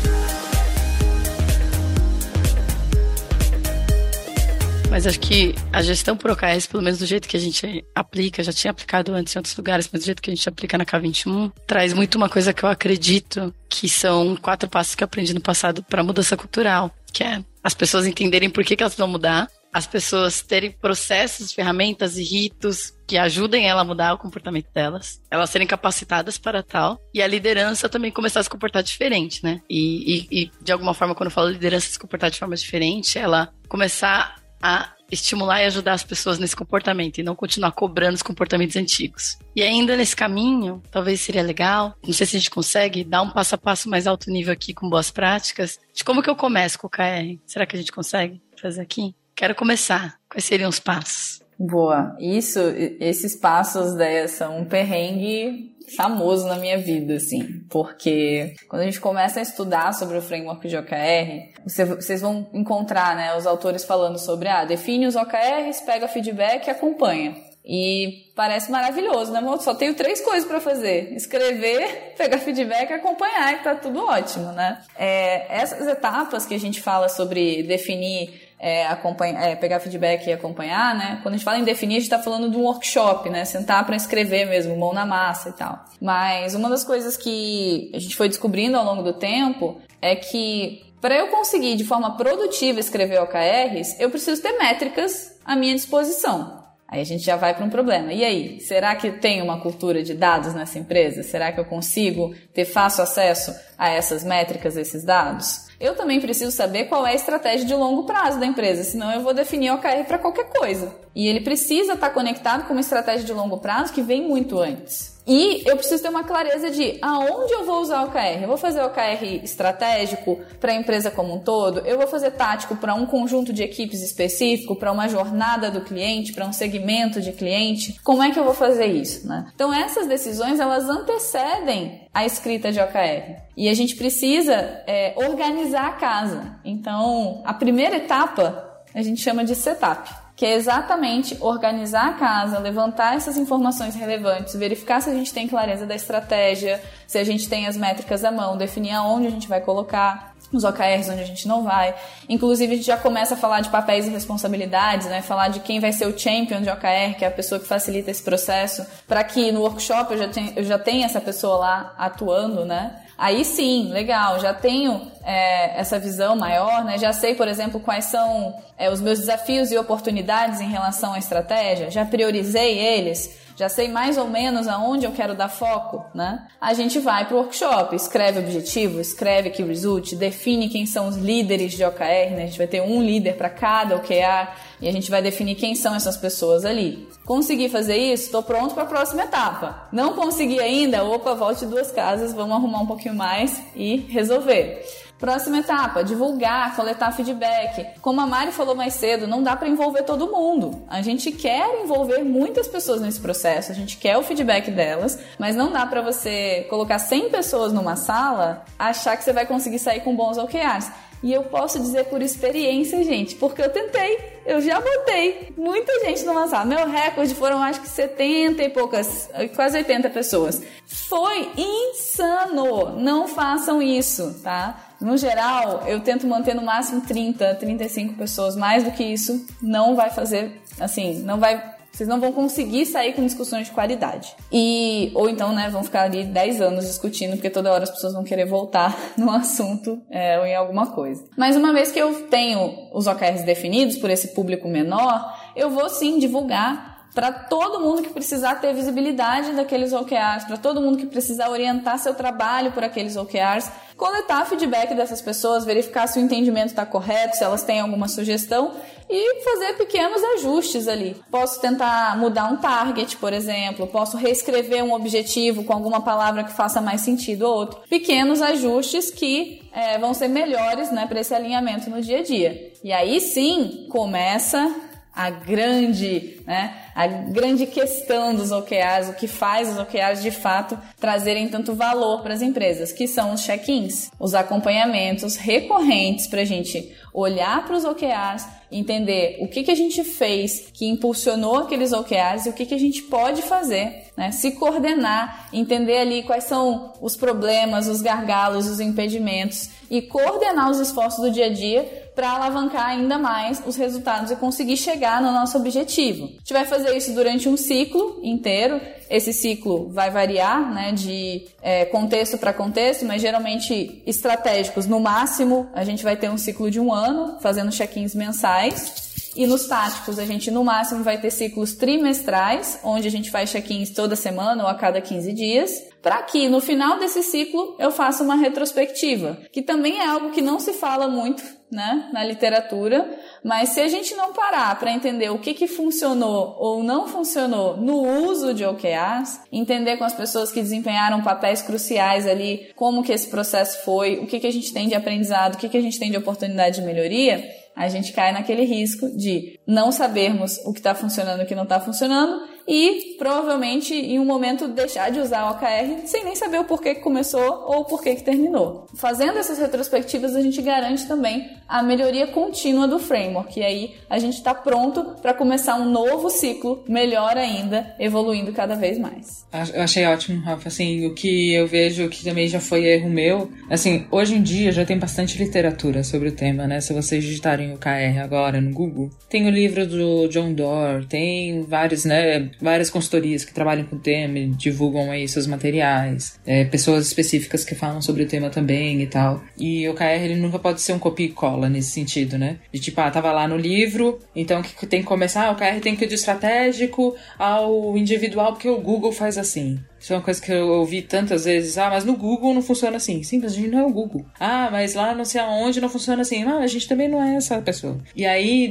Mas 4.94 5.08
acho 5.08 5.18
que 5.18 5.56
a 5.72 5.82
gestão 5.82 6.16
por 6.16 6.30
OKRs, 6.30 6.68
pelo 6.68 6.80
menos 6.80 7.00
do 7.00 7.04
jeito 7.04 7.26
que 7.26 7.36
a 7.36 7.40
gente 7.40 7.84
aplica, 7.96 8.44
já 8.44 8.52
tinha 8.52 8.70
aplicado 8.70 9.12
antes 9.12 9.34
em 9.34 9.38
outros 9.40 9.56
lugares, 9.56 9.90
mas 9.92 10.02
do 10.02 10.04
jeito 10.04 10.22
que 10.22 10.30
a 10.30 10.34
gente 10.34 10.48
aplica 10.48 10.78
na 10.78 10.86
K21, 10.86 11.50
traz 11.66 11.92
muito 11.92 12.14
uma 12.14 12.28
coisa 12.28 12.52
que 12.52 12.62
eu 12.62 12.68
acredito 12.68 13.52
que 13.68 13.88
são 13.88 14.36
quatro 14.36 14.68
passos 14.68 14.94
que 14.94 15.02
eu 15.02 15.06
aprendi 15.06 15.34
no 15.34 15.40
passado 15.40 15.82
para 15.82 16.04
mudança 16.04 16.36
cultural, 16.36 16.94
que 17.12 17.24
é 17.24 17.42
as 17.60 17.74
pessoas 17.74 18.06
entenderem 18.06 18.48
por 18.48 18.62
que, 18.62 18.76
que 18.76 18.84
elas 18.84 18.94
vão 18.94 19.08
mudar, 19.08 19.48
as 19.72 19.84
pessoas 19.84 20.42
terem 20.42 20.70
processos, 20.70 21.52
ferramentas 21.52 22.16
e 22.16 22.22
ritos 22.22 22.94
que 23.04 23.18
ajudem 23.18 23.68
ela 23.68 23.80
a 23.80 23.84
mudar 23.84 24.14
o 24.14 24.18
comportamento 24.18 24.68
delas, 24.72 25.20
elas 25.28 25.50
serem 25.50 25.66
capacitadas 25.66 26.38
para 26.38 26.62
tal, 26.62 27.00
e 27.12 27.20
a 27.20 27.26
liderança 27.26 27.88
também 27.88 28.12
começar 28.12 28.38
a 28.38 28.44
se 28.44 28.48
comportar 28.48 28.84
diferente, 28.84 29.42
né? 29.42 29.60
E, 29.68 30.28
e, 30.30 30.42
e 30.44 30.50
de 30.62 30.70
alguma 30.70 30.94
forma, 30.94 31.16
quando 31.16 31.30
eu 31.30 31.34
falo 31.34 31.50
liderança 31.50 31.88
se 31.88 31.98
comportar 31.98 32.30
de 32.30 32.38
forma 32.38 32.54
diferente, 32.54 33.18
ela 33.18 33.52
começar 33.68 34.43
a 34.64 34.94
estimular 35.12 35.62
e 35.62 35.66
ajudar 35.66 35.92
as 35.92 36.02
pessoas 36.02 36.38
nesse 36.38 36.56
comportamento 36.56 37.18
e 37.18 37.22
não 37.22 37.36
continuar 37.36 37.72
cobrando 37.72 38.14
os 38.14 38.22
comportamentos 38.22 38.76
antigos. 38.76 39.38
E 39.54 39.62
ainda 39.62 39.94
nesse 39.94 40.16
caminho, 40.16 40.82
talvez 40.90 41.20
seria 41.20 41.42
legal, 41.42 41.94
não 42.02 42.14
sei 42.14 42.26
se 42.26 42.36
a 42.36 42.38
gente 42.40 42.50
consegue 42.50 43.04
dar 43.04 43.20
um 43.20 43.30
passo 43.30 43.54
a 43.54 43.58
passo 43.58 43.90
mais 43.90 44.06
alto 44.06 44.30
nível 44.30 44.54
aqui 44.54 44.72
com 44.72 44.88
boas 44.88 45.10
práticas, 45.10 45.78
de 45.92 46.02
como 46.02 46.22
que 46.22 46.30
eu 46.30 46.34
começo 46.34 46.78
com 46.78 46.86
o 46.86 46.90
KR. 46.90 47.38
Será 47.46 47.66
que 47.66 47.76
a 47.76 47.78
gente 47.78 47.92
consegue 47.92 48.40
fazer 48.60 48.80
aqui? 48.80 49.14
Quero 49.36 49.54
começar. 49.54 50.18
Quais 50.30 50.44
seriam 50.44 50.70
os 50.70 50.80
passos? 50.80 51.42
Boa. 51.58 52.16
Isso, 52.18 52.58
esses 52.98 53.36
passos 53.36 53.94
né, 53.94 54.26
são 54.26 54.60
um 54.60 54.64
perrengue 54.64 55.73
famoso 55.96 56.46
na 56.46 56.56
minha 56.56 56.78
vida, 56.78 57.14
assim, 57.14 57.60
porque 57.70 58.54
quando 58.68 58.82
a 58.82 58.84
gente 58.84 59.00
começa 59.00 59.38
a 59.38 59.42
estudar 59.42 59.92
sobre 59.92 60.16
o 60.16 60.22
framework 60.22 60.66
de 60.66 60.76
OKR, 60.76 61.52
vocês 61.64 62.20
vão 62.20 62.48
encontrar, 62.52 63.16
né, 63.16 63.36
os 63.36 63.46
autores 63.46 63.84
falando 63.84 64.18
sobre, 64.18 64.48
ah, 64.48 64.64
define 64.64 65.06
os 65.06 65.16
OKRs, 65.16 65.80
pega 65.84 66.08
feedback 66.08 66.66
e 66.66 66.70
acompanha. 66.70 67.34
E 67.66 68.30
parece 68.36 68.70
maravilhoso, 68.70 69.32
né? 69.32 69.40
Eu 69.42 69.58
só 69.58 69.74
tenho 69.74 69.94
três 69.94 70.20
coisas 70.20 70.46
para 70.46 70.60
fazer: 70.60 71.14
escrever, 71.14 72.12
pegar 72.18 72.36
feedback 72.36 72.92
acompanhar, 72.92 73.54
e 73.54 73.62
tá 73.62 73.74
tudo 73.74 74.04
ótimo, 74.04 74.52
né? 74.52 74.82
É, 74.94 75.46
essas 75.48 75.88
etapas 75.88 76.44
que 76.44 76.54
a 76.54 76.60
gente 76.60 76.82
fala 76.82 77.08
sobre 77.08 77.62
definir 77.62 78.43
é, 78.58 78.82
é, 78.82 79.56
pegar 79.56 79.80
feedback 79.80 80.26
e 80.26 80.32
acompanhar, 80.32 80.94
né? 80.94 81.18
Quando 81.22 81.34
a 81.34 81.36
gente 81.36 81.44
fala 81.44 81.58
em 81.58 81.64
definir, 81.64 81.96
a 81.96 82.00
gente 82.00 82.04
está 82.04 82.18
falando 82.18 82.50
de 82.50 82.56
um 82.56 82.62
workshop, 82.62 83.28
né? 83.30 83.44
Sentar 83.44 83.84
para 83.84 83.96
escrever 83.96 84.46
mesmo, 84.46 84.76
mão 84.76 84.92
na 84.92 85.04
massa 85.04 85.50
e 85.50 85.52
tal. 85.52 85.84
Mas 86.00 86.54
uma 86.54 86.68
das 86.68 86.84
coisas 86.84 87.16
que 87.16 87.90
a 87.94 87.98
gente 87.98 88.16
foi 88.16 88.28
descobrindo 88.28 88.76
ao 88.76 88.84
longo 88.84 89.02
do 89.02 89.12
tempo 89.12 89.80
é 90.00 90.16
que 90.16 90.82
para 91.00 91.16
eu 91.16 91.28
conseguir 91.28 91.76
de 91.76 91.84
forma 91.84 92.16
produtiva 92.16 92.80
escrever 92.80 93.20
OKRs, 93.20 94.00
eu 94.00 94.08
preciso 94.08 94.40
ter 94.40 94.52
métricas 94.56 95.38
à 95.44 95.54
minha 95.54 95.74
disposição. 95.74 96.64
Aí 96.88 97.00
a 97.00 97.04
gente 97.04 97.24
já 97.24 97.36
vai 97.36 97.54
para 97.54 97.64
um 97.64 97.70
problema. 97.70 98.12
E 98.12 98.24
aí, 98.24 98.60
será 98.60 98.94
que 98.94 99.10
tem 99.10 99.42
uma 99.42 99.60
cultura 99.60 100.02
de 100.02 100.14
dados 100.14 100.54
nessa 100.54 100.78
empresa? 100.78 101.22
Será 101.22 101.50
que 101.50 101.58
eu 101.58 101.64
consigo 101.64 102.34
ter 102.54 102.64
fácil 102.64 103.02
acesso 103.02 103.54
a 103.76 103.90
essas 103.90 104.22
métricas, 104.22 104.76
esses 104.76 105.04
dados? 105.04 105.63
Eu 105.80 105.94
também 105.94 106.20
preciso 106.20 106.50
saber 106.50 106.84
qual 106.84 107.06
é 107.06 107.12
a 107.12 107.14
estratégia 107.14 107.66
de 107.66 107.74
longo 107.74 108.04
prazo 108.04 108.38
da 108.38 108.46
empresa, 108.46 108.84
senão 108.84 109.12
eu 109.12 109.20
vou 109.20 109.34
definir 109.34 109.70
OKR 109.70 110.04
para 110.06 110.18
qualquer 110.18 110.50
coisa. 110.50 110.94
E 111.14 111.26
ele 111.26 111.40
precisa 111.40 111.94
estar 111.94 112.08
tá 112.08 112.14
conectado 112.14 112.66
com 112.66 112.74
uma 112.74 112.80
estratégia 112.80 113.24
de 113.24 113.32
longo 113.32 113.58
prazo 113.58 113.92
que 113.92 114.02
vem 114.02 114.22
muito 114.22 114.58
antes. 114.58 115.13
E 115.26 115.62
eu 115.66 115.76
preciso 115.76 116.02
ter 116.02 116.08
uma 116.08 116.24
clareza 116.24 116.70
de 116.70 116.98
aonde 117.00 117.52
eu 117.52 117.64
vou 117.64 117.80
usar 117.80 118.02
o 118.02 118.06
OKR. 118.06 118.42
Eu 118.42 118.48
vou 118.48 118.56
fazer 118.56 118.82
o 118.82 118.86
OKR 118.86 119.42
estratégico 119.42 120.40
para 120.60 120.72
a 120.72 120.74
empresa 120.74 121.10
como 121.10 121.34
um 121.34 121.38
todo? 121.38 121.80
Eu 121.80 121.96
vou 121.96 122.06
fazer 122.06 122.32
tático 122.32 122.76
para 122.76 122.94
um 122.94 123.06
conjunto 123.06 123.52
de 123.52 123.62
equipes 123.62 124.02
específico, 124.02 124.76
para 124.76 124.92
uma 124.92 125.08
jornada 125.08 125.70
do 125.70 125.80
cliente, 125.80 126.32
para 126.32 126.46
um 126.46 126.52
segmento 126.52 127.20
de 127.20 127.32
cliente? 127.32 127.98
Como 128.04 128.22
é 128.22 128.30
que 128.30 128.38
eu 128.38 128.44
vou 128.44 128.54
fazer 128.54 128.86
isso? 128.86 129.26
Né? 129.26 129.46
Então 129.54 129.72
essas 129.72 130.06
decisões 130.06 130.60
elas 130.60 130.88
antecedem 130.88 132.02
a 132.12 132.26
escrita 132.26 132.70
de 132.70 132.80
OKR. 132.80 133.42
E 133.56 133.68
a 133.68 133.74
gente 133.74 133.96
precisa 133.96 134.54
é, 134.86 135.14
organizar 135.16 135.86
a 135.86 135.92
casa. 135.92 136.56
Então 136.64 137.42
a 137.44 137.54
primeira 137.54 137.96
etapa 137.96 138.82
a 138.94 139.02
gente 139.02 139.22
chama 139.22 139.44
de 139.44 139.54
setup 139.54 140.23
que 140.36 140.44
é 140.44 140.54
exatamente 140.54 141.36
organizar 141.40 142.08
a 142.08 142.12
casa, 142.14 142.58
levantar 142.58 143.16
essas 143.16 143.36
informações 143.36 143.94
relevantes, 143.94 144.54
verificar 144.54 145.00
se 145.00 145.08
a 145.08 145.14
gente 145.14 145.32
tem 145.32 145.46
clareza 145.46 145.86
da 145.86 145.94
estratégia, 145.94 146.82
se 147.06 147.18
a 147.18 147.24
gente 147.24 147.48
tem 147.48 147.66
as 147.66 147.76
métricas 147.76 148.24
à 148.24 148.32
mão, 148.32 148.56
definir 148.56 148.92
aonde 148.92 149.28
a 149.28 149.30
gente 149.30 149.46
vai 149.46 149.60
colocar 149.60 150.33
os 150.52 150.64
OKRs 150.64 151.08
onde 151.08 151.22
a 151.22 151.26
gente 151.26 151.48
não 151.48 151.64
vai. 151.64 151.94
Inclusive, 152.28 152.74
a 152.74 152.76
gente 152.76 152.86
já 152.86 152.96
começa 152.96 153.34
a 153.34 153.36
falar 153.36 153.60
de 153.60 153.68
papéis 153.70 154.06
e 154.06 154.10
responsabilidades, 154.10 155.06
né? 155.08 155.22
Falar 155.22 155.48
de 155.48 155.60
quem 155.60 155.80
vai 155.80 155.92
ser 155.92 156.06
o 156.06 156.18
champion 156.18 156.60
de 156.60 156.70
OKR, 156.70 157.16
que 157.18 157.24
é 157.24 157.28
a 157.28 157.30
pessoa 157.30 157.60
que 157.60 157.66
facilita 157.66 158.10
esse 158.10 158.22
processo, 158.22 158.86
para 159.06 159.22
que 159.24 159.50
no 159.52 159.60
workshop 159.60 160.12
eu 160.12 160.18
já, 160.18 160.28
tenha, 160.28 160.52
eu 160.56 160.64
já 160.64 160.78
tenha 160.78 161.06
essa 161.06 161.20
pessoa 161.20 161.56
lá 161.56 161.94
atuando, 161.98 162.64
né? 162.64 163.00
Aí 163.16 163.44
sim, 163.44 163.90
legal, 163.92 164.40
já 164.40 164.52
tenho 164.52 165.10
é, 165.24 165.78
essa 165.78 165.98
visão 165.98 166.34
maior, 166.34 166.84
né? 166.84 166.98
Já 166.98 167.12
sei, 167.12 167.34
por 167.34 167.46
exemplo, 167.46 167.78
quais 167.78 168.06
são 168.06 168.54
é, 168.76 168.90
os 168.90 169.00
meus 169.00 169.20
desafios 169.20 169.70
e 169.70 169.78
oportunidades 169.78 170.60
em 170.60 170.68
relação 170.68 171.12
à 171.12 171.18
estratégia, 171.18 171.90
já 171.90 172.04
priorizei 172.04 172.76
eles, 172.76 173.43
já 173.56 173.68
sei 173.68 173.88
mais 173.88 174.18
ou 174.18 174.28
menos 174.28 174.66
aonde 174.66 175.06
eu 175.06 175.12
quero 175.12 175.34
dar 175.34 175.48
foco, 175.48 176.04
né? 176.14 176.46
A 176.60 176.74
gente 176.74 176.98
vai 176.98 177.26
para 177.26 177.36
o 177.36 177.40
workshop, 177.40 177.94
escreve 177.94 178.40
objetivo, 178.40 179.00
escreve 179.00 179.50
key 179.50 179.62
result, 179.62 180.14
define 180.14 180.68
quem 180.68 180.86
são 180.86 181.08
os 181.08 181.16
líderes 181.16 181.72
de 181.72 181.84
OKR, 181.84 182.34
né? 182.34 182.42
A 182.42 182.46
gente 182.46 182.58
vai 182.58 182.66
ter 182.66 182.82
um 182.82 183.02
líder 183.02 183.36
para 183.36 183.48
cada 183.48 183.96
OKR 183.96 184.52
e 184.80 184.88
a 184.88 184.92
gente 184.92 185.10
vai 185.10 185.22
definir 185.22 185.54
quem 185.54 185.74
são 185.74 185.94
essas 185.94 186.16
pessoas 186.16 186.64
ali. 186.64 187.08
Consegui 187.24 187.68
fazer 187.68 187.96
isso? 187.96 188.24
Estou 188.24 188.42
pronto 188.42 188.74
para 188.74 188.82
a 188.82 188.86
próxima 188.86 189.22
etapa. 189.22 189.88
Não 189.92 190.14
consegui 190.14 190.60
ainda? 190.60 191.04
Opa, 191.04 191.34
volte 191.34 191.64
duas 191.66 191.90
casas, 191.90 192.32
vamos 192.32 192.56
arrumar 192.56 192.80
um 192.80 192.86
pouquinho 192.86 193.14
mais 193.14 193.62
e 193.74 193.96
resolver. 193.96 194.84
Próxima 195.24 195.60
etapa, 195.60 196.04
divulgar, 196.04 196.76
coletar 196.76 197.10
feedback. 197.12 197.98
Como 198.02 198.20
a 198.20 198.26
Mari 198.26 198.52
falou 198.52 198.74
mais 198.74 198.92
cedo, 198.92 199.26
não 199.26 199.42
dá 199.42 199.56
para 199.56 199.66
envolver 199.66 200.02
todo 200.02 200.30
mundo. 200.30 200.84
A 200.86 201.00
gente 201.00 201.32
quer 201.32 201.82
envolver 201.82 202.22
muitas 202.22 202.68
pessoas 202.68 203.00
nesse 203.00 203.18
processo, 203.18 203.72
a 203.72 203.74
gente 203.74 203.96
quer 203.96 204.18
o 204.18 204.22
feedback 204.22 204.70
delas, 204.70 205.18
mas 205.38 205.56
não 205.56 205.72
dá 205.72 205.86
para 205.86 206.02
você 206.02 206.66
colocar 206.68 206.98
100 206.98 207.30
pessoas 207.30 207.72
numa 207.72 207.96
sala, 207.96 208.66
achar 208.78 209.16
que 209.16 209.24
você 209.24 209.32
vai 209.32 209.46
conseguir 209.46 209.78
sair 209.78 210.00
com 210.00 210.14
bons 210.14 210.36
OKRs. 210.36 210.92
E 211.24 211.32
eu 211.32 211.42
posso 211.44 211.80
dizer 211.80 212.04
por 212.04 212.20
experiência, 212.20 213.02
gente, 213.02 213.34
porque 213.36 213.62
eu 213.62 213.70
tentei. 213.70 214.34
Eu 214.44 214.60
já 214.60 214.78
botei 214.78 215.54
muita 215.56 216.04
gente 216.04 216.22
numa 216.22 216.46
sala. 216.46 216.66
Meu 216.66 216.86
recorde 216.86 217.34
foram 217.34 217.62
acho 217.62 217.80
que 217.80 217.88
70 217.88 218.62
e 218.62 218.68
poucas, 218.68 219.30
quase 219.56 219.78
80 219.78 220.10
pessoas. 220.10 220.62
Foi 220.86 221.50
insano. 221.56 223.00
Não 223.00 223.26
façam 223.26 223.80
isso, 223.80 224.38
tá? 224.44 224.78
No 225.00 225.16
geral, 225.16 225.84
eu 225.86 226.00
tento 226.00 226.26
manter 226.26 226.54
no 226.54 226.60
máximo 226.60 227.00
30, 227.00 227.54
35 227.54 228.18
pessoas. 228.18 228.54
Mais 228.54 228.84
do 228.84 228.90
que 228.90 229.02
isso, 229.02 229.46
não 229.62 229.96
vai 229.96 230.10
fazer, 230.10 230.60
assim, 230.78 231.20
não 231.20 231.40
vai 231.40 231.73
vocês 231.94 232.08
não 232.08 232.20
vão 232.20 232.32
conseguir 232.32 232.86
sair 232.86 233.12
com 233.12 233.24
discussões 233.24 233.68
de 233.68 233.72
qualidade. 233.72 234.34
E, 234.52 235.12
ou 235.14 235.28
então, 235.28 235.54
né, 235.54 235.68
vão 235.70 235.84
ficar 235.84 236.02
ali 236.02 236.24
10 236.24 236.60
anos 236.60 236.86
discutindo, 236.86 237.32
porque 237.32 237.48
toda 237.48 237.72
hora 237.72 237.84
as 237.84 237.90
pessoas 237.90 238.12
vão 238.12 238.24
querer 238.24 238.46
voltar 238.46 238.96
no 239.16 239.30
assunto 239.30 240.02
é, 240.10 240.38
ou 240.38 240.44
em 240.44 240.56
alguma 240.56 240.88
coisa. 240.88 241.24
Mas 241.36 241.56
uma 241.56 241.72
vez 241.72 241.92
que 241.92 241.98
eu 241.98 242.28
tenho 242.28 242.88
os 242.92 243.06
OKRs 243.06 243.44
definidos 243.44 243.96
por 243.96 244.10
esse 244.10 244.28
público 244.34 244.68
menor, 244.68 245.32
eu 245.54 245.70
vou 245.70 245.88
sim 245.88 246.18
divulgar 246.18 246.93
para 247.14 247.30
todo 247.30 247.80
mundo 247.80 248.02
que 248.02 248.10
precisar 248.10 248.56
ter 248.56 248.74
visibilidade 248.74 249.52
daqueles 249.52 249.92
OKRs, 249.92 250.44
para 250.46 250.56
todo 250.56 250.80
mundo 250.80 250.98
que 250.98 251.06
precisar 251.06 251.48
orientar 251.48 251.98
seu 251.98 252.12
trabalho 252.12 252.72
por 252.72 252.82
aqueles 252.82 253.16
OKRs, 253.16 253.70
coletar 253.96 254.44
feedback 254.46 254.94
dessas 254.94 255.22
pessoas, 255.22 255.64
verificar 255.64 256.08
se 256.08 256.18
o 256.18 256.22
entendimento 256.22 256.68
está 256.68 256.84
correto, 256.84 257.36
se 257.36 257.44
elas 257.44 257.62
têm 257.62 257.78
alguma 257.78 258.08
sugestão 258.08 258.72
e 259.08 259.44
fazer 259.44 259.74
pequenos 259.74 260.20
ajustes 260.36 260.88
ali. 260.88 261.16
Posso 261.30 261.60
tentar 261.60 262.18
mudar 262.18 262.50
um 262.50 262.56
target, 262.56 263.16
por 263.16 263.32
exemplo, 263.32 263.86
posso 263.86 264.16
reescrever 264.16 264.82
um 264.82 264.92
objetivo 264.92 265.62
com 265.62 265.72
alguma 265.72 266.00
palavra 266.00 266.42
que 266.42 266.52
faça 266.52 266.80
mais 266.80 267.02
sentido 267.02 267.42
ou 267.42 267.54
outro. 267.54 267.80
Pequenos 267.88 268.42
ajustes 268.42 269.10
que 269.10 269.62
é, 269.72 269.98
vão 269.98 270.14
ser 270.14 270.28
melhores 270.28 270.90
né, 270.90 271.06
para 271.06 271.20
esse 271.20 271.34
alinhamento 271.34 271.88
no 271.88 272.00
dia 272.00 272.18
a 272.18 272.22
dia. 272.22 272.72
E 272.82 272.92
aí 272.92 273.20
sim 273.20 273.86
começa 273.90 274.74
a 275.14 275.30
grande, 275.30 276.40
né, 276.44 276.74
a 276.94 277.06
grande 277.06 277.66
questão 277.66 278.34
dos 278.34 278.50
OKRs, 278.50 279.08
o 279.08 279.14
que 279.14 279.28
faz 279.28 279.70
os 279.70 279.78
OKRs 279.78 280.22
de 280.22 280.30
fato 280.30 280.76
trazerem 280.98 281.48
tanto 281.48 281.74
valor 281.74 282.22
para 282.22 282.34
as 282.34 282.42
empresas, 282.42 282.92
que 282.92 283.06
são 283.06 283.32
os 283.32 283.42
check-ins, 283.42 284.10
os 284.18 284.34
acompanhamentos 284.34 285.36
recorrentes 285.36 286.26
para 286.26 286.40
a 286.40 286.44
gente 286.44 286.92
olhar 287.12 287.64
para 287.64 287.76
os 287.76 287.84
OKRs, 287.84 288.44
entender 288.72 289.38
o 289.40 289.46
que, 289.46 289.62
que 289.62 289.70
a 289.70 289.74
gente 289.74 290.02
fez 290.02 290.68
que 290.72 290.86
impulsionou 290.86 291.58
aqueles 291.58 291.92
OKRs 291.92 292.46
e 292.46 292.48
o 292.48 292.52
que, 292.52 292.66
que 292.66 292.74
a 292.74 292.78
gente 292.78 293.02
pode 293.02 293.42
fazer, 293.42 294.08
né? 294.16 294.32
se 294.32 294.52
coordenar, 294.52 295.48
entender 295.52 295.98
ali 295.98 296.24
quais 296.24 296.44
são 296.44 296.92
os 297.00 297.16
problemas, 297.16 297.86
os 297.86 298.02
gargalos, 298.02 298.66
os 298.66 298.80
impedimentos 298.80 299.70
e 299.88 300.02
coordenar 300.02 300.70
os 300.70 300.80
esforços 300.80 301.20
do 301.20 301.30
dia 301.30 301.46
a 301.46 301.52
dia 301.52 302.03
para 302.14 302.30
alavancar 302.30 302.86
ainda 302.90 303.18
mais 303.18 303.62
os 303.66 303.76
resultados 303.76 304.30
e 304.30 304.36
conseguir 304.36 304.76
chegar 304.76 305.20
no 305.20 305.32
nosso 305.32 305.58
objetivo. 305.58 306.26
A 306.26 306.38
gente 306.38 306.52
vai 306.52 306.64
fazer 306.64 306.96
isso 306.96 307.12
durante 307.12 307.48
um 307.48 307.56
ciclo 307.56 308.20
inteiro. 308.22 308.80
Esse 309.10 309.32
ciclo 309.32 309.90
vai 309.90 310.10
variar 310.10 310.72
né, 310.72 310.92
de 310.92 311.46
é, 311.60 311.84
contexto 311.86 312.38
para 312.38 312.52
contexto, 312.52 313.04
mas 313.04 313.20
geralmente 313.20 314.02
estratégicos. 314.06 314.86
No 314.86 315.00
máximo, 315.00 315.68
a 315.74 315.84
gente 315.84 316.04
vai 316.04 316.16
ter 316.16 316.30
um 316.30 316.38
ciclo 316.38 316.70
de 316.70 316.80
um 316.80 316.92
ano, 316.92 317.38
fazendo 317.40 317.70
check-ins 317.70 318.14
mensais. 318.14 319.13
E 319.36 319.46
nos 319.46 319.66
táticos, 319.66 320.18
a 320.18 320.24
gente 320.24 320.50
no 320.50 320.64
máximo 320.64 321.02
vai 321.02 321.18
ter 321.18 321.30
ciclos 321.30 321.74
trimestrais, 321.74 322.78
onde 322.84 323.08
a 323.08 323.10
gente 323.10 323.30
faz 323.30 323.50
check-ins 323.50 323.90
toda 323.90 324.14
semana 324.14 324.62
ou 324.62 324.68
a 324.68 324.74
cada 324.74 325.00
15 325.00 325.32
dias, 325.32 325.82
para 326.00 326.22
que 326.22 326.48
no 326.48 326.60
final 326.60 326.98
desse 326.98 327.22
ciclo 327.22 327.76
eu 327.78 327.90
faça 327.90 328.22
uma 328.22 328.36
retrospectiva, 328.36 329.38
que 329.50 329.62
também 329.62 329.98
é 329.98 330.06
algo 330.06 330.30
que 330.30 330.42
não 330.42 330.60
se 330.60 330.74
fala 330.74 331.08
muito 331.08 331.42
né, 331.70 332.08
na 332.12 332.22
literatura, 332.22 333.10
mas 333.42 333.70
se 333.70 333.80
a 333.80 333.88
gente 333.88 334.14
não 334.14 334.32
parar 334.32 334.78
para 334.78 334.92
entender 334.92 335.30
o 335.30 335.38
que, 335.38 335.54
que 335.54 335.66
funcionou 335.66 336.56
ou 336.58 336.84
não 336.84 337.08
funcionou 337.08 337.76
no 337.76 338.28
uso 338.28 338.54
de 338.54 338.64
OKRs, 338.64 339.40
entender 339.50 339.96
com 339.96 340.04
as 340.04 340.14
pessoas 340.14 340.52
que 340.52 340.60
desempenharam 340.60 341.22
papéis 341.22 341.62
cruciais 341.62 342.26
ali, 342.26 342.70
como 342.76 343.02
que 343.02 343.12
esse 343.12 343.28
processo 343.28 343.82
foi, 343.84 344.18
o 344.18 344.26
que, 344.26 344.38
que 344.38 344.46
a 344.46 344.52
gente 344.52 344.72
tem 344.72 344.86
de 344.86 344.94
aprendizado, 344.94 345.54
o 345.54 345.58
que, 345.58 345.68
que 345.68 345.76
a 345.76 345.82
gente 345.82 345.98
tem 345.98 346.10
de 346.10 346.16
oportunidade 346.16 346.80
de 346.80 346.86
melhoria, 346.86 347.44
a 347.76 347.88
gente 347.88 348.12
cai 348.12 348.32
naquele 348.32 348.64
risco 348.64 349.08
de 349.16 349.58
não 349.66 349.90
sabermos 349.90 350.58
o 350.64 350.72
que 350.72 350.80
está 350.80 350.94
funcionando 350.94 351.40
e 351.40 351.44
o 351.44 351.46
que 351.46 351.54
não 351.54 351.64
está 351.64 351.80
funcionando 351.80 352.54
e 352.66 353.16
provavelmente 353.18 353.94
em 353.94 354.18
um 354.18 354.24
momento 354.24 354.68
deixar 354.68 355.10
de 355.10 355.20
usar 355.20 355.46
o 355.46 355.50
OKR 355.52 356.06
sem 356.06 356.24
nem 356.24 356.34
saber 356.34 356.58
o 356.58 356.64
porquê 356.64 356.94
que 356.94 357.00
começou 357.00 357.42
ou 357.66 357.80
o 357.80 357.84
porquê 357.84 358.14
que 358.14 358.22
terminou. 358.22 358.86
Fazendo 358.96 359.38
essas 359.38 359.58
retrospectivas, 359.58 360.34
a 360.34 360.40
gente 360.40 360.60
garante 360.62 361.06
também 361.06 361.50
a 361.68 361.82
melhoria 361.82 362.26
contínua 362.26 362.86
do 362.88 362.98
framework 362.98 363.58
e 363.58 363.62
aí 363.62 363.94
a 364.08 364.18
gente 364.18 364.34
está 364.34 364.54
pronto 364.54 365.16
para 365.20 365.34
começar 365.34 365.76
um 365.76 365.90
novo 365.90 366.30
ciclo, 366.30 366.84
melhor 366.88 367.36
ainda, 367.36 367.94
evoluindo 367.98 368.52
cada 368.52 368.74
vez 368.74 368.98
mais. 368.98 369.46
Eu 369.74 369.82
achei 369.82 370.04
ótimo, 370.06 370.40
Rafa. 370.42 370.68
Assim, 370.68 371.06
o 371.06 371.14
que 371.14 371.52
eu 371.52 371.66
vejo 371.66 372.08
que 372.08 372.24
também 372.24 372.48
já 372.48 372.60
foi 372.60 372.84
erro 372.84 373.10
meu, 373.10 373.50
assim, 373.70 374.06
hoje 374.10 374.34
em 374.34 374.42
dia 374.42 374.72
já 374.72 374.84
tem 374.84 374.98
bastante 374.98 375.38
literatura 375.38 376.02
sobre 376.02 376.28
o 376.28 376.32
tema, 376.32 376.66
né? 376.66 376.80
Se 376.80 376.92
vocês 376.92 377.22
digitarem 377.22 377.63
o 377.72 377.78
KR 377.78 378.20
agora 378.22 378.60
no 378.60 378.70
Google, 378.70 379.10
tem 379.28 379.46
o 379.46 379.50
livro 379.50 379.86
do 379.86 380.28
John 380.28 380.52
Doerr, 380.52 381.06
tem 381.06 381.62
vários, 381.62 382.04
né? 382.04 382.50
várias 382.60 382.90
consultorias 382.90 383.44
que 383.44 383.54
trabalham 383.54 383.86
com 383.86 383.96
o 383.96 383.98
tema 383.98 384.38
e 384.38 384.46
divulgam 384.48 385.10
aí 385.10 385.26
seus 385.28 385.46
materiais, 385.46 386.38
é, 386.46 386.64
pessoas 386.64 387.06
específicas 387.06 387.64
que 387.64 387.74
falam 387.74 388.02
sobre 388.02 388.24
o 388.24 388.28
tema 388.28 388.50
também 388.50 389.00
e 389.02 389.06
tal. 389.06 389.42
E 389.58 389.88
o 389.88 389.94
KR 389.94 390.22
ele 390.24 390.36
nunca 390.36 390.58
pode 390.58 390.80
ser 390.80 390.92
um 390.92 390.98
copia 390.98 391.26
e 391.26 391.30
cola 391.30 391.68
nesse 391.68 391.90
sentido, 391.90 392.36
né? 392.38 392.58
De 392.72 392.80
tipo, 392.80 393.00
ah, 393.00 393.10
tava 393.10 393.32
lá 393.32 393.46
no 393.46 393.56
livro, 393.56 394.18
então 394.34 394.62
que 394.62 394.86
tem 394.86 395.00
que 395.00 395.06
começar, 395.06 395.50
o 395.50 395.56
KR 395.56 395.80
tem 395.80 395.96
que 395.96 396.04
ir 396.04 396.08
do 396.08 396.14
estratégico 396.14 397.14
ao 397.38 397.96
individual, 397.96 398.52
porque 398.52 398.68
o 398.68 398.80
Google 398.80 399.12
faz 399.12 399.38
assim. 399.38 399.78
Isso 400.04 400.12
é 400.12 400.16
uma 400.16 400.22
coisa 400.22 400.38
que 400.38 400.52
eu 400.52 400.68
ouvi 400.68 401.00
tantas 401.00 401.46
vezes. 401.46 401.78
Ah, 401.78 401.88
mas 401.88 402.04
no 402.04 402.14
Google 402.14 402.52
não 402.52 402.60
funciona 402.60 402.98
assim. 402.98 403.22
Sim, 403.22 403.40
mas 403.42 403.52
a 403.52 403.56
gente 403.56 403.70
não 403.70 403.78
é 403.78 403.86
o 403.86 403.90
Google. 403.90 404.26
Ah, 404.38 404.68
mas 404.70 404.92
lá 404.92 405.14
não 405.14 405.24
sei 405.24 405.40
aonde 405.40 405.80
não 405.80 405.88
funciona 405.88 406.20
assim. 406.20 406.42
Ah, 406.42 406.58
a 406.58 406.66
gente 406.66 406.86
também 406.86 407.08
não 407.08 407.22
é 407.22 407.36
essa 407.36 407.58
pessoa. 407.62 407.98
E 408.14 408.26
aí 408.26 408.70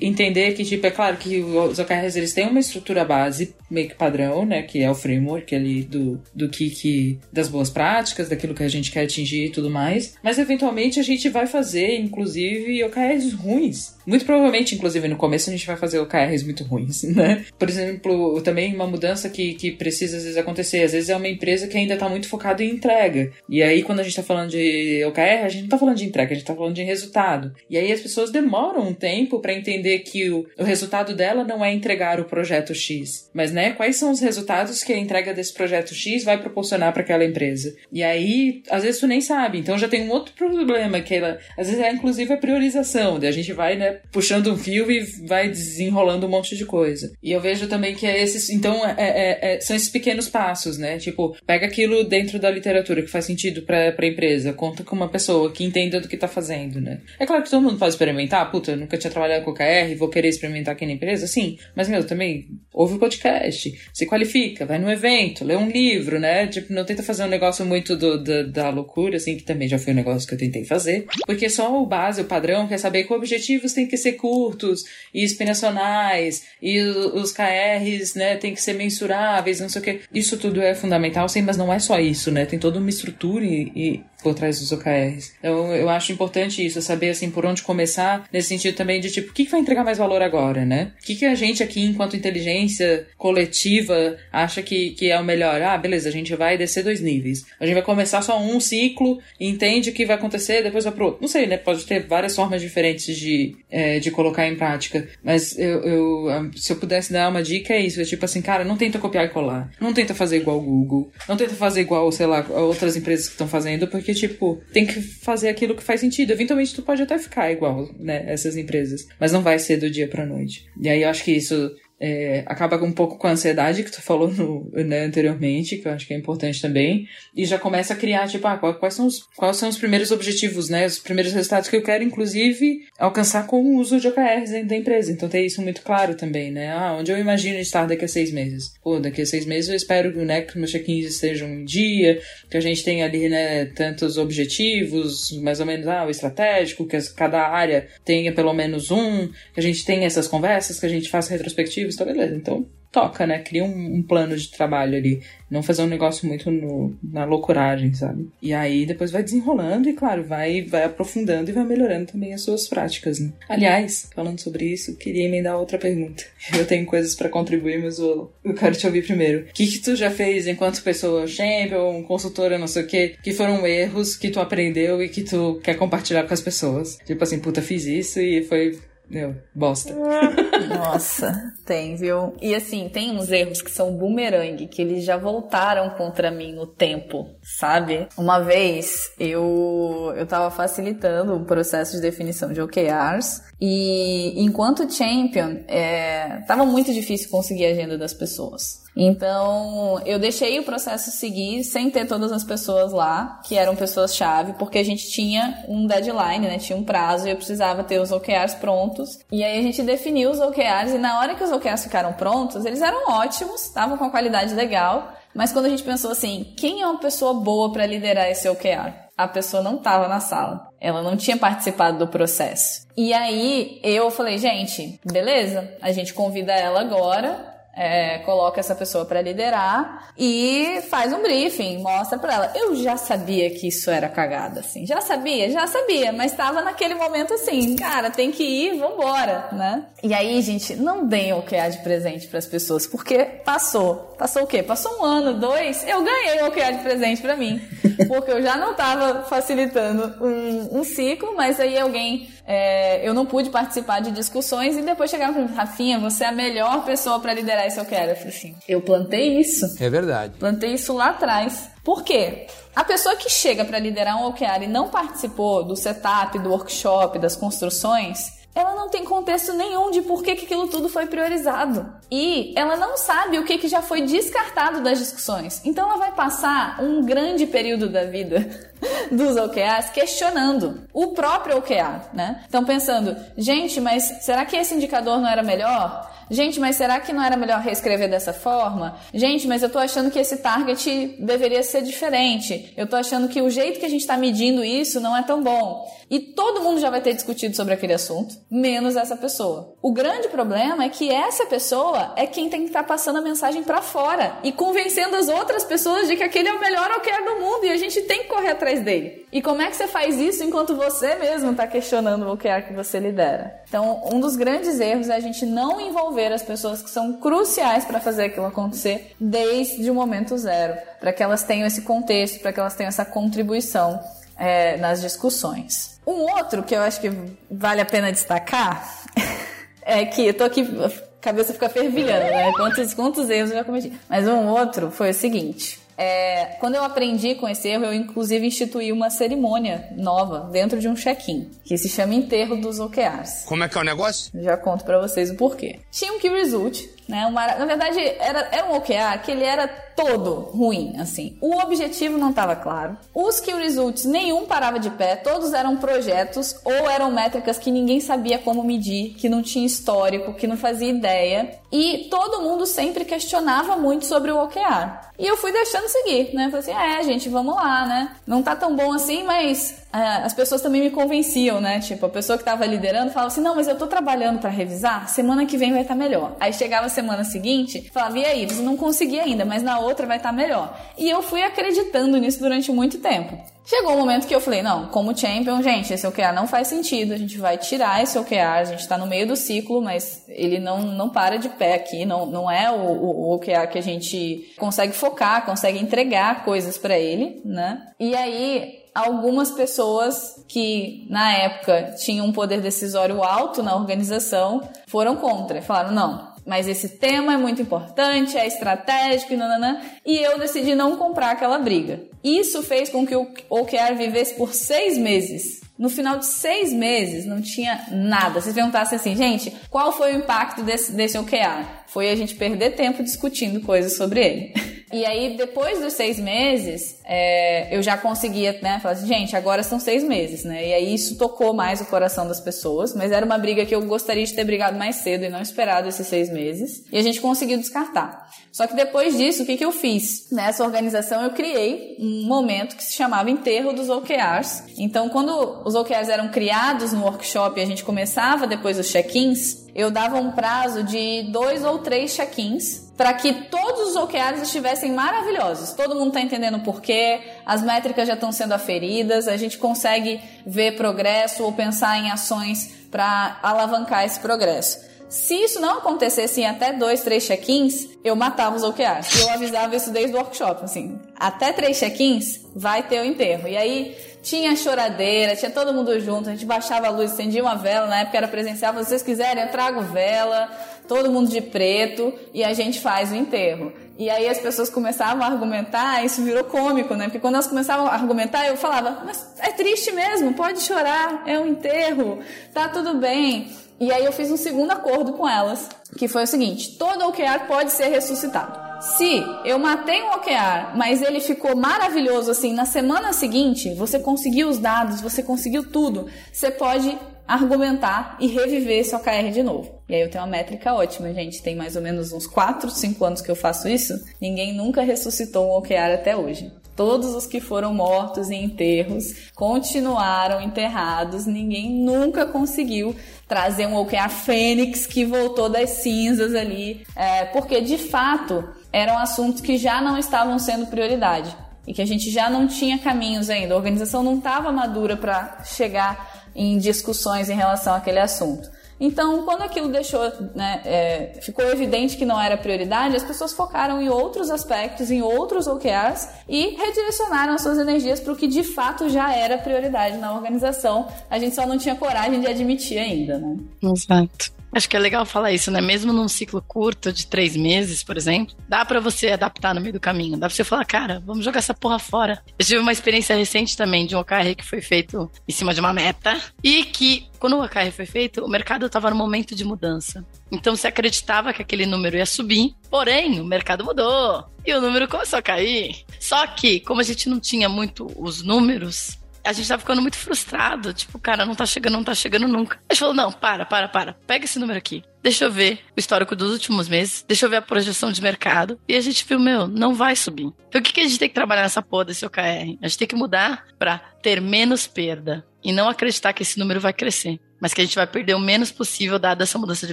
entender 0.00 0.54
que, 0.54 0.64
tipo, 0.64 0.86
é 0.86 0.90
claro 0.90 1.18
que 1.18 1.40
os 1.40 1.78
OKRs 1.78 2.16
eles 2.16 2.32
têm 2.32 2.48
uma 2.48 2.60
estrutura 2.60 3.04
base, 3.04 3.54
meio 3.70 3.90
que 3.90 3.94
padrão, 3.94 4.46
né? 4.46 4.62
Que 4.62 4.82
é 4.82 4.90
o 4.90 4.94
framework 4.94 5.54
ali 5.54 5.82
do, 5.82 6.18
do 6.34 6.48
que, 6.48 6.70
que 6.70 7.18
das 7.30 7.46
boas 7.46 7.68
práticas, 7.68 8.30
daquilo 8.30 8.54
que 8.54 8.62
a 8.62 8.68
gente 8.68 8.90
quer 8.90 9.02
atingir 9.02 9.48
e 9.48 9.50
tudo 9.50 9.68
mais. 9.68 10.14
Mas 10.22 10.38
eventualmente 10.38 10.98
a 10.98 11.02
gente 11.02 11.28
vai 11.28 11.46
fazer, 11.46 12.00
inclusive, 12.00 12.82
OKRs 12.84 13.34
ruins 13.34 13.99
Muito 14.06 14.24
provavelmente, 14.24 14.74
inclusive, 14.74 15.08
no 15.08 15.16
começo 15.16 15.50
a 15.50 15.52
gente 15.52 15.66
vai 15.66 15.76
fazer 15.76 15.98
OKRs 15.98 16.44
muito 16.44 16.64
ruins, 16.64 17.02
né? 17.14 17.44
Por 17.58 17.68
exemplo, 17.68 18.40
também 18.42 18.74
uma 18.74 18.86
mudança 18.86 19.28
que, 19.28 19.54
que 19.54 19.70
precisa 19.70 20.16
às 20.16 20.24
vezes 20.24 20.38
acontecer. 20.38 20.82
Às 20.82 20.92
vezes 20.92 21.08
é 21.08 21.16
uma 21.16 21.28
empresa 21.28 21.66
que 21.66 21.76
ainda 21.76 21.94
está 21.94 22.08
muito 22.08 22.28
focada 22.28 22.62
em 22.62 22.70
entrega. 22.70 23.30
E 23.48 23.62
aí, 23.62 23.82
quando 23.82 24.00
a 24.00 24.02
gente 24.02 24.12
está 24.12 24.22
falando 24.22 24.50
de 24.50 25.04
OKR, 25.06 25.44
a 25.44 25.48
gente 25.48 25.60
não 25.60 25.66
está 25.66 25.78
falando 25.78 25.96
de 25.96 26.04
entrega, 26.04 26.32
a 26.32 26.34
gente 26.34 26.42
está 26.42 26.54
falando 26.54 26.74
de 26.74 26.82
resultado. 26.82 27.54
E 27.68 27.76
aí 27.76 27.92
as 27.92 28.00
pessoas 28.00 28.30
demoram 28.30 28.88
um 28.88 28.94
tempo 28.94 29.40
para 29.40 29.52
entender 29.52 30.00
que 30.00 30.30
o, 30.30 30.46
o 30.58 30.64
resultado 30.64 31.14
dela 31.14 31.44
não 31.44 31.64
é 31.64 31.72
entregar 31.72 32.20
o 32.20 32.24
projeto 32.24 32.74
X, 32.74 33.30
mas 33.32 33.52
né, 33.52 33.72
quais 33.72 33.96
são 33.96 34.10
os 34.10 34.20
resultados 34.20 34.82
que 34.82 34.92
a 34.92 34.98
entrega 34.98 35.34
desse 35.34 35.52
projeto 35.52 35.94
X 35.94 36.24
vai 36.24 36.38
proporcionar 36.40 36.92
para 36.92 37.02
aquela 37.02 37.24
empresa. 37.24 37.74
E 37.92 38.02
aí, 38.02 38.62
às 38.70 38.82
vezes 38.82 39.00
tu 39.00 39.06
nem 39.06 39.20
sabe. 39.20 39.58
Então 39.58 39.78
já 39.78 39.88
tem 39.88 40.02
um 40.02 40.10
outro 40.10 40.34
problema 40.34 41.00
que 41.00 41.14
ela, 41.14 41.38
às 41.56 41.68
vezes 41.68 41.82
é 41.82 41.92
inclusive 41.92 42.32
a 42.32 42.36
priorização, 42.36 43.16
a 43.16 43.30
gente 43.30 43.52
vai, 43.52 43.76
né, 43.76 43.99
puxando 44.12 44.52
um 44.52 44.56
fio 44.56 44.90
e 44.90 45.00
vai 45.26 45.48
desenrolando 45.48 46.26
um 46.26 46.30
monte 46.30 46.56
de 46.56 46.64
coisa. 46.64 47.12
E 47.22 47.32
eu 47.32 47.40
vejo 47.40 47.66
também 47.68 47.94
que 47.94 48.06
é 48.06 48.22
esses, 48.22 48.50
então 48.50 48.86
é, 48.86 48.94
é, 48.98 49.38
é, 49.54 49.60
são 49.60 49.74
esses 49.76 49.88
pequenos 49.88 50.28
passos, 50.28 50.78
né? 50.78 50.98
Tipo, 50.98 51.36
pega 51.46 51.66
aquilo 51.66 52.04
dentro 52.04 52.38
da 52.38 52.50
literatura 52.50 53.02
que 53.02 53.08
faz 53.08 53.24
sentido 53.24 53.62
para 53.62 53.94
a 53.96 54.06
empresa, 54.06 54.52
conta 54.52 54.82
com 54.82 54.96
uma 54.96 55.08
pessoa 55.08 55.50
que 55.52 55.64
entenda 55.64 56.00
do 56.00 56.08
que 56.08 56.16
tá 56.16 56.28
fazendo, 56.28 56.80
né? 56.80 57.00
É 57.18 57.26
claro 57.26 57.42
que 57.42 57.50
todo 57.50 57.62
mundo 57.62 57.78
pode 57.78 57.92
experimentar, 57.92 58.50
puta, 58.50 58.72
eu 58.72 58.76
nunca 58.76 58.96
tinha 58.96 59.10
trabalhado 59.10 59.44
com 59.44 59.50
OKR, 59.50 59.94
vou 59.96 60.08
querer 60.08 60.28
experimentar 60.28 60.74
aqui 60.74 60.86
na 60.86 60.92
empresa, 60.92 61.26
sim, 61.26 61.58
mas 61.74 61.88
meu, 61.88 62.04
também 62.04 62.48
ouve 62.72 62.94
o 62.94 62.98
podcast, 62.98 63.78
se 63.92 64.06
qualifica, 64.06 64.66
vai 64.66 64.78
no 64.78 64.90
evento, 64.90 65.44
lê 65.44 65.56
um 65.56 65.68
livro, 65.68 66.18
né? 66.18 66.46
Tipo, 66.46 66.72
não 66.72 66.84
tenta 66.84 67.02
fazer 67.02 67.24
um 67.24 67.28
negócio 67.28 67.64
muito 67.64 67.96
do, 67.96 68.22
do, 68.22 68.50
da 68.50 68.70
loucura, 68.70 69.16
assim, 69.16 69.36
que 69.36 69.44
também 69.44 69.68
já 69.68 69.78
foi 69.78 69.92
um 69.92 69.96
negócio 69.96 70.26
que 70.26 70.34
eu 70.34 70.38
tentei 70.38 70.64
fazer, 70.64 71.06
porque 71.26 71.48
só 71.48 71.80
o 71.80 71.86
base, 71.86 72.22
o 72.22 72.24
padrão, 72.24 72.66
quer 72.66 72.78
saber 72.78 73.04
que 73.04 73.12
objetivos 73.12 73.72
têm 73.80 73.86
que 73.86 73.96
ser 73.96 74.12
curtos 74.12 74.84
e 75.14 75.24
experienciais, 75.24 76.44
e 76.60 76.80
os 76.80 77.32
KRs, 77.32 78.14
né, 78.14 78.36
tem 78.36 78.54
que 78.54 78.62
ser 78.62 78.74
mensuráveis, 78.74 79.60
não 79.60 79.68
sei 79.68 79.80
o 79.80 79.84
que. 79.84 80.00
Isso 80.12 80.36
tudo 80.36 80.60
é 80.60 80.74
fundamental, 80.74 81.28
sim, 81.28 81.42
mas 81.42 81.56
não 81.56 81.72
é 81.72 81.78
só 81.78 81.98
isso, 81.98 82.30
né? 82.30 82.44
Tem 82.44 82.58
toda 82.58 82.78
uma 82.78 82.90
estrutura 82.90 83.44
e, 83.44 83.72
e 83.74 84.04
por 84.20 84.34
trás 84.34 84.60
dos 84.60 84.72
OKRs. 84.72 85.32
Então, 85.38 85.74
eu 85.74 85.88
acho 85.88 86.12
importante 86.12 86.64
isso, 86.64 86.80
saber, 86.82 87.10
assim, 87.10 87.30
por 87.30 87.46
onde 87.46 87.62
começar, 87.62 88.28
nesse 88.32 88.48
sentido 88.48 88.74
também 88.74 89.00
de, 89.00 89.10
tipo, 89.10 89.30
o 89.30 89.32
que, 89.32 89.44
que 89.44 89.50
vai 89.50 89.60
entregar 89.60 89.84
mais 89.84 89.98
valor 89.98 90.22
agora, 90.22 90.64
né? 90.64 90.92
O 91.00 91.04
que, 91.04 91.14
que 91.16 91.24
a 91.24 91.34
gente 91.34 91.62
aqui, 91.62 91.82
enquanto 91.82 92.16
inteligência 92.16 93.06
coletiva, 93.16 94.16
acha 94.32 94.62
que, 94.62 94.90
que 94.90 95.10
é 95.10 95.18
o 95.18 95.24
melhor? 95.24 95.60
Ah, 95.62 95.76
beleza, 95.76 96.08
a 96.08 96.12
gente 96.12 96.34
vai 96.34 96.56
descer 96.56 96.82
dois 96.82 97.00
níveis. 97.00 97.44
A 97.58 97.66
gente 97.66 97.74
vai 97.74 97.82
começar 97.82 98.22
só 98.22 98.40
um 98.40 98.60
ciclo, 98.60 99.20
entende 99.38 99.90
o 99.90 99.92
que 99.92 100.06
vai 100.06 100.16
acontecer, 100.16 100.62
depois 100.62 100.84
vai 100.84 100.92
pro. 100.92 101.18
Não 101.20 101.28
sei, 101.28 101.46
né? 101.46 101.56
Pode 101.56 101.84
ter 101.84 102.06
várias 102.06 102.34
formas 102.34 102.60
diferentes 102.60 103.16
de, 103.16 103.56
é, 103.70 103.98
de 103.98 104.10
colocar 104.10 104.46
em 104.46 104.56
prática. 104.56 105.08
Mas 105.22 105.58
eu, 105.58 105.82
eu, 105.82 106.50
se 106.56 106.72
eu 106.72 106.76
pudesse 106.76 107.12
dar 107.12 107.28
uma 107.28 107.42
dica, 107.42 107.74
é 107.74 107.80
isso. 107.80 108.00
É 108.00 108.04
tipo 108.04 108.24
assim, 108.24 108.42
cara, 108.42 108.64
não 108.64 108.76
tenta 108.76 108.98
copiar 108.98 109.24
e 109.26 109.28
colar. 109.28 109.70
Não 109.80 109.92
tenta 109.92 110.14
fazer 110.14 110.36
igual 110.36 110.58
o 110.58 110.62
Google. 110.62 111.10
Não 111.28 111.36
tenta 111.36 111.54
fazer 111.54 111.80
igual, 111.80 112.10
sei 112.12 112.26
lá, 112.26 112.46
outras 112.48 112.96
empresas 112.96 113.26
que 113.26 113.32
estão 113.32 113.48
fazendo, 113.48 113.86
porque, 113.88 114.09
tipo, 114.14 114.60
tem 114.72 114.86
que 114.86 115.00
fazer 115.00 115.48
aquilo 115.48 115.74
que 115.74 115.82
faz 115.82 116.00
sentido. 116.00 116.32
Eventualmente 116.32 116.74
tu 116.74 116.82
pode 116.82 117.02
até 117.02 117.18
ficar 117.18 117.50
igual, 117.52 117.88
né? 117.98 118.24
Essas 118.26 118.56
empresas. 118.56 119.06
Mas 119.18 119.32
não 119.32 119.42
vai 119.42 119.58
ser 119.58 119.76
do 119.76 119.90
dia 119.90 120.08
pra 120.08 120.26
noite. 120.26 120.66
E 120.80 120.88
aí 120.88 121.02
eu 121.02 121.08
acho 121.08 121.24
que 121.24 121.32
isso 121.32 121.70
é, 122.00 122.42
acaba 122.46 122.82
um 122.82 122.92
pouco 122.92 123.18
com 123.18 123.26
a 123.26 123.32
ansiedade 123.32 123.84
que 123.84 123.92
tu 123.92 124.00
falou 124.00 124.32
no, 124.32 124.70
né, 124.72 125.04
anteriormente, 125.04 125.76
que 125.76 125.86
eu 125.86 125.92
acho 125.92 126.06
que 126.06 126.14
é 126.14 126.16
importante 126.16 126.62
também, 126.62 127.06
e 127.36 127.44
já 127.44 127.58
começa 127.58 127.92
a 127.92 127.96
criar, 127.96 128.26
tipo, 128.26 128.46
ah, 128.46 128.56
quais 128.56 128.94
são 128.94 129.06
os, 129.06 129.22
quais 129.36 129.58
são 129.58 129.68
os 129.68 129.76
primeiros 129.76 130.10
objetivos, 130.10 130.70
né, 130.70 130.86
os 130.86 130.98
primeiros 130.98 131.32
resultados 131.32 131.68
que 131.68 131.76
eu 131.76 131.82
quero, 131.82 132.02
inclusive, 132.02 132.86
alcançar 132.98 133.46
com 133.46 133.60
o 133.60 133.76
uso 133.76 134.00
de 134.00 134.08
OKRs 134.08 134.50
dentro 134.50 134.68
da 134.68 134.76
empresa. 134.76 135.12
Então 135.12 135.28
tem 135.28 135.44
isso 135.44 135.60
muito 135.60 135.82
claro 135.82 136.14
também, 136.14 136.50
né, 136.50 136.72
ah, 136.72 136.96
onde 136.98 137.12
eu 137.12 137.18
imagino 137.18 137.58
estar 137.58 137.86
daqui 137.86 138.06
a 138.06 138.08
seis 138.08 138.32
meses? 138.32 138.72
Pô, 138.82 138.98
daqui 138.98 139.20
a 139.20 139.26
seis 139.26 139.44
meses 139.44 139.68
eu 139.68 139.76
espero 139.76 140.24
né, 140.24 140.40
que 140.40 140.56
meus 140.56 140.70
check-ins 140.70 141.06
estejam 141.06 141.48
em 141.48 141.64
dia, 141.64 142.20
que 142.50 142.56
a 142.56 142.60
gente 142.60 142.82
tenha 142.82 143.04
ali, 143.04 143.28
né, 143.28 143.66
tantos 143.66 144.16
objetivos, 144.16 145.30
mais 145.42 145.60
ou 145.60 145.66
menos, 145.66 145.86
ah, 145.86 146.06
o 146.06 146.10
estratégico, 146.10 146.86
que 146.86 146.98
cada 147.14 147.46
área 147.48 147.88
tenha 148.04 148.32
pelo 148.32 148.54
menos 148.54 148.90
um, 148.90 149.28
que 149.52 149.60
a 149.60 149.62
gente 149.62 149.84
tenha 149.84 150.06
essas 150.06 150.26
conversas, 150.26 150.80
que 150.80 150.86
a 150.86 150.88
gente 150.88 151.10
faça 151.10 151.30
retrospectiva 151.32 151.89
objetivos, 151.90 151.96
tá 151.96 152.04
beleza. 152.04 152.34
Então 152.34 152.66
toca, 152.92 153.26
né? 153.26 153.38
Cria 153.38 153.64
um, 153.64 153.96
um, 153.96 154.02
plano 154.02 154.36
de 154.36 154.50
trabalho 154.50 154.96
ali. 154.96 155.22
Não 155.48 155.62
fazer 155.62 155.82
um 155.82 155.86
negócio 155.86 156.26
muito 156.26 156.50
no, 156.50 156.96
na 157.02 157.24
loucuragem, 157.24 157.92
sabe? 157.94 158.28
E 158.42 158.52
aí 158.52 158.84
depois 158.84 159.10
vai 159.10 159.22
desenrolando 159.22 159.88
e, 159.88 159.92
claro, 159.92 160.24
vai, 160.24 160.62
vai 160.62 160.84
aprofundando 160.84 161.50
e 161.50 161.52
vai 161.52 161.64
melhorando 161.64 162.12
também 162.12 162.34
as 162.34 162.42
suas 162.42 162.68
práticas, 162.68 163.18
né? 163.20 163.32
Aliás, 163.48 164.10
falando 164.14 164.40
sobre 164.40 164.64
isso, 164.64 164.96
queria 164.96 165.24
emendar 165.24 165.56
outra 165.56 165.78
pergunta. 165.78 166.24
Eu 166.56 166.66
tenho 166.66 166.84
coisas 166.86 167.14
para 167.14 167.28
contribuir, 167.28 167.82
mas 167.82 167.98
eu, 167.98 168.32
eu 168.44 168.54
quero 168.54 168.74
te 168.74 168.86
ouvir 168.86 169.04
primeiro. 169.04 169.42
O 169.42 169.52
que, 169.52 169.66
que 169.66 169.78
tu 169.78 169.94
já 169.94 170.10
fez 170.10 170.46
enquanto 170.46 170.82
pessoa 170.82 171.26
champion, 171.26 172.02
consultora, 172.02 172.58
não 172.58 172.66
sei 172.66 172.82
o 172.82 172.86
quê, 172.86 173.14
que 173.22 173.32
foram 173.32 173.64
erros 173.66 174.16
que 174.16 174.30
tu 174.30 174.40
aprendeu 174.40 175.00
e 175.00 175.08
que 175.08 175.22
tu 175.22 175.60
quer 175.62 175.74
compartilhar 175.74 176.24
com 176.24 176.34
as 176.34 176.40
pessoas? 176.40 176.98
Tipo 177.06 177.22
assim, 177.22 177.38
puta, 177.38 177.62
fiz 177.62 177.84
isso 177.86 178.20
e 178.20 178.42
foi 178.42 178.78
meu, 179.10 179.34
bosta. 179.54 179.92
Nossa, 180.68 181.52
tem, 181.66 181.96
viu? 181.96 182.32
E 182.40 182.54
assim, 182.54 182.88
tem 182.88 183.10
uns 183.10 183.30
erros 183.30 183.60
que 183.60 183.70
são 183.70 183.96
boomerang, 183.96 184.68
que 184.68 184.80
eles 184.80 185.04
já 185.04 185.16
voltaram 185.16 185.90
contra 185.90 186.30
mim 186.30 186.52
no 186.52 186.66
tempo, 186.66 187.28
sabe? 187.42 188.06
Uma 188.16 188.38
vez 188.38 189.12
eu, 189.18 190.12
eu 190.16 190.26
tava 190.26 190.50
facilitando 190.50 191.34
o 191.34 191.44
processo 191.44 191.96
de 191.96 192.02
definição 192.02 192.52
de 192.52 192.60
OKRs 192.60 193.42
e 193.60 194.40
enquanto 194.42 194.90
champion, 194.90 195.64
é, 195.66 196.42
tava 196.46 196.64
muito 196.64 196.92
difícil 196.94 197.28
conseguir 197.30 197.66
a 197.66 197.70
agenda 197.70 197.98
das 197.98 198.14
pessoas. 198.14 198.79
Então, 198.96 200.00
eu 200.04 200.18
deixei 200.18 200.58
o 200.58 200.64
processo 200.64 201.10
seguir 201.10 201.64
sem 201.64 201.90
ter 201.90 202.06
todas 202.06 202.32
as 202.32 202.44
pessoas 202.44 202.92
lá, 202.92 203.40
que 203.44 203.56
eram 203.56 203.76
pessoas-chave, 203.76 204.54
porque 204.54 204.78
a 204.78 204.84
gente 204.84 205.08
tinha 205.10 205.64
um 205.68 205.86
deadline, 205.86 206.46
né? 206.46 206.58
Tinha 206.58 206.78
um 206.78 206.84
prazo 206.84 207.26
e 207.26 207.30
eu 207.30 207.36
precisava 207.36 207.84
ter 207.84 208.00
os 208.00 208.10
OKRs 208.10 208.54
prontos. 208.56 209.20
E 209.30 209.42
aí 209.44 209.58
a 209.58 209.62
gente 209.62 209.82
definiu 209.82 210.30
os 210.30 210.40
OKRs 210.40 210.94
e 210.94 210.98
na 210.98 211.18
hora 211.18 211.34
que 211.34 211.44
os 211.44 211.52
OKRs 211.52 211.84
ficaram 211.84 212.12
prontos, 212.12 212.64
eles 212.64 212.82
eram 212.82 213.10
ótimos, 213.10 213.62
estavam 213.62 213.96
com 213.96 214.04
a 214.04 214.10
qualidade 214.10 214.54
legal, 214.54 215.12
mas 215.34 215.52
quando 215.52 215.66
a 215.66 215.68
gente 215.68 215.82
pensou 215.82 216.10
assim, 216.10 216.52
quem 216.56 216.82
é 216.82 216.86
uma 216.86 216.98
pessoa 216.98 217.34
boa 217.34 217.72
para 217.72 217.86
liderar 217.86 218.28
esse 218.28 218.48
OKR? 218.48 218.92
A 219.16 219.28
pessoa 219.28 219.62
não 219.62 219.76
estava 219.76 220.08
na 220.08 220.18
sala. 220.18 220.68
Ela 220.80 221.02
não 221.02 221.16
tinha 221.16 221.36
participado 221.36 221.98
do 221.98 222.08
processo. 222.08 222.86
E 222.96 223.12
aí 223.12 223.78
eu 223.82 224.10
falei, 224.10 224.38
gente, 224.38 224.98
beleza, 225.04 225.72
a 225.80 225.92
gente 225.92 226.14
convida 226.14 226.52
ela 226.52 226.80
agora 226.80 227.49
é, 227.74 228.18
coloca 228.18 228.58
essa 228.58 228.74
pessoa 228.74 229.04
para 229.04 229.22
liderar 229.22 230.08
e 230.18 230.80
faz 230.90 231.12
um 231.12 231.22
briefing, 231.22 231.78
mostra 231.78 232.18
para 232.18 232.34
ela. 232.34 232.52
Eu 232.54 232.76
já 232.76 232.96
sabia 232.96 233.50
que 233.50 233.68
isso 233.68 233.90
era 233.90 234.08
cagada, 234.08 234.60
assim, 234.60 234.84
já 234.86 235.00
sabia, 235.00 235.50
já 235.50 235.66
sabia, 235.66 236.12
mas 236.12 236.32
estava 236.32 236.62
naquele 236.62 236.94
momento 236.94 237.34
assim, 237.34 237.76
cara, 237.76 238.10
tem 238.10 238.30
que 238.30 238.42
ir, 238.42 238.78
vambora, 238.78 239.48
né? 239.52 239.84
E 240.02 240.12
aí, 240.12 240.40
gente, 240.42 240.76
não 240.76 241.06
deem 241.06 241.32
o 241.32 241.42
que 241.42 241.56
de 241.68 241.78
presente 241.78 242.26
para 242.26 242.38
as 242.38 242.46
pessoas, 242.46 242.86
porque 242.86 243.24
passou, 243.24 244.14
passou 244.18 244.42
o 244.42 244.46
quê? 244.46 244.62
Passou 244.62 245.00
um 245.00 245.04
ano, 245.04 245.38
dois, 245.38 245.86
eu 245.86 246.02
ganhei 246.02 246.42
o 246.42 246.50
que 246.50 246.72
de 246.72 246.78
presente 246.78 247.22
para 247.22 247.36
mim, 247.36 247.60
porque 248.08 248.30
eu 248.30 248.42
já 248.42 248.56
não 248.56 248.72
estava 248.72 249.22
facilitando 249.24 250.24
um, 250.24 250.80
um 250.80 250.84
ciclo, 250.84 251.34
mas 251.36 251.60
aí 251.60 251.78
alguém 251.78 252.28
é, 252.52 253.06
eu 253.06 253.14
não 253.14 253.24
pude 253.24 253.48
participar 253.48 254.00
de 254.00 254.10
discussões 254.10 254.76
e 254.76 254.82
depois 254.82 255.08
chegaram 255.08 255.32
mim, 255.34 255.54
Rafinha, 255.54 256.00
você 256.00 256.24
é 256.24 256.28
a 256.28 256.32
melhor 256.32 256.84
pessoa 256.84 257.20
para 257.20 257.32
liderar 257.32 257.59
isso 257.66 257.80
eu 257.80 257.84
quero. 257.84 258.12
Eu 258.12 258.16
falei 258.16 258.30
assim, 258.30 258.54
eu 258.68 258.80
plantei 258.80 259.38
isso. 259.38 259.66
É 259.80 259.88
verdade. 259.88 260.34
Plantei 260.38 260.74
isso 260.74 260.92
lá 260.92 261.10
atrás. 261.10 261.70
Por 261.84 262.02
quê? 262.02 262.46
A 262.74 262.84
pessoa 262.84 263.16
que 263.16 263.28
chega 263.28 263.64
para 263.64 263.78
liderar 263.78 264.16
um 264.16 264.26
OKR 264.26 264.62
e 264.62 264.66
não 264.66 264.88
participou 264.88 265.64
do 265.64 265.76
setup, 265.76 266.38
do 266.38 266.50
workshop, 266.50 267.18
das 267.18 267.36
construções, 267.36 268.40
ela 268.54 268.74
não 268.74 268.88
tem 268.88 269.04
contexto 269.04 269.52
nenhum 269.52 269.90
de 269.90 270.02
por 270.02 270.22
que, 270.22 270.34
que 270.34 270.44
aquilo 270.44 270.68
tudo 270.68 270.88
foi 270.88 271.06
priorizado. 271.06 271.92
E 272.10 272.52
ela 272.56 272.76
não 272.76 272.96
sabe 272.96 273.38
o 273.38 273.44
que, 273.44 273.58
que 273.58 273.68
já 273.68 273.80
foi 273.80 274.02
descartado 274.02 274.82
das 274.82 274.98
discussões. 274.98 275.60
Então 275.64 275.88
ela 275.88 275.98
vai 275.98 276.12
passar 276.12 276.82
um 276.82 277.04
grande 277.04 277.46
período 277.46 277.88
da 277.88 278.04
vida 278.04 278.69
dos 279.10 279.36
OKRs 279.36 279.90
questionando 279.92 280.82
o 280.92 281.08
próprio 281.08 281.58
OKR, 281.58 282.14
né? 282.14 282.42
Então 282.48 282.64
pensando, 282.64 283.16
gente, 283.36 283.80
mas 283.80 284.02
será 284.22 284.44
que 284.44 284.56
esse 284.56 284.74
indicador 284.74 285.18
não 285.18 285.28
era 285.28 285.42
melhor? 285.42 286.08
Gente, 286.30 286.60
mas 286.60 286.76
será 286.76 287.00
que 287.00 287.12
não 287.12 287.22
era 287.22 287.36
melhor 287.36 287.58
reescrever 287.58 288.08
dessa 288.08 288.32
forma? 288.32 288.96
Gente, 289.12 289.48
mas 289.48 289.64
eu 289.64 289.68
tô 289.68 289.80
achando 289.80 290.12
que 290.12 290.18
esse 290.18 290.36
target 290.36 291.16
deveria 291.18 291.60
ser 291.60 291.82
diferente. 291.82 292.72
Eu 292.76 292.86
tô 292.86 292.94
achando 292.94 293.28
que 293.28 293.42
o 293.42 293.50
jeito 293.50 293.80
que 293.80 293.86
a 293.86 293.88
gente 293.88 294.02
está 294.02 294.16
medindo 294.16 294.62
isso 294.62 295.00
não 295.00 295.16
é 295.16 295.24
tão 295.24 295.42
bom. 295.42 295.90
E 296.08 296.20
todo 296.20 296.60
mundo 296.60 296.80
já 296.80 296.88
vai 296.88 297.00
ter 297.00 297.14
discutido 297.14 297.56
sobre 297.56 297.74
aquele 297.74 297.94
assunto. 297.94 298.36
menos 298.48 298.96
essa 298.96 299.16
pessoa. 299.16 299.74
O 299.82 299.92
grande 299.92 300.28
problema 300.28 300.84
é 300.84 300.88
que 300.88 301.10
essa 301.10 301.46
pessoa 301.46 302.12
é 302.16 302.26
quem 302.26 302.48
tem 302.48 302.60
que 302.60 302.68
estar 302.68 302.82
tá 302.82 302.88
passando 302.88 303.18
a 303.18 303.22
mensagem 303.22 303.64
para 303.64 303.82
fora 303.82 304.38
e 304.44 304.52
convencendo 304.52 305.16
as 305.16 305.28
outras 305.28 305.64
pessoas 305.64 306.06
de 306.06 306.16
que 306.16 306.22
aquele 306.22 306.48
é 306.48 306.52
o 306.52 306.60
melhor 306.60 306.90
OKR 306.92 307.24
do 307.24 307.40
mundo 307.40 307.64
e 307.64 307.70
a 307.70 307.76
gente 307.76 308.02
tem 308.02 308.20
que 308.20 308.28
correr 308.28 308.50
atrás 308.50 308.69
dele. 308.78 309.26
E 309.32 309.42
como 309.42 309.60
é 309.60 309.68
que 309.68 309.74
você 309.74 309.88
faz 309.88 310.16
isso 310.16 310.44
enquanto 310.44 310.76
você 310.76 311.16
mesmo 311.16 311.50
está 311.50 311.66
questionando 311.66 312.22
o 312.22 312.32
OKR 312.34 312.68
que 312.68 312.72
você 312.72 313.00
lidera? 313.00 313.60
Então, 313.68 314.00
um 314.12 314.20
dos 314.20 314.36
grandes 314.36 314.78
erros 314.78 315.08
é 315.08 315.16
a 315.16 315.20
gente 315.20 315.44
não 315.44 315.80
envolver 315.80 316.32
as 316.32 316.42
pessoas 316.42 316.80
que 316.80 316.90
são 316.90 317.14
cruciais 317.14 317.84
para 317.84 317.98
fazer 317.98 318.26
aquilo 318.26 318.46
acontecer 318.46 319.16
desde 319.18 319.90
o 319.90 319.94
momento 319.94 320.38
zero, 320.38 320.76
para 321.00 321.12
que 321.12 321.22
elas 321.22 321.42
tenham 321.42 321.66
esse 321.66 321.82
contexto, 321.82 322.40
para 322.40 322.52
que 322.52 322.60
elas 322.60 322.74
tenham 322.76 322.88
essa 322.88 323.04
contribuição 323.04 323.98
é, 324.36 324.76
nas 324.76 325.00
discussões. 325.00 326.00
Um 326.06 326.22
outro 326.36 326.62
que 326.62 326.74
eu 326.74 326.82
acho 326.82 327.00
que 327.00 327.10
vale 327.50 327.80
a 327.80 327.84
pena 327.84 328.12
destacar 328.12 329.04
é 329.82 330.04
que 330.06 330.28
eu 330.28 330.34
tô 330.34 330.44
aqui, 330.44 330.62
a 330.62 330.90
cabeça 331.20 331.52
fica 331.52 331.68
fervilhando, 331.68 332.24
né? 332.24 332.52
Quantos, 332.52 332.94
quantos 332.94 333.28
erros 333.28 333.50
eu 333.50 333.56
já 333.56 333.64
cometi. 333.64 333.92
Mas 334.08 334.26
um 334.26 334.46
outro 334.46 334.90
foi 334.90 335.10
o 335.10 335.14
seguinte. 335.14 335.78
É, 336.02 336.56
quando 336.58 336.76
eu 336.76 336.82
aprendi 336.82 337.34
com 337.34 337.46
esse 337.46 337.68
erro, 337.68 337.84
eu 337.84 337.92
inclusive 337.92 338.46
instituí 338.46 338.90
uma 338.90 339.10
cerimônia 339.10 339.86
nova 339.94 340.48
dentro 340.50 340.80
de 340.80 340.88
um 340.88 340.94
check-in, 340.94 341.50
que 341.62 341.76
se 341.76 341.90
chama 341.90 342.14
Enterro 342.14 342.56
dos 342.56 342.80
OKRs. 342.80 343.44
Como 343.44 343.62
é 343.62 343.68
que 343.68 343.76
é 343.76 343.80
o 343.82 343.84
negócio? 343.84 344.30
Já 344.42 344.56
conto 344.56 344.82
para 344.82 344.98
vocês 344.98 345.30
o 345.30 345.34
porquê. 345.34 345.78
Tinha 345.90 346.10
um 346.14 346.18
Key 346.18 346.30
Result, 346.30 346.86
né? 347.06 347.26
Uma, 347.26 347.54
na 347.54 347.66
verdade, 347.66 347.98
era, 348.18 348.48
era 348.50 348.66
um 348.66 348.76
OKR 348.76 349.20
que 349.22 349.30
ele 349.30 349.44
era 349.44 349.68
todo 350.00 350.50
ruim, 350.56 350.94
assim. 350.98 351.36
O 351.40 351.58
objetivo 351.58 352.16
não 352.16 352.30
estava 352.30 352.56
claro. 352.56 352.96
Os 353.14 353.38
Key 353.40 353.52
Results, 353.52 354.04
nenhum 354.04 354.46
parava 354.46 354.78
de 354.78 354.90
pé, 354.90 355.16
todos 355.16 355.52
eram 355.52 355.76
projetos 355.76 356.56
ou 356.64 356.90
eram 356.90 357.10
métricas 357.10 357.58
que 357.58 357.70
ninguém 357.70 358.00
sabia 358.00 358.38
como 358.38 358.64
medir, 358.64 359.14
que 359.14 359.28
não 359.28 359.42
tinha 359.42 359.66
histórico, 359.66 360.34
que 360.34 360.46
não 360.46 360.56
fazia 360.56 360.88
ideia. 360.88 361.58
E 361.70 362.08
todo 362.10 362.42
mundo 362.42 362.66
sempre 362.66 363.04
questionava 363.04 363.76
muito 363.76 364.06
sobre 364.06 364.30
o 364.32 364.42
OKR. 364.42 365.10
E 365.18 365.26
eu 365.26 365.36
fui 365.36 365.52
deixando 365.52 365.86
seguir, 365.88 366.34
né? 366.34 366.50
Falei 366.50 366.60
assim, 366.60 366.72
é, 366.72 367.02
gente, 367.04 367.28
vamos 367.28 367.54
lá, 367.54 367.86
né? 367.86 368.16
Não 368.26 368.42
tá 368.42 368.56
tão 368.56 368.74
bom 368.74 368.92
assim, 368.92 369.22
mas 369.22 369.80
é, 369.92 369.98
as 370.24 370.32
pessoas 370.32 370.62
também 370.62 370.80
me 370.80 370.90
convenciam, 370.90 371.60
né? 371.60 371.80
Tipo, 371.80 372.06
a 372.06 372.08
pessoa 372.08 372.38
que 372.38 372.44
tava 372.44 372.64
liderando 372.64 373.10
falava 373.10 373.26
assim: 373.26 373.40
não, 373.40 373.56
mas 373.56 373.66
eu 373.66 373.76
tô 373.76 373.86
trabalhando 373.88 374.38
para 374.38 374.48
revisar, 374.48 375.08
semana 375.08 375.44
que 375.44 375.56
vem 375.56 375.72
vai 375.72 375.82
estar 375.82 375.94
tá 375.94 375.98
melhor. 375.98 376.36
Aí 376.38 376.52
chegava 376.52 376.86
a 376.86 376.88
semana 376.88 377.24
seguinte, 377.24 377.90
falava: 377.92 378.18
e 378.18 378.24
aí, 378.24 378.46
você 378.46 378.62
não 378.62 378.76
consegui 378.76 379.18
ainda, 379.18 379.44
mas 379.44 379.62
na 379.62 379.80
outra 379.80 379.89
vai 380.06 380.16
estar 380.16 380.30
tá 380.30 380.34
melhor. 380.34 380.76
E 380.96 381.08
eu 381.08 381.22
fui 381.22 381.42
acreditando 381.42 382.16
nisso 382.18 382.40
durante 382.40 382.70
muito 382.72 382.98
tempo. 382.98 383.38
Chegou 383.64 383.92
um 383.92 383.98
momento 383.98 384.26
que 384.26 384.34
eu 384.34 384.40
falei, 384.40 384.62
não, 384.62 384.88
como 384.88 385.16
champion, 385.16 385.62
gente, 385.62 385.92
esse 385.92 386.06
OKR 386.06 386.32
não 386.34 386.48
faz 386.48 386.66
sentido, 386.66 387.12
a 387.12 387.16
gente 387.16 387.38
vai 387.38 387.56
tirar 387.56 388.02
esse 388.02 388.18
OKR, 388.18 388.34
a 388.34 388.64
gente 388.64 388.88
tá 388.88 388.98
no 388.98 389.06
meio 389.06 389.28
do 389.28 389.36
ciclo, 389.36 389.80
mas 389.80 390.24
ele 390.28 390.58
não, 390.58 390.80
não 390.82 391.08
para 391.08 391.36
de 391.36 391.48
pé 391.48 391.74
aqui, 391.74 392.04
não, 392.04 392.26
não 392.26 392.50
é 392.50 392.70
o, 392.70 392.74
o, 392.74 393.28
o 393.28 393.34
OKR 393.34 393.68
que 393.70 393.78
a 393.78 393.82
gente 393.82 394.52
consegue 394.58 394.92
focar, 394.92 395.46
consegue 395.46 395.78
entregar 395.78 396.44
coisas 396.44 396.76
para 396.78 396.98
ele, 396.98 397.40
né? 397.44 397.80
E 398.00 398.16
aí, 398.16 398.80
algumas 398.94 399.50
pessoas 399.50 400.44
que 400.48 401.06
na 401.08 401.32
época 401.32 401.94
tinham 402.04 402.26
um 402.26 402.32
poder 402.32 402.60
decisório 402.60 403.22
alto 403.22 403.62
na 403.62 403.74
organização 403.74 404.68
foram 404.88 405.16
contra, 405.16 405.62
falaram 405.62 405.92
não, 405.92 406.29
mas 406.46 406.66
esse 406.66 406.88
tema 406.88 407.34
é 407.34 407.36
muito 407.36 407.62
importante, 407.62 408.36
é 408.36 408.46
estratégico 408.46 409.32
e 409.32 409.36
nananã, 409.36 409.80
e 410.04 410.18
eu 410.18 410.38
decidi 410.38 410.74
não 410.74 410.96
comprar 410.96 411.30
aquela 411.30 411.58
briga. 411.58 412.02
Isso 412.22 412.62
fez 412.62 412.88
com 412.88 413.06
que 413.06 413.16
o 413.16 413.26
OKR 413.48 413.94
vivesse 413.96 414.34
por 414.34 414.54
seis 414.54 414.98
meses. 414.98 415.60
No 415.78 415.88
final 415.88 416.18
de 416.18 416.26
seis 416.26 416.72
meses 416.72 417.24
não 417.24 417.40
tinha 417.40 417.86
nada. 417.90 418.40
Se 418.40 418.52
perguntasse 418.52 418.94
assim, 418.94 419.16
gente, 419.16 419.54
qual 419.70 419.92
foi 419.92 420.12
o 420.12 420.18
impacto 420.18 420.62
desse, 420.62 420.92
desse 420.92 421.16
OKR? 421.16 421.79
Foi 421.92 422.08
a 422.08 422.14
gente 422.14 422.36
perder 422.36 422.76
tempo 422.76 423.02
discutindo 423.02 423.60
coisas 423.60 423.96
sobre 423.96 424.20
ele. 424.20 424.52
E 424.92 425.06
aí, 425.06 425.36
depois 425.36 425.78
dos 425.78 425.92
seis 425.92 426.18
meses, 426.18 426.98
é, 427.04 427.76
eu 427.76 427.80
já 427.80 427.96
conseguia, 427.96 428.58
né, 428.60 428.80
falar 428.80 428.94
assim, 428.94 429.06
gente, 429.06 429.36
agora 429.36 429.62
são 429.62 429.78
seis 429.78 430.02
meses, 430.02 430.42
né? 430.42 430.66
E 430.66 430.74
aí 430.74 430.92
isso 430.92 431.16
tocou 431.16 431.54
mais 431.54 431.80
o 431.80 431.84
coração 431.84 432.26
das 432.26 432.40
pessoas, 432.40 432.92
mas 432.92 433.12
era 433.12 433.24
uma 433.24 433.38
briga 433.38 433.64
que 433.64 433.72
eu 433.72 433.82
gostaria 433.82 434.24
de 434.24 434.34
ter 434.34 434.42
brigado 434.42 434.76
mais 434.76 434.96
cedo 434.96 435.24
e 435.24 435.28
não 435.28 435.40
esperado 435.40 435.88
esses 435.88 436.08
seis 436.08 436.28
meses. 436.28 436.84
E 436.90 436.98
a 436.98 437.02
gente 437.02 437.20
conseguiu 437.20 437.56
descartar. 437.56 438.28
Só 438.50 438.66
que 438.66 438.74
depois 438.74 439.16
disso, 439.16 439.44
o 439.44 439.46
que, 439.46 439.56
que 439.56 439.64
eu 439.64 439.70
fiz? 439.70 440.28
Nessa 440.32 440.64
organização, 440.64 441.22
eu 441.22 441.30
criei 441.30 441.96
um 442.00 442.26
momento 442.26 442.74
que 442.74 442.82
se 442.82 442.94
chamava 442.94 443.30
Enterro 443.30 443.72
dos 443.72 443.88
OKRs. 443.88 444.64
Então, 444.76 445.08
quando 445.08 445.62
os 445.64 445.76
OKRs 445.76 446.08
eram 446.08 446.30
criados 446.30 446.92
no 446.92 447.04
workshop 447.04 447.60
e 447.60 447.62
a 447.62 447.66
gente 447.66 447.84
começava 447.84 448.44
depois 448.44 448.76
os 448.76 448.90
check-ins, 448.90 449.69
eu 449.74 449.90
dava 449.90 450.16
um 450.16 450.32
prazo 450.32 450.82
de 450.82 451.24
dois 451.30 451.64
ou 451.64 451.78
três 451.78 452.14
check-ins 452.14 452.90
para 452.96 453.14
que 453.14 453.32
todos 453.32 453.90
os 453.90 453.96
OKRs 453.96 454.42
estivessem 454.42 454.92
maravilhosos. 454.92 455.72
Todo 455.72 455.94
mundo 455.94 456.08
está 456.08 456.20
entendendo 456.20 456.58
o 456.58 456.60
porquê, 456.60 457.20
as 457.46 457.62
métricas 457.62 458.06
já 458.06 458.14
estão 458.14 458.30
sendo 458.30 458.52
aferidas, 458.52 459.26
a 459.26 459.36
gente 459.36 459.56
consegue 459.56 460.20
ver 460.44 460.76
progresso 460.76 461.42
ou 461.42 461.52
pensar 461.52 461.98
em 461.98 462.10
ações 462.10 462.70
para 462.90 463.38
alavancar 463.42 464.04
esse 464.04 464.20
progresso. 464.20 464.78
Se 465.10 465.34
isso 465.34 465.60
não 465.60 465.78
acontecesse 465.78 466.40
em 466.40 466.46
até 466.46 466.72
dois, 466.72 467.02
três 467.02 467.26
check-ins, 467.26 467.88
eu 468.04 468.14
matava 468.14 468.54
os 468.54 468.62
OKRs. 468.62 469.20
Eu 469.20 469.30
avisava 469.30 469.74
isso 469.74 469.90
desde 469.90 470.14
o 470.14 470.18
workshop, 470.18 470.64
assim, 470.64 471.00
até 471.18 471.52
três 471.52 471.80
check-ins 471.80 472.46
vai 472.54 472.84
ter 472.84 473.00
o 473.00 473.04
enterro. 473.04 473.48
E 473.48 473.56
aí 473.56 473.96
tinha 474.22 474.54
choradeira, 474.54 475.34
tinha 475.34 475.50
todo 475.50 475.74
mundo 475.74 475.98
junto, 475.98 476.28
a 476.28 476.32
gente 476.32 476.46
baixava 476.46 476.86
a 476.86 476.90
luz, 476.90 477.10
acendia 477.10 477.42
uma 477.42 477.56
vela, 477.56 477.88
na 477.88 478.02
época 478.02 478.18
era 478.18 478.28
presencial, 478.28 478.72
se 478.74 478.84
vocês 478.84 479.02
quiserem 479.02 479.42
eu 479.42 479.50
trago 479.50 479.82
vela, 479.82 480.48
todo 480.86 481.10
mundo 481.10 481.28
de 481.28 481.40
preto 481.40 482.14
e 482.32 482.44
a 482.44 482.52
gente 482.52 482.78
faz 482.78 483.10
o 483.10 483.16
enterro. 483.16 483.72
E 484.00 484.08
aí 484.08 484.26
as 484.26 484.38
pessoas 484.38 484.70
começavam 484.70 485.22
a 485.22 485.26
argumentar, 485.26 486.02
isso 486.02 486.22
virou 486.22 486.42
cômico, 486.44 486.94
né? 486.94 487.04
Porque 487.04 487.18
quando 487.18 487.34
elas 487.34 487.46
começavam 487.46 487.86
a 487.86 487.92
argumentar, 487.92 488.46
eu 488.46 488.56
falava, 488.56 489.02
mas 489.04 489.34
é 489.38 489.52
triste 489.52 489.92
mesmo, 489.92 490.32
pode 490.32 490.62
chorar, 490.62 491.22
é 491.26 491.38
um 491.38 491.48
enterro, 491.48 492.18
tá 492.54 492.66
tudo 492.66 492.94
bem. 492.94 493.54
E 493.78 493.92
aí 493.92 494.02
eu 494.02 494.10
fiz 494.10 494.30
um 494.30 494.38
segundo 494.38 494.70
acordo 494.70 495.12
com 495.12 495.28
elas, 495.28 495.68
que 495.98 496.08
foi 496.08 496.22
o 496.22 496.26
seguinte: 496.26 496.78
todo 496.78 497.08
OKR 497.08 497.46
pode 497.46 497.72
ser 497.72 497.88
ressuscitado. 497.88 498.58
Se 498.80 499.22
eu 499.44 499.58
matei 499.58 500.02
um 500.02 500.12
OKR, 500.12 500.74
mas 500.76 501.02
ele 501.02 501.20
ficou 501.20 501.54
maravilhoso 501.54 502.30
assim, 502.30 502.54
na 502.54 502.64
semana 502.64 503.12
seguinte, 503.12 503.74
você 503.74 503.98
conseguiu 503.98 504.48
os 504.48 504.56
dados, 504.56 505.02
você 505.02 505.22
conseguiu 505.22 505.70
tudo, 505.70 506.06
você 506.32 506.50
pode 506.50 506.98
argumentar 507.30 508.16
e 508.18 508.26
reviver 508.26 508.80
esse 508.80 508.94
OKR 508.94 509.30
de 509.32 509.42
novo. 509.42 509.70
E 509.88 509.94
aí 509.94 510.00
eu 510.02 510.10
tenho 510.10 510.24
uma 510.24 510.30
métrica 510.30 510.74
ótima, 510.74 511.12
gente. 511.14 511.42
Tem 511.42 511.54
mais 511.54 511.76
ou 511.76 511.82
menos 511.82 512.12
uns 512.12 512.26
4, 512.26 512.68
5 512.68 513.04
anos 513.04 513.20
que 513.20 513.30
eu 513.30 513.36
faço 513.36 513.68
isso. 513.68 513.94
Ninguém 514.20 514.52
nunca 514.52 514.82
ressuscitou 514.82 515.46
um 515.46 515.56
OKR 515.56 515.94
até 515.94 516.16
hoje. 516.16 516.52
Todos 516.74 517.14
os 517.14 517.26
que 517.26 517.40
foram 517.40 517.72
mortos 517.72 518.30
em 518.30 518.44
enterros 518.44 519.30
continuaram 519.34 520.40
enterrados. 520.40 521.26
Ninguém 521.26 521.70
nunca 521.70 522.26
conseguiu 522.26 522.96
trazer 523.28 523.66
um 523.66 523.76
OKR 523.76 524.08
fênix 524.08 524.86
que 524.86 525.04
voltou 525.04 525.48
das 525.48 525.70
cinzas 525.70 526.34
ali. 526.34 526.84
É, 526.96 527.26
porque, 527.26 527.60
de 527.60 527.78
fato, 527.78 528.48
eram 528.72 528.98
assuntos 528.98 529.40
que 529.40 529.56
já 529.56 529.80
não 529.80 529.98
estavam 529.98 530.36
sendo 530.38 530.66
prioridade. 530.66 531.36
E 531.66 531.74
que 531.74 531.82
a 531.82 531.86
gente 531.86 532.10
já 532.10 532.28
não 532.28 532.48
tinha 532.48 532.78
caminhos 532.78 533.30
ainda. 533.30 533.54
A 533.54 533.56
organização 533.56 534.02
não 534.02 534.16
estava 534.16 534.50
madura 534.50 534.96
para 534.96 535.44
chegar 535.44 536.19
em 536.40 536.56
discussões 536.56 537.28
em 537.28 537.34
relação 537.34 537.74
àquele 537.74 537.98
assunto. 537.98 538.50
Então, 538.80 539.26
quando 539.26 539.42
aquilo 539.42 539.68
deixou, 539.68 540.00
né, 540.34 540.62
é, 540.64 541.18
ficou 541.20 541.44
evidente 541.44 541.98
que 541.98 542.06
não 542.06 542.18
era 542.18 542.34
prioridade, 542.38 542.96
as 542.96 543.04
pessoas 543.04 543.30
focaram 543.30 543.78
em 543.78 543.90
outros 543.90 544.30
aspectos, 544.30 544.90
em 544.90 545.02
outros 545.02 545.46
OKRs 545.46 546.08
e 546.26 546.56
redirecionaram 546.56 547.36
suas 547.36 547.58
energias 547.58 548.00
para 548.00 548.14
o 548.14 548.16
que 548.16 548.26
de 548.26 548.42
fato 548.42 548.88
já 548.88 549.14
era 549.14 549.36
prioridade 549.36 549.98
na 549.98 550.14
organização. 550.14 550.88
A 551.10 551.18
gente 551.18 551.34
só 551.34 551.46
não 551.46 551.58
tinha 551.58 551.76
coragem 551.76 552.20
de 552.20 552.26
admitir 552.26 552.78
ainda, 552.78 553.18
né? 553.18 553.36
Exato. 553.62 554.32
Acho 554.52 554.68
que 554.68 554.76
é 554.76 554.80
legal 554.80 555.06
falar 555.06 555.32
isso, 555.32 555.50
né? 555.50 555.60
Mesmo 555.60 555.92
num 555.92 556.08
ciclo 556.08 556.42
curto 556.42 556.92
de 556.92 557.06
três 557.06 557.36
meses, 557.36 557.82
por 557.82 557.96
exemplo, 557.96 558.34
dá 558.48 558.64
para 558.64 558.80
você 558.80 559.08
adaptar 559.08 559.54
no 559.54 559.60
meio 559.60 559.74
do 559.74 559.80
caminho. 559.80 560.18
Dá 560.18 560.26
pra 560.26 560.34
você 560.34 560.42
falar, 560.44 560.64
cara, 560.64 561.02
vamos 561.06 561.24
jogar 561.24 561.38
essa 561.38 561.54
porra 561.54 561.78
fora. 561.78 562.22
Eu 562.38 562.44
tive 562.44 562.58
uma 562.58 562.72
experiência 562.72 563.14
recente 563.16 563.56
também 563.56 563.86
de 563.86 563.94
um 563.94 564.00
OKR 564.00 564.34
que 564.36 564.44
foi 564.44 564.60
feito 564.60 565.10
em 565.28 565.32
cima 565.32 565.54
de 565.54 565.60
uma 565.60 565.72
meta 565.72 566.20
e 566.42 566.64
que, 566.64 567.06
quando 567.18 567.36
o 567.36 567.44
OKR 567.44 567.70
foi 567.70 567.86
feito, 567.86 568.24
o 568.24 568.28
mercado 568.28 568.66
estava 568.66 568.90
no 568.90 568.96
momento 568.96 569.34
de 569.34 569.44
mudança. 569.44 570.04
Então 570.32 570.56
você 570.56 570.68
acreditava 570.68 571.32
que 571.32 571.42
aquele 571.42 571.66
número 571.66 571.96
ia 571.96 572.06
subir, 572.06 572.54
porém 572.68 573.20
o 573.20 573.24
mercado 573.24 573.64
mudou 573.64 574.24
e 574.44 574.52
o 574.52 574.60
número 574.60 574.88
começou 574.88 575.18
a 575.18 575.22
cair. 575.22 575.84
Só 575.98 576.26
que, 576.26 576.60
como 576.60 576.80
a 576.80 576.84
gente 576.84 577.08
não 577.08 577.20
tinha 577.20 577.48
muito 577.48 577.86
os 577.96 578.22
números, 578.22 578.98
a 579.24 579.32
gente 579.32 579.48
tava 579.48 579.60
ficando 579.60 579.82
muito 579.82 579.96
frustrado. 579.96 580.72
Tipo, 580.72 580.98
cara, 580.98 581.24
não 581.24 581.34
tá 581.34 581.46
chegando, 581.46 581.74
não 581.74 581.84
tá 581.84 581.94
chegando 581.94 582.26
nunca. 582.28 582.58
A 582.68 582.72
gente 582.72 582.80
falou, 582.80 582.94
não, 582.94 583.12
para, 583.12 583.44
para, 583.44 583.68
para. 583.68 583.92
Pega 584.06 584.24
esse 584.24 584.38
número 584.38 584.58
aqui. 584.58 584.82
Deixa 585.02 585.24
eu 585.24 585.32
ver 585.32 585.60
o 585.76 585.80
histórico 585.80 586.14
dos 586.14 586.32
últimos 586.32 586.68
meses. 586.68 587.04
Deixa 587.06 587.24
eu 587.24 587.30
ver 587.30 587.36
a 587.36 587.42
projeção 587.42 587.90
de 587.90 588.02
mercado. 588.02 588.60
E 588.68 588.74
a 588.74 588.80
gente 588.80 589.04
viu, 589.06 589.18
meu, 589.18 589.48
não 589.48 589.74
vai 589.74 589.96
subir. 589.96 590.30
Então 590.48 590.60
o 590.60 590.64
que, 590.64 590.72
que 590.72 590.80
a 590.80 590.84
gente 590.84 590.98
tem 590.98 591.08
que 591.08 591.14
trabalhar 591.14 591.42
nessa 591.42 591.62
porra 591.62 591.86
desse 591.86 592.04
OKR? 592.04 592.58
A 592.62 592.68
gente 592.68 592.78
tem 592.78 592.88
que 592.88 592.96
mudar 592.96 593.46
para 593.58 593.78
ter 594.02 594.20
menos 594.20 594.66
perda. 594.66 595.24
e 595.42 595.52
não 595.52 595.68
acreditar 595.70 596.12
que 596.12 596.22
esse 596.22 596.38
número 596.38 596.60
vai 596.60 596.72
crescer, 596.72 597.18
mas 597.40 597.54
que 597.54 597.62
a 597.62 597.64
gente 597.64 597.74
vai 597.74 597.86
perder 597.86 598.14
o 598.14 598.20
menos 598.20 598.52
possível 598.52 598.98
dada 598.98 599.22
essa 599.22 599.38
mudança 599.38 599.66
de 599.66 599.72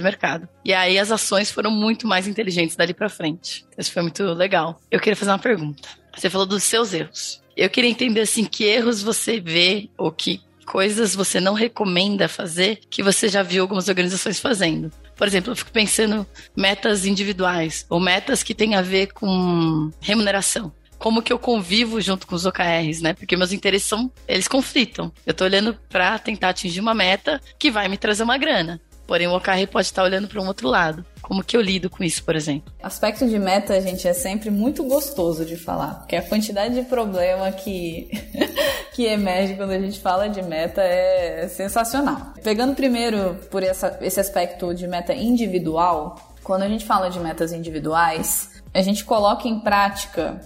mercado. 0.00 0.48
E 0.64 0.72
aí 0.72 0.98
as 0.98 1.12
ações 1.12 1.50
foram 1.50 1.70
muito 1.70 2.06
mais 2.06 2.26
inteligentes 2.26 2.74
dali 2.74 2.94
para 2.94 3.10
frente. 3.10 3.66
Isso 3.76 3.92
foi 3.92 4.02
muito 4.02 4.24
legal. 4.32 4.80
Eu 4.90 4.98
queria 4.98 5.14
fazer 5.16 5.30
uma 5.30 5.38
pergunta. 5.38 5.86
Você 6.16 6.30
falou 6.30 6.46
dos 6.46 6.62
seus 6.64 6.94
erros. 6.94 7.42
Eu 7.58 7.68
queria 7.68 7.90
entender 7.90 8.20
assim 8.20 8.44
que 8.44 8.62
erros 8.62 9.02
você 9.02 9.40
vê 9.40 9.90
ou 9.98 10.12
que 10.12 10.40
coisas 10.64 11.12
você 11.16 11.40
não 11.40 11.54
recomenda 11.54 12.28
fazer 12.28 12.78
que 12.88 13.02
você 13.02 13.28
já 13.28 13.42
viu 13.42 13.62
algumas 13.62 13.88
organizações 13.88 14.38
fazendo. 14.38 14.92
Por 15.16 15.26
exemplo, 15.26 15.50
eu 15.50 15.56
fico 15.56 15.72
pensando 15.72 16.24
metas 16.56 17.04
individuais 17.04 17.84
ou 17.90 17.98
metas 17.98 18.44
que 18.44 18.54
têm 18.54 18.76
a 18.76 18.80
ver 18.80 19.12
com 19.12 19.90
remuneração 20.00 20.72
como 20.98 21.22
que 21.22 21.32
eu 21.32 21.38
convivo 21.38 22.00
junto 22.00 22.26
com 22.26 22.34
os 22.34 22.44
OKRs, 22.44 23.00
né? 23.00 23.14
Porque 23.14 23.36
meus 23.36 23.52
interesses 23.52 23.88
são, 23.88 24.10
eles 24.26 24.48
conflitam. 24.48 25.12
Eu 25.24 25.32
tô 25.32 25.44
olhando 25.44 25.78
para 25.88 26.18
tentar 26.18 26.48
atingir 26.48 26.80
uma 26.80 26.92
meta 26.92 27.40
que 27.56 27.70
vai 27.70 27.88
me 27.88 27.96
trazer 27.96 28.24
uma 28.24 28.36
grana. 28.36 28.80
Porém, 29.08 29.26
o 29.26 29.34
OKR 29.34 29.66
pode 29.72 29.86
estar 29.86 30.02
olhando 30.02 30.28
para 30.28 30.38
um 30.38 30.46
outro 30.46 30.68
lado. 30.68 31.02
Como 31.22 31.42
que 31.42 31.56
eu 31.56 31.62
lido 31.62 31.88
com 31.88 32.04
isso, 32.04 32.22
por 32.22 32.36
exemplo? 32.36 32.70
Aspecto 32.82 33.26
de 33.26 33.38
meta, 33.38 33.80
gente, 33.80 34.06
é 34.06 34.12
sempre 34.12 34.50
muito 34.50 34.84
gostoso 34.84 35.46
de 35.46 35.56
falar, 35.56 35.94
porque 36.00 36.14
a 36.14 36.20
quantidade 36.20 36.74
de 36.74 36.82
problema 36.82 37.50
que, 37.50 38.10
que 38.92 39.06
emerge 39.06 39.54
quando 39.54 39.70
a 39.70 39.78
gente 39.80 39.98
fala 39.98 40.28
de 40.28 40.42
meta 40.42 40.82
é 40.82 41.48
sensacional. 41.48 42.34
Pegando 42.44 42.74
primeiro 42.74 43.36
por 43.50 43.62
essa, 43.62 43.98
esse 44.02 44.20
aspecto 44.20 44.74
de 44.74 44.86
meta 44.86 45.14
individual, 45.14 46.34
quando 46.44 46.64
a 46.64 46.68
gente 46.68 46.84
fala 46.84 47.08
de 47.08 47.18
metas 47.18 47.50
individuais, 47.50 48.62
a 48.74 48.82
gente 48.82 49.06
coloca 49.06 49.48
em 49.48 49.58
prática 49.58 50.38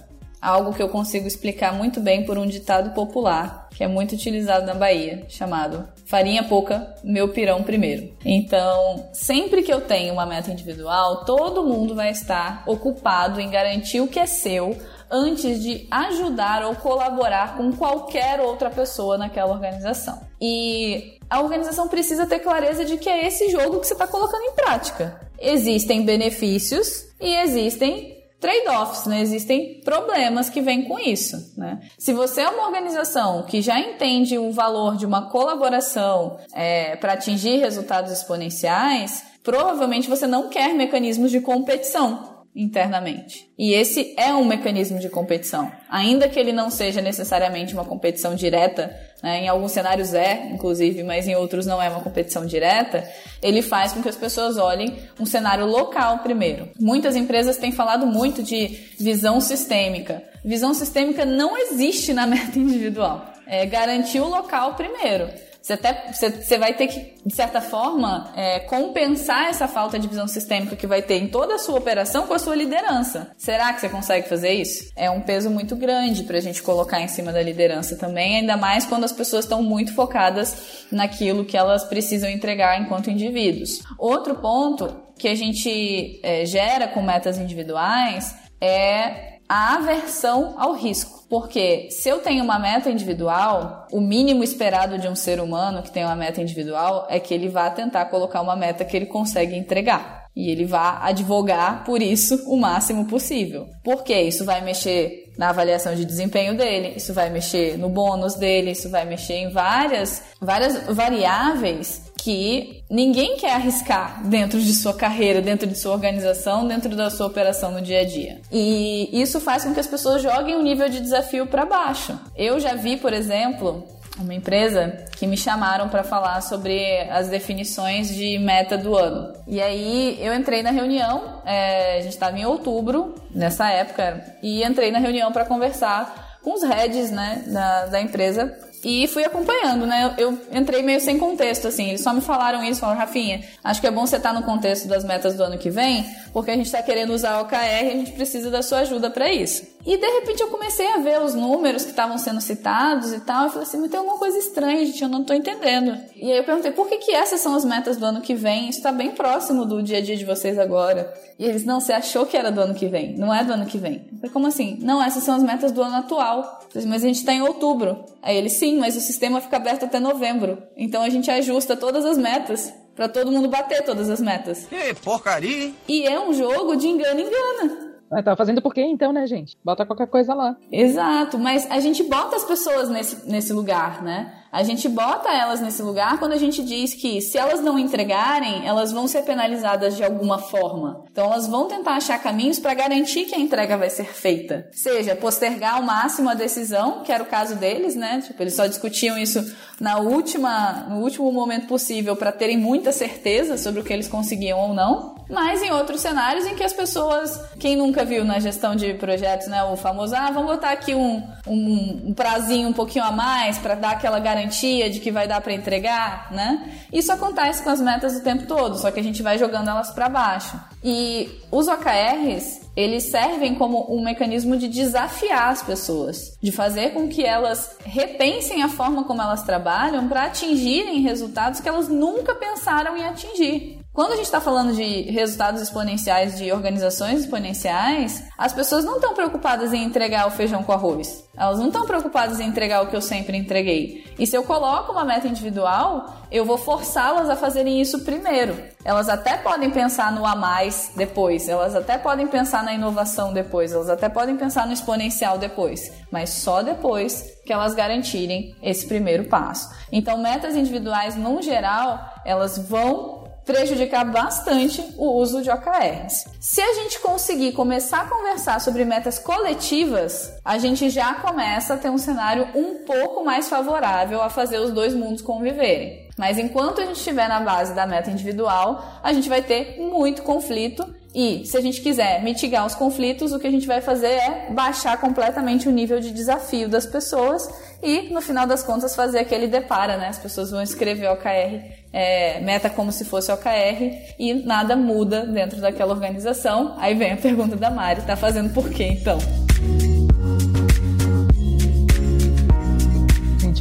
algo 0.43 0.73
que 0.73 0.83
eu 0.83 0.89
consigo 0.89 1.25
explicar 1.25 1.73
muito 1.73 2.01
bem 2.01 2.25
por 2.25 2.37
um 2.37 2.45
ditado 2.45 2.93
popular, 2.93 3.69
que 3.73 3.83
é 3.83 3.87
muito 3.87 4.13
utilizado 4.13 4.65
na 4.65 4.73
Bahia, 4.73 5.25
chamado 5.29 5.87
farinha 6.05 6.43
pouca, 6.43 6.95
meu 7.03 7.29
pirão 7.29 7.63
primeiro. 7.63 8.13
Então, 8.25 9.09
sempre 9.13 9.63
que 9.63 9.73
eu 9.73 9.81
tenho 9.81 10.13
uma 10.13 10.25
meta 10.25 10.51
individual, 10.51 11.23
todo 11.23 11.63
mundo 11.63 11.95
vai 11.95 12.11
estar 12.11 12.63
ocupado 12.67 13.39
em 13.39 13.49
garantir 13.49 14.01
o 14.01 14.07
que 14.07 14.19
é 14.19 14.25
seu 14.25 14.77
antes 15.09 15.61
de 15.61 15.87
ajudar 15.89 16.65
ou 16.65 16.75
colaborar 16.75 17.55
com 17.55 17.71
qualquer 17.71 18.41
outra 18.41 18.69
pessoa 18.69 19.17
naquela 19.17 19.53
organização. 19.53 20.21
E 20.41 21.19
a 21.29 21.39
organização 21.39 21.87
precisa 21.87 22.25
ter 22.25 22.39
clareza 22.39 22.83
de 22.83 22.97
que 22.97 23.07
é 23.07 23.27
esse 23.27 23.49
jogo 23.49 23.79
que 23.79 23.87
você 23.87 23.93
está 23.93 24.07
colocando 24.07 24.43
em 24.43 24.55
prática. 24.55 25.21
Existem 25.39 26.03
benefícios 26.03 27.05
e 27.21 27.35
existem 27.35 28.22
trade-offs, 28.43 29.05
né? 29.05 29.21
Existem 29.21 29.79
problemas 29.85 30.49
que 30.49 30.59
vêm 30.59 30.83
com 30.83 30.99
isso, 30.99 31.53
né? 31.57 31.79
Se 31.97 32.11
você 32.11 32.41
é 32.41 32.49
uma 32.49 32.65
organização 32.65 33.43
que 33.43 33.61
já 33.61 33.79
entende 33.79 34.37
o 34.37 34.51
valor 34.51 34.97
de 34.97 35.05
uma 35.05 35.29
colaboração 35.29 36.37
é, 36.53 36.97
para 36.97 37.13
atingir 37.13 37.59
resultados 37.59 38.11
exponenciais, 38.11 39.23
provavelmente 39.41 40.09
você 40.09 40.27
não 40.27 40.49
quer 40.49 40.73
mecanismos 40.73 41.31
de 41.31 41.39
competição 41.39 42.32
internamente. 42.55 43.47
E 43.57 43.73
esse 43.73 44.13
é 44.17 44.33
um 44.33 44.45
mecanismo 44.45 44.99
de 44.99 45.09
competição. 45.09 45.71
Ainda 45.89 46.29
que 46.29 46.39
ele 46.39 46.51
não 46.51 46.69
seja 46.69 47.01
necessariamente 47.01 47.73
uma 47.73 47.85
competição 47.85 48.35
direta, 48.35 48.95
né, 49.21 49.43
em 49.43 49.47
alguns 49.47 49.71
cenários 49.71 50.13
é, 50.13 50.49
inclusive, 50.51 51.01
mas 51.03 51.27
em 51.27 51.35
outros 51.35 51.65
não 51.65 51.81
é 51.81 51.89
uma 51.89 52.01
competição 52.01 52.45
direta, 52.45 53.09
ele 53.41 53.61
faz 53.61 53.93
com 53.93 54.01
que 54.03 54.09
as 54.09 54.15
pessoas 54.15 54.57
olhem 54.57 54.95
um 55.19 55.25
cenário 55.25 55.65
local 55.65 56.19
primeiro. 56.19 56.69
Muitas 56.79 57.15
empresas 57.15 57.57
têm 57.57 57.71
falado 57.71 58.05
muito 58.05 58.43
de 58.43 58.67
visão 58.99 59.41
sistêmica. 59.41 60.21
Visão 60.45 60.73
sistêmica 60.73 61.25
não 61.25 61.57
existe 61.57 62.13
na 62.13 62.27
meta 62.27 62.59
individual. 62.59 63.33
É 63.47 63.65
garantir 63.65 64.19
o 64.19 64.27
local 64.27 64.75
primeiro. 64.75 65.29
Você 65.63 65.73
até 65.73 66.11
você, 66.11 66.29
você 66.29 66.57
vai 66.57 66.73
ter 66.73 66.87
que, 66.87 67.15
de 67.25 67.33
certa 67.33 67.61
forma, 67.61 68.33
é, 68.35 68.59
compensar 68.59 69.45
essa 69.45 69.65
falta 69.65 69.97
de 69.97 70.09
visão 70.09 70.27
sistêmica 70.27 70.75
que 70.75 70.85
vai 70.85 71.01
ter 71.01 71.15
em 71.15 71.29
toda 71.29 71.55
a 71.55 71.57
sua 71.57 71.77
operação 71.77 72.27
com 72.27 72.33
a 72.33 72.39
sua 72.39 72.53
liderança. 72.53 73.31
Será 73.37 73.71
que 73.71 73.79
você 73.79 73.87
consegue 73.87 74.27
fazer 74.27 74.51
isso? 74.51 74.91
É 74.93 75.09
um 75.09 75.21
peso 75.21 75.49
muito 75.49 75.73
grande 75.77 76.23
para 76.23 76.37
a 76.37 76.41
gente 76.41 76.61
colocar 76.61 76.99
em 76.99 77.07
cima 77.07 77.31
da 77.31 77.41
liderança 77.41 77.95
também, 77.95 78.39
ainda 78.39 78.57
mais 78.57 78.85
quando 78.85 79.05
as 79.05 79.13
pessoas 79.13 79.45
estão 79.45 79.63
muito 79.63 79.95
focadas 79.95 80.85
naquilo 80.91 81.45
que 81.45 81.55
elas 81.55 81.85
precisam 81.85 82.29
entregar 82.29 82.81
enquanto 82.81 83.09
indivíduos. 83.09 83.81
Outro 83.97 84.35
ponto 84.35 84.93
que 85.17 85.29
a 85.29 85.35
gente 85.35 86.19
é, 86.23 86.45
gera 86.45 86.89
com 86.89 87.01
metas 87.01 87.37
individuais 87.37 88.35
é 88.59 89.32
a 89.53 89.75
aversão 89.75 90.55
ao 90.57 90.73
risco. 90.73 91.27
Porque 91.29 91.87
se 91.91 92.09
eu 92.09 92.21
tenho 92.21 92.43
uma 92.43 92.57
meta 92.57 92.89
individual, 92.89 93.87
o 93.91 94.01
mínimo 94.01 94.43
esperado 94.43 94.97
de 94.97 95.07
um 95.07 95.15
ser 95.15 95.39
humano 95.39 95.83
que 95.83 95.91
tem 95.91 96.03
uma 96.03 96.15
meta 96.15 96.41
individual 96.41 97.05
é 97.07 97.19
que 97.19 97.35
ele 97.35 97.49
vá 97.49 97.69
tentar 97.69 98.05
colocar 98.05 98.41
uma 98.41 98.55
meta 98.55 98.83
que 98.83 98.97
ele 98.97 99.05
consegue 99.05 99.55
entregar. 99.55 100.23
E 100.35 100.49
ele 100.49 100.65
vá 100.65 100.97
advogar 101.03 101.83
por 101.83 102.01
isso 102.01 102.51
o 102.51 102.57
máximo 102.57 103.05
possível. 103.05 103.67
Porque 103.83 104.19
isso 104.19 104.43
vai 104.43 104.61
mexer 104.61 105.31
na 105.37 105.49
avaliação 105.49 105.93
de 105.93 106.03
desempenho 106.03 106.57
dele, 106.57 106.93
isso 106.95 107.13
vai 107.13 107.29
mexer 107.29 107.77
no 107.77 107.89
bônus 107.89 108.33
dele, 108.33 108.71
isso 108.71 108.89
vai 108.89 109.05
mexer 109.05 109.35
em 109.35 109.51
várias, 109.51 110.23
várias 110.41 110.83
variáveis 110.87 112.02
que 112.23 112.85
ninguém 112.89 113.35
quer 113.35 113.51
arriscar 113.51 114.25
dentro 114.25 114.57
de 114.61 114.73
sua 114.73 114.93
carreira, 114.93 115.41
dentro 115.41 115.67
de 115.67 115.77
sua 115.77 115.91
organização, 115.91 116.65
dentro 116.65 116.95
da 116.95 117.09
sua 117.09 117.27
operação 117.27 117.71
no 117.71 117.81
dia 117.81 117.99
a 117.99 118.05
dia. 118.05 118.39
E 118.49 119.09
isso 119.11 119.41
faz 119.41 119.65
com 119.65 119.73
que 119.73 119.79
as 119.81 119.87
pessoas 119.87 120.21
joguem 120.21 120.55
o 120.55 120.63
nível 120.63 120.87
de 120.87 121.01
desafio 121.01 121.45
para 121.45 121.65
baixo. 121.65 122.17
Eu 122.33 122.61
já 122.61 122.75
vi, 122.75 122.95
por 122.95 123.11
exemplo, 123.11 123.85
uma 124.17 124.33
empresa 124.33 125.03
que 125.17 125.27
me 125.27 125.35
chamaram 125.35 125.89
para 125.89 126.01
falar 126.01 126.39
sobre 126.39 127.01
as 127.09 127.27
definições 127.27 128.07
de 128.07 128.39
meta 128.39 128.77
do 128.77 128.95
ano. 128.95 129.33
E 129.45 129.61
aí 129.61 130.17
eu 130.21 130.33
entrei 130.33 130.63
na 130.63 130.71
reunião, 130.71 131.41
é, 131.45 131.97
a 131.97 132.01
gente 132.01 132.13
estava 132.13 132.39
em 132.39 132.45
outubro 132.45 133.15
nessa 133.31 133.69
época, 133.69 134.23
e 134.41 134.63
entrei 134.63 134.91
na 134.91 134.99
reunião 134.99 135.29
para 135.33 135.43
conversar 135.43 136.37
com 136.41 136.53
os 136.53 136.63
heads 136.63 137.11
né, 137.11 137.43
da, 137.47 137.85
da 137.87 138.01
empresa 138.01 138.57
e 138.83 139.07
fui 139.07 139.23
acompanhando, 139.23 139.85
né? 139.85 140.13
Eu, 140.17 140.37
entrei 140.51 140.81
meio 140.81 140.99
sem 140.99 141.17
contexto, 141.17 141.67
assim. 141.67 141.89
Eles 141.89 142.01
só 142.01 142.13
me 142.13 142.21
falaram 142.21 142.63
isso, 142.63 142.81
falaram, 142.81 142.99
Rafinha, 142.99 143.41
acho 143.63 143.79
que 143.79 143.87
é 143.87 143.91
bom 143.91 144.05
você 144.05 144.17
estar 144.17 144.33
tá 144.33 144.39
no 144.39 144.45
contexto 144.45 144.87
das 144.87 145.03
metas 145.05 145.35
do 145.35 145.43
ano 145.43 145.57
que 145.57 145.69
vem, 145.69 146.05
porque 146.33 146.51
a 146.51 146.55
gente 146.55 146.65
está 146.65 146.81
querendo 146.81 147.13
usar 147.13 147.39
o 147.39 147.43
OKR 147.43 147.55
e 147.55 147.89
a 147.89 147.95
gente 147.95 148.11
precisa 148.11 148.51
da 148.51 148.61
sua 148.61 148.79
ajuda 148.79 149.09
para 149.09 149.31
isso. 149.31 149.72
E 149.85 149.97
de 149.97 150.07
repente 150.07 150.41
eu 150.41 150.47
comecei 150.47 150.87
a 150.87 150.97
ver 150.97 151.21
os 151.21 151.35
números 151.35 151.83
que 151.83 151.89
estavam 151.89 152.17
sendo 152.17 152.39
citados 152.39 153.11
e 153.11 153.19
tal. 153.19 153.45
Eu 153.45 153.49
falei 153.49 153.67
assim, 153.67 153.77
mas 153.77 153.91
tem 153.91 153.99
alguma 153.99 154.17
coisa 154.17 154.37
estranha, 154.37 154.85
gente, 154.85 155.01
eu 155.01 155.09
não 155.09 155.23
tô 155.23 155.33
entendendo. 155.33 155.97
E 156.15 156.31
aí 156.31 156.37
eu 156.37 156.43
perguntei, 156.43 156.71
por 156.71 156.87
que, 156.87 156.97
que 156.97 157.11
essas 157.11 157.41
são 157.41 157.53
as 157.53 157.65
metas 157.65 157.97
do 157.97 158.05
ano 158.05 158.21
que 158.21 158.33
vem? 158.33 158.69
Isso 158.69 158.81
tá 158.81 158.91
bem 158.91 159.11
próximo 159.11 159.65
do 159.65 159.83
dia 159.83 159.97
a 159.97 160.01
dia 160.01 160.15
de 160.15 160.25
vocês 160.25 160.57
agora. 160.57 161.13
E 161.37 161.45
eles, 161.45 161.65
não, 161.65 161.79
você 161.81 161.91
achou 161.91 162.25
que 162.25 162.37
era 162.37 162.51
do 162.51 162.61
ano 162.61 162.73
que 162.73 162.87
vem. 162.87 163.17
Não 163.17 163.33
é 163.33 163.43
do 163.43 163.51
ano 163.51 163.65
que 163.65 163.77
vem. 163.77 164.07
Eu 164.11 164.17
falei, 164.17 164.31
como 164.31 164.47
assim? 164.47 164.77
Não, 164.81 165.03
essas 165.03 165.23
são 165.23 165.35
as 165.35 165.43
metas 165.43 165.71
do 165.71 165.81
ano 165.81 165.97
atual. 165.97 166.61
Eu 166.63 166.71
falei, 166.71 166.87
mas 166.87 167.03
a 167.03 167.07
gente 167.07 167.25
tá 167.25 167.33
em 167.33 167.41
outubro. 167.41 168.05
Aí 168.21 168.37
ele, 168.37 168.49
sim, 168.49 168.77
mas 168.77 168.95
o 168.95 169.01
sistema 169.01 169.41
fica 169.41 169.57
aberto 169.57 169.83
até 169.83 169.99
novembro. 169.99 170.63
Então 170.77 171.03
a 171.03 171.09
gente 171.09 171.29
ajusta 171.29 171.75
todas 171.75 172.05
as 172.05 172.17
metas 172.17 172.73
para 172.95 173.09
todo 173.09 173.31
mundo 173.31 173.49
bater 173.49 173.83
todas 173.83 174.09
as 174.09 174.21
metas. 174.21 174.65
Que 174.65 174.93
porcaria! 174.93 175.71
E 175.87 176.05
é 176.05 176.19
um 176.19 176.31
jogo 176.31 176.75
de 176.75 176.87
engano-engana. 176.87 177.92
Tá 178.21 178.35
fazendo 178.35 178.61
por 178.61 178.73
quê 178.73 178.81
então, 178.81 179.11
né, 179.11 179.25
gente? 179.25 179.57
Bota 179.63 179.85
qualquer 179.85 180.07
coisa 180.07 180.33
lá. 180.33 180.55
Exato, 180.71 181.37
mas 181.39 181.69
a 181.71 181.79
gente 181.79 182.03
bota 182.03 182.35
as 182.35 182.43
pessoas 182.43 182.89
nesse, 182.89 183.29
nesse 183.29 183.53
lugar, 183.53 184.03
né? 184.03 184.31
A 184.53 184.61
gente 184.61 184.87
bota 184.87 185.29
elas 185.33 185.59
nesse 185.61 185.81
lugar 185.81 186.19
quando 186.19 186.33
a 186.33 186.37
gente 186.37 186.63
diz 186.63 186.93
que 186.93 187.19
se 187.21 187.39
elas 187.39 187.59
não 187.59 187.79
entregarem, 187.79 188.67
elas 188.67 188.91
vão 188.91 189.07
ser 189.07 189.23
penalizadas 189.23 189.95
de 189.97 190.03
alguma 190.03 190.37
forma. 190.37 191.05
Então 191.11 191.25
elas 191.25 191.47
vão 191.47 191.67
tentar 191.67 191.95
achar 191.95 192.21
caminhos 192.21 192.59
para 192.59 192.75
garantir 192.75 193.25
que 193.25 193.33
a 193.33 193.39
entrega 193.39 193.75
vai 193.75 193.89
ser 193.89 194.05
feita. 194.05 194.67
Seja 194.71 195.15
postergar 195.15 195.77
ao 195.77 195.81
máximo 195.81 196.29
a 196.29 196.35
decisão, 196.35 197.01
que 197.03 197.11
era 197.11 197.23
o 197.23 197.25
caso 197.25 197.55
deles, 197.55 197.95
né? 197.95 198.21
Tipo, 198.21 198.43
eles 198.43 198.55
só 198.55 198.67
discutiam 198.67 199.17
isso 199.17 199.43
na 199.79 199.97
última, 199.97 200.85
no 200.87 200.97
último 200.97 201.31
momento 201.31 201.65
possível 201.65 202.15
para 202.15 202.31
terem 202.31 202.55
muita 202.55 202.91
certeza 202.91 203.57
sobre 203.57 203.81
o 203.81 203.83
que 203.83 203.91
eles 203.91 204.07
conseguiam 204.07 204.59
ou 204.59 204.73
não. 204.75 205.15
Mas 205.33 205.63
em 205.63 205.71
outros 205.71 205.99
cenários 205.99 206.45
em 206.45 206.53
que 206.53 206.63
as 206.63 206.73
pessoas, 206.73 207.39
quem 207.59 207.75
nunca 207.75 208.05
viu 208.05 208.23
na 208.23 208.39
gestão 208.39 208.75
de 208.75 208.93
projetos, 208.93 209.47
né, 209.47 209.63
o 209.63 209.75
famoso, 209.75 210.15
ah, 210.15 210.29
vamos 210.31 210.51
botar 210.51 210.69
aqui 210.69 210.93
um, 210.93 211.23
um, 211.47 212.09
um 212.09 212.13
prazinho 212.13 212.69
um 212.69 212.73
pouquinho 212.73 213.03
a 213.03 213.11
mais 213.11 213.57
para 213.57 213.73
dar 213.73 213.91
aquela 213.91 214.19
garantia 214.19 214.89
de 214.89 214.99
que 214.99 215.11
vai 215.11 215.27
dar 215.27 215.41
para 215.41 215.51
entregar, 215.51 216.31
né? 216.31 216.71
Isso 216.91 217.11
acontece 217.11 217.63
com 217.63 217.69
as 217.71 217.81
metas 217.81 218.15
o 218.15 218.23
tempo 218.23 218.45
todo, 218.45 218.77
só 218.77 218.91
que 218.91 218.99
a 218.99 219.03
gente 219.03 219.23
vai 219.23 219.39
jogando 219.39 219.69
elas 219.69 219.89
para 219.89 220.07
baixo. 220.07 220.59
E 220.83 221.41
os 221.49 221.67
OKRs, 221.67 222.61
eles 222.75 223.03
servem 223.03 223.55
como 223.55 223.87
um 223.89 224.03
mecanismo 224.03 224.55
de 224.55 224.67
desafiar 224.67 225.49
as 225.49 225.63
pessoas, 225.63 226.37
de 226.41 226.51
fazer 226.51 226.91
com 226.93 227.07
que 227.07 227.23
elas 227.25 227.75
repensem 227.83 228.61
a 228.61 228.69
forma 228.69 229.03
como 229.03 229.21
elas 229.21 229.43
trabalham 229.43 230.07
para 230.07 230.25
atingirem 230.25 231.01
resultados 231.01 231.59
que 231.59 231.69
elas 231.69 231.87
nunca 231.87 232.35
pensaram 232.35 232.95
em 232.97 233.05
atingir. 233.05 233.82
Quando 233.93 234.13
a 234.13 234.15
gente 234.15 234.25
está 234.25 234.41
falando 234.41 234.73
de 234.73 235.03
resultados 235.11 235.61
exponenciais 235.61 236.35
de 236.35 236.51
organizações 236.51 237.19
exponenciais, 237.19 238.23
as 238.35 238.51
pessoas 238.51 238.83
não 238.83 238.95
estão 238.95 239.13
preocupadas 239.13 239.71
em 239.71 239.83
entregar 239.83 240.25
o 240.25 240.31
feijão 240.31 240.63
com 240.63 240.71
arroz. 240.71 241.23
Elas 241.37 241.59
não 241.59 241.67
estão 241.67 241.85
preocupadas 241.85 242.39
em 242.39 242.47
entregar 242.47 242.81
o 242.81 242.87
que 242.87 242.95
eu 242.95 243.01
sempre 243.01 243.37
entreguei. 243.37 244.03
E 244.17 244.25
se 244.25 244.35
eu 244.35 244.41
coloco 244.41 244.91
uma 244.91 245.05
meta 245.05 245.27
individual, 245.27 246.11
eu 246.31 246.43
vou 246.43 246.57
forçá-las 246.57 247.29
a 247.29 247.35
fazerem 247.35 247.79
isso 247.79 248.03
primeiro. 248.03 248.57
Elas 248.83 249.09
até 249.09 249.37
podem 249.37 249.69
pensar 249.69 250.11
no 250.11 250.25
a 250.25 250.35
mais 250.35 250.91
depois, 250.95 251.47
elas 251.47 251.75
até 251.75 251.95
podem 251.95 252.25
pensar 252.25 252.63
na 252.63 252.73
inovação 252.73 253.31
depois, 253.31 253.73
elas 253.73 253.91
até 253.91 254.09
podem 254.09 254.35
pensar 254.35 254.65
no 254.65 254.73
exponencial 254.73 255.37
depois, 255.37 255.91
mas 256.11 256.31
só 256.31 256.63
depois 256.63 257.23
que 257.45 257.53
elas 257.53 257.75
garantirem 257.75 258.55
esse 258.59 258.87
primeiro 258.87 259.25
passo. 259.25 259.69
Então, 259.91 260.17
metas 260.17 260.55
individuais, 260.55 261.15
no 261.15 261.43
geral, 261.43 261.99
elas 262.25 262.57
vão 262.57 263.22
prejudicar 263.45 264.09
bastante 264.11 264.83
o 264.97 265.11
uso 265.13 265.41
de 265.41 265.49
OKRs. 265.49 266.25
Se 266.39 266.61
a 266.61 266.73
gente 266.73 266.99
conseguir 266.99 267.51
começar 267.53 268.01
a 268.01 268.09
conversar 268.09 268.59
sobre 268.59 268.85
metas 268.85 269.19
coletivas, 269.19 270.33
a 270.43 270.57
gente 270.57 270.89
já 270.89 271.15
começa 271.15 271.73
a 271.73 271.77
ter 271.77 271.89
um 271.89 271.97
cenário 271.97 272.47
um 272.55 272.85
pouco 272.85 273.23
mais 273.23 273.49
favorável 273.49 274.21
a 274.21 274.29
fazer 274.29 274.59
os 274.59 274.71
dois 274.71 274.93
mundos 274.93 275.21
conviverem. 275.21 276.07
Mas 276.17 276.37
enquanto 276.37 276.79
a 276.79 276.85
gente 276.85 276.97
estiver 276.97 277.27
na 277.27 277.39
base 277.39 277.73
da 277.73 277.87
meta 277.87 278.11
individual, 278.11 278.99
a 279.01 279.11
gente 279.13 279.27
vai 279.27 279.41
ter 279.41 279.79
muito 279.79 280.21
conflito 280.21 280.85
e 281.13 281.45
se 281.45 281.55
a 281.55 281.61
gente 281.61 281.79
quiser 281.81 282.23
mitigar 282.23 282.65
os 282.65 282.73
conflitos, 282.73 283.31
o 283.31 283.39
que 283.39 283.45
a 283.45 283.51
gente 283.51 283.67
vai 283.67 283.81
fazer 283.81 284.07
é 284.07 284.47
baixar 284.51 284.99
completamente 284.99 285.69
o 285.69 285.71
nível 285.71 285.99
de 285.99 286.11
desafio 286.11 286.67
das 286.67 286.87
pessoas 286.87 287.47
e, 287.83 288.11
no 288.11 288.19
final 288.19 288.47
das 288.47 288.63
contas, 288.63 288.95
fazer 288.95 289.19
aquele 289.19 289.45
depara, 289.45 289.95
né? 289.95 290.07
As 290.07 290.17
pessoas 290.17 290.49
vão 290.49 290.61
escrever 290.63 291.07
OKR, 291.09 291.82
é, 291.93 292.41
meta 292.41 292.69
como 292.69 292.91
se 292.91 293.05
fosse 293.05 293.31
OKR 293.31 294.15
e 294.17 294.33
nada 294.33 294.75
muda 294.75 295.25
dentro 295.25 295.61
daquela 295.61 295.93
organização. 295.93 296.75
Aí 296.79 296.95
vem 296.95 297.11
a 297.11 297.17
pergunta 297.17 297.55
da 297.55 297.69
Mari, 297.69 298.01
tá 298.01 298.15
fazendo 298.15 298.51
por 298.51 298.69
quê 298.69 298.85
então? 298.85 299.19